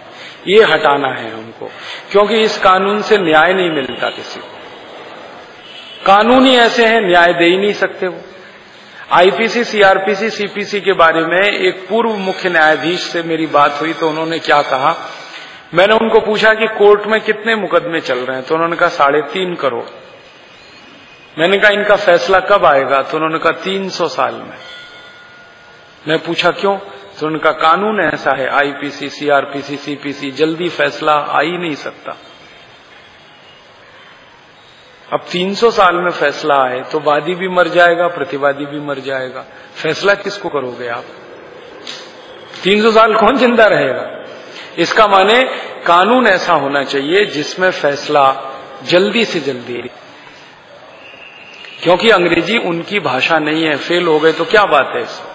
[0.48, 1.70] ये हटाना है हमको,
[2.12, 4.46] क्योंकि इस कानून से न्याय नहीं मिलता किसी को।
[6.06, 8.20] कानून ही ऐसे हैं, न्याय दे ही नहीं सकते वो।
[9.12, 14.08] आईपीसी सीआरपीसी सीपीसी के बारे में एक पूर्व मुख्य न्यायाधीश से मेरी बात हुई तो
[14.08, 14.94] उन्होंने क्या कहा,
[15.74, 19.22] मैंने उनको पूछा कि कोर्ट में कितने मुकदमे चल रहे हैं तो उन्होंने कहा साढ़े
[19.32, 19.84] तीन करोड़।
[21.38, 23.02] मैंने कहा, इनका फैसला कब आएगा?
[23.02, 24.58] तो उन्होंने कहा, तीन सौ साल में।
[26.08, 26.78] मैं पूछा, क्यों?
[27.20, 32.16] तो उनका कानून ऐसा है आईपीसी सीआरपीसी सीपीसी जल्दी फैसला आ ही नहीं सकता।
[35.12, 39.44] अब 300 साल में फैसला आए तो वादी भी मर जाएगा, प्रतिवादी भी मर जाएगा।
[39.74, 41.04] फैसला किसको करोगे आप?
[42.64, 44.24] 300 साल कौन ज़िंदा रहेगा?
[44.78, 45.42] इसका माने,
[45.86, 48.26] कानून ऐसा होना चाहिए जिसमें फैसला
[48.84, 49.80] जल्दी से जल्दी
[51.82, 55.34] क्योंकि अंग्रेज़ी उनकी भाषा नहीं है फेल हो गए तो क्या बात है इसमें?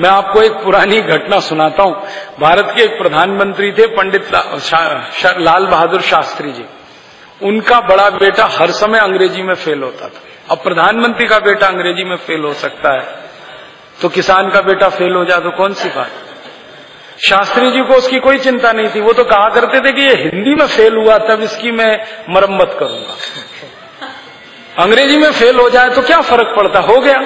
[0.00, 1.94] मैं आपको एक पुरानी घटना सुनाता हूँ।
[2.40, 6.64] भारत के एक प्रधानमंत्री थे पंडित ला, शा, लाल बहादुर शास्त्री जी।
[7.42, 10.20] उनका बड़ा बेटा हर समय अंग्रेज़ी में फेल होता था।
[10.50, 13.06] अब प्रधानमंत्री का बेटा अंग्रेज़ी में फेल हो सकता है।
[14.02, 16.10] तो किसान का बेटा फेल हो जाए तो कौन सी बात?
[17.18, 20.14] शास्त्री जी को उसकी कोई चिंता नहीं थी। वो तो कहा करते थे कि ये
[20.14, 23.16] हिंदी में फेल हुआ तब इसकी मैं मरम्मत करूँगा।
[24.78, 26.80] अंग्रेज़ी में फेल हो जाए तो क्या फ़र्क पड़ता?
[26.80, 27.18] हो गया।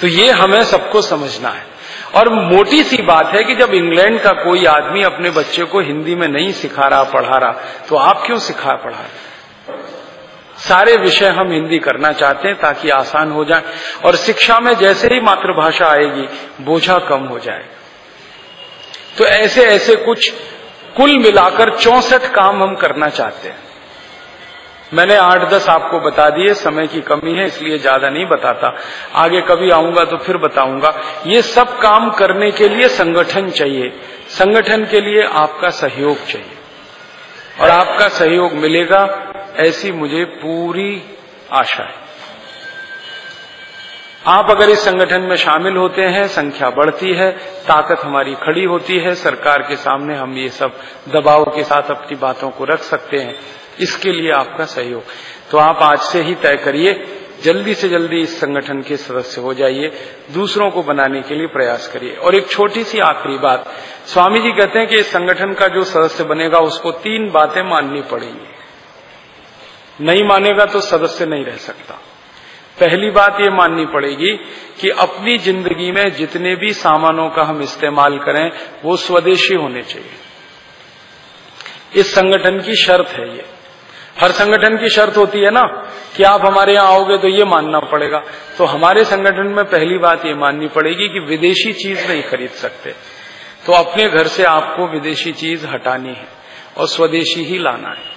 [0.00, 1.66] तो ये हमें सबको समझना है।
[2.14, 6.14] और मोटी सी बात है कि जब इंग्लैंड का कोई आदमी अपने बच्चे को हिंदी
[6.14, 7.52] में नहीं सिखा रहा, पढ़ा रहा
[7.88, 9.24] तो आप क्यों सिखा, पढ़ा रहे?
[10.58, 13.62] सारे विषय हम हिंदी करना चाहते हैं ताकि आसान हो जाए।
[14.04, 16.28] और शिक्षा में जैसे ही मातृभाषा आएगी,
[16.60, 17.64] बोझा कम हो जाए।
[19.18, 20.32] तो ऐसे ऐसे कुछ
[20.96, 23.73] कुल मिलाकर चौसठ काम हम करना चाहते हैं।
[24.92, 28.74] मैंने आठ दस आपको बता दिए, समय की कमी है, इसलिए ज़्यादा नहीं बताता।
[29.14, 30.94] आगे कभी आऊँगा तो फिर बताऊँगा।
[31.26, 33.92] ये सब काम करने के लिए संगठन चाहिए।
[34.28, 36.56] संगठन के लिए आपका सहयोग चाहिए।
[37.60, 39.08] और आपका सहयोग मिलेगा,
[39.56, 41.02] ऐसी मुझे पूरी
[41.52, 42.02] आशा है।
[44.26, 47.30] आप अगर इस संगठन में शामिल होते हैं, संख्या बढ़ती है,
[47.66, 50.78] ताकत हमारी खड़ी होती है, सरकार के सामने हम ये सब
[51.08, 53.34] दबाव के साथ अपनी बातों को रख सकते हैं।
[53.80, 55.02] इसके लिए आपका सहयोग।
[55.50, 57.06] तो आप आज से ही तय करिए,
[57.42, 59.92] जल्दी से जल्दी इस संगठन के सदस्य हो जाइए,
[60.32, 63.72] दूसरों को बनाने के लिए प्रयास करिए। और एक छोटी सी आखिरी बात,
[64.06, 68.02] स्वामी जी कहते हैं कि इस संगठन का जो सदस्य बनेगा, उसको तीन बातें माननी
[68.02, 68.46] पड़ेंगी।
[70.00, 71.94] नहीं मानेगा तो सदस्य नहीं रह सकता।
[72.80, 74.36] पहली बात ये माननी पड़ेगी
[74.80, 78.50] कि अपनी ज़िंदगी में जितने भी सामानों का हम इस्तेमाल करें,
[78.84, 80.10] वो स्वदेशी होने चाहिए।
[81.94, 83.53] इस संगठन की शर्त है ये।
[84.20, 85.62] हर संगठन की शर्त होती है ना,
[86.16, 88.22] कि आप हमारे यहाँ आओगे तो ये मानना पड़ेगा।
[88.58, 92.94] तो हमारे संगठन में पहली बात ये माननी पड़ेगी कि विदेशी चीज़ नहीं खरीद सकते।
[93.66, 96.28] तो अपने घर से आपको विदेशी चीज़ हटानी है
[96.78, 98.12] और स्वदेशी ही लाना है।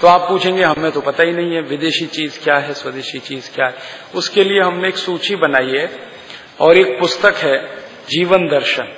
[0.00, 3.54] तो आप पूछेंगे, हमें तो पता ही नहीं है विदेशी चीज़ क्या है, स्वदेशी चीज़
[3.54, 3.74] क्या है।
[4.14, 5.90] उसके लिए हमने एक सूची बनाई है
[6.60, 7.56] और एक पुस्तक है,
[8.08, 8.88] जीवन दर्शन।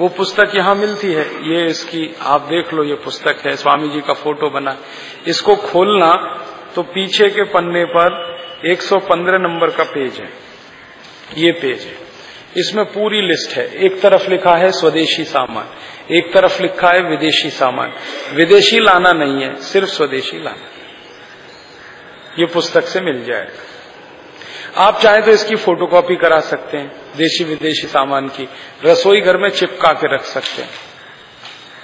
[0.00, 4.00] वो पुस्तक यहाँ मिलती है। ये इसकी, आप देख लो ये पुस्तक है स्वामी जी
[4.00, 4.76] का फ़ोटो बना।
[5.26, 6.12] इसको खोलना
[6.74, 8.34] तो पीछे के पन्ने पर
[8.64, 10.28] 115 नंबर का पेज है।
[11.36, 11.94] ये पेज है।
[12.56, 15.66] इसमें पूरी लिस्ट है। एक तरफ़ लिखा है स्वदेशी सामान,
[16.14, 17.92] एक तरफ़ लिखा है विदेशी सामान।
[18.34, 20.68] विदेशी लाना नहीं है, सिर्फ़ स्वदेशी लाना।
[22.38, 23.73] ये पुस्तक से मिल जाएगा।
[24.76, 28.48] आप चाहे तो इसकी फोटोकॉपी करा सकते हैं देशी विदेशी सामान की।
[28.84, 30.70] रसोई घर में चिपका के रख सकते हैं।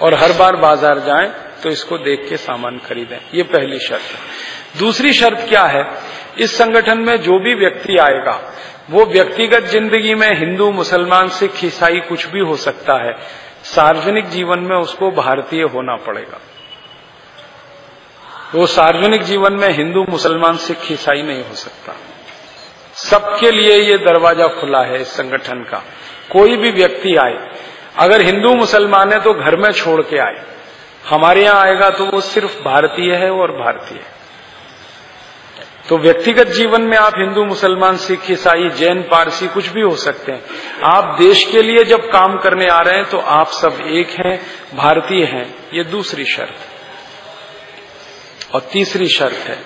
[0.03, 1.29] और हर बार बाज़ार जाएँ
[1.63, 5.85] तो इसको देख के सामान खरीदें। ये पहली शर्त है। दूसरी शर्त क्या है?
[6.39, 8.55] इस संगठन में जो भी व्यक्ति आएगा,
[8.91, 13.17] वो व्यक्तिगत ज़िंदगी में हिंदू, मुसलमान, सिख, ईसाई कुछ भी हो सकता है।
[13.65, 16.41] सार्वजनिक जीवन में उसको भारतीय होना पड़ेगा।
[18.55, 21.97] वो सार्वजनिक जीवन में हिंदू, मुसलमान, सिख, ईसाई नहीं हो सकता।
[23.11, 25.83] सबके लिए ये दरवाज़ा खुला है इस संगठन का।
[26.31, 27.37] कोई भी व्यक्ति आए,
[27.99, 30.45] अगर हिंदू मुसलमान है तो घर में छोड़ के आए।
[31.05, 34.01] हमारे यहाँ आएगा तो वो सिर्फ़ भारतीय है और भारतीय।
[35.89, 40.33] तो व्यक्तिगत जीवन में आप हिंदू, मुसलमान, सिख, ईसाई, जैन, पारसी कुछ भी हो सकते
[40.33, 40.43] हैं।
[40.87, 44.41] आप देश के लिए जब काम करने आ रहे हैं तो आप सब एक हैं,
[44.75, 46.55] भारतीय हैं। ये दूसरी शर्त।
[48.55, 49.59] और तीसरी शर्त है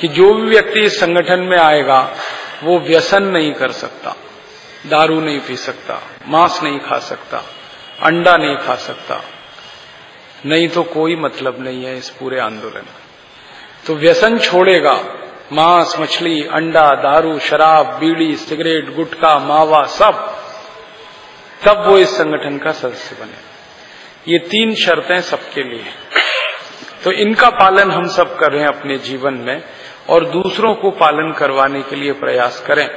[0.00, 1.98] कि जो भी व्यक्ति इस संगठन में आएगा
[2.64, 4.14] वो व्यसन नहीं कर सकता,
[4.86, 7.42] दारू नहीं पी सकता, मांस नहीं खा सकता,
[8.02, 9.20] अंडा नहीं खा सकता।
[10.46, 12.86] नहीं तो कोई मतलब नहीं है इस पूरे आंदोलन
[13.86, 14.94] तो व्यसन छोड़ेगा,
[15.52, 20.30] मांस, मछली, अंडा, दारू, शराब, बीड़ी, सिगरेट, गुटखा, मावा, सब।
[21.62, 25.92] तब वो इस संगठन का सदस्य बने। ये तीन शर्तें सबके लिए
[27.04, 29.62] तो इनका पालन हम सब कर रहे हैं अपने जीवन में।
[30.10, 32.88] और दूसरों को पालन करवाने के लिए प्रयास करें।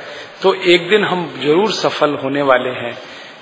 [0.41, 2.97] तो एक दिन हम ज़रूर सफल होने वाले हैं,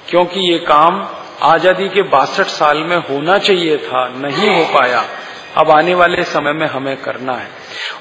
[0.10, 1.06] क्योंकि ये काम
[1.44, 5.04] आज़ादी के बासठ साल में होना चाहिए था, नहीं हो पाया।
[5.58, 7.48] अब आने वाले समय में हमें करना है।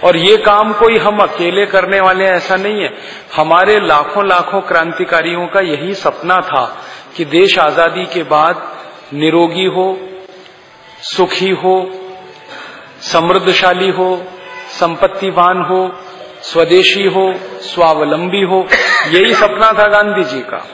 [0.05, 2.91] और ये काम कोई हम अकेले करने वाले ऐसा नहीं है।
[3.37, 6.65] हमारे लाखों लाखों क्रांतिकारियों का यही सपना था
[7.17, 8.63] कि देश आज़ादी के बाद
[9.15, 9.87] निरोगी हो,
[11.07, 11.75] सुखी हो,
[13.03, 14.11] समृद्धशाली हो
[14.81, 15.81] संपत्तिवान हो,
[16.43, 17.33] स्वदेशी हो,
[17.63, 18.67] स्वावलंबी हो,
[19.09, 20.67] यही सपना था गांधी जी का,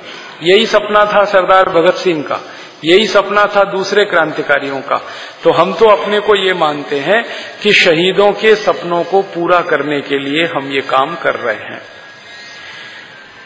[0.43, 2.40] यही सपना था सरदार भगत सिंह का,
[2.85, 5.01] यही सपना था दूसरे क्रांतिकारियों का।
[5.44, 7.24] तो हम तो अपने को ये मानते हैं
[7.62, 11.82] कि शहीदों के सपनों को पूरा करने के लिए हम ये काम कर रहे हैं।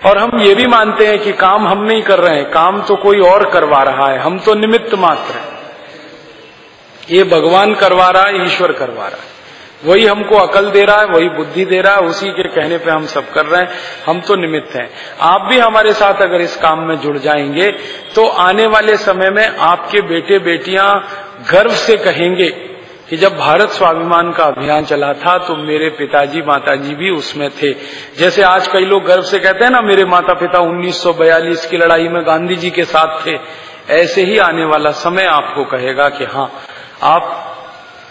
[0.06, 2.96] और हम ये भी मानते हैं कि काम हम नहीं कर रहे हैं, काम तो
[2.96, 5.52] कोई और करवा रहा है, हम तो निमित्त मात्र हैं।
[7.10, 9.33] ये भगवान करवा रहा है, ईश्वर करवा रहा है।
[9.82, 12.90] वही हमको अकल दे रहा है, वही बुद्धि दे रहा है, उसी के कहने पे
[12.90, 13.68] हम सब कर रहे हैं।
[14.06, 14.88] हम तो निमित्त हैं।
[15.20, 17.70] आप भी हमारे साथ अगर इस काम में जुड़ जाएँगे
[18.14, 20.88] तो आने वाले समय में आपके बेटे बेटियाँ
[21.52, 22.48] गर्व से कहेंगे
[23.10, 27.72] कि जब भारत स्वाभिमान का अभियान चला था तो मेरे पिताजी, माताजी भी उसमें थे।
[28.18, 32.08] जैसे आज कई लोग गर्व से कहते हैं ना, मेरे माता पिता 1942 की लड़ाई
[32.08, 33.38] में गांधी जी के साथ थे।
[33.92, 36.50] ऐसे ही आने वाला समय आपको कहेगा कि हाँ
[37.02, 37.53] आप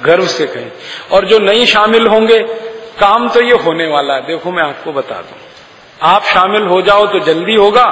[0.06, 0.72] गर्व से कहें।
[1.12, 2.40] और जो नहीं शामिल होंगे,
[3.00, 5.38] काम तो ये होने वाला है। देखो मैं आपको बता दूँ।
[6.02, 7.86] आप शामिल हो जाओ तो जल्दी होगा,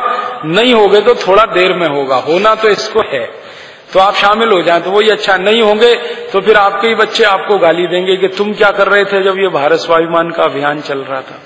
[0.46, 3.42] नहीं होगे तो थोड़ा देर में होगा। होना तो इसको है।
[3.94, 5.94] तो आप शामिल हो जाएँ तो वो वही अच्छा। नहीं होंगे
[6.34, 9.40] तो फिर आपके ही बच्चे आपको गाली देंगे कि तुम क्या कर रहे थे जब
[9.40, 11.40] ये भारत स्वाभिमान का अभियान चल रहा था।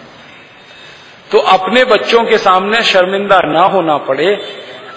[1.31, 4.35] तो अपने बच्चों के सामने शर्मिंदा ना होना पड़े।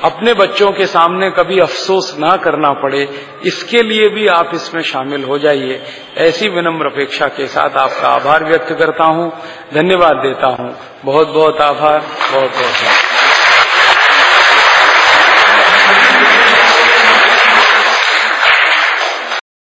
[0.04, 3.02] अपने बच्चों के सामने कभी अफसोस ना करना पड़े,
[3.46, 5.80] इसके लिए भी आप इसमें शामिल हो जाइए।
[6.18, 9.30] ऐसी विनम्र अपेक्षा के साथ आपका आभार व्यक्त करता हूँ,
[9.74, 13.17] धन्यवाद देता हूँ। बहुत बहुत आभार बहुत बहुत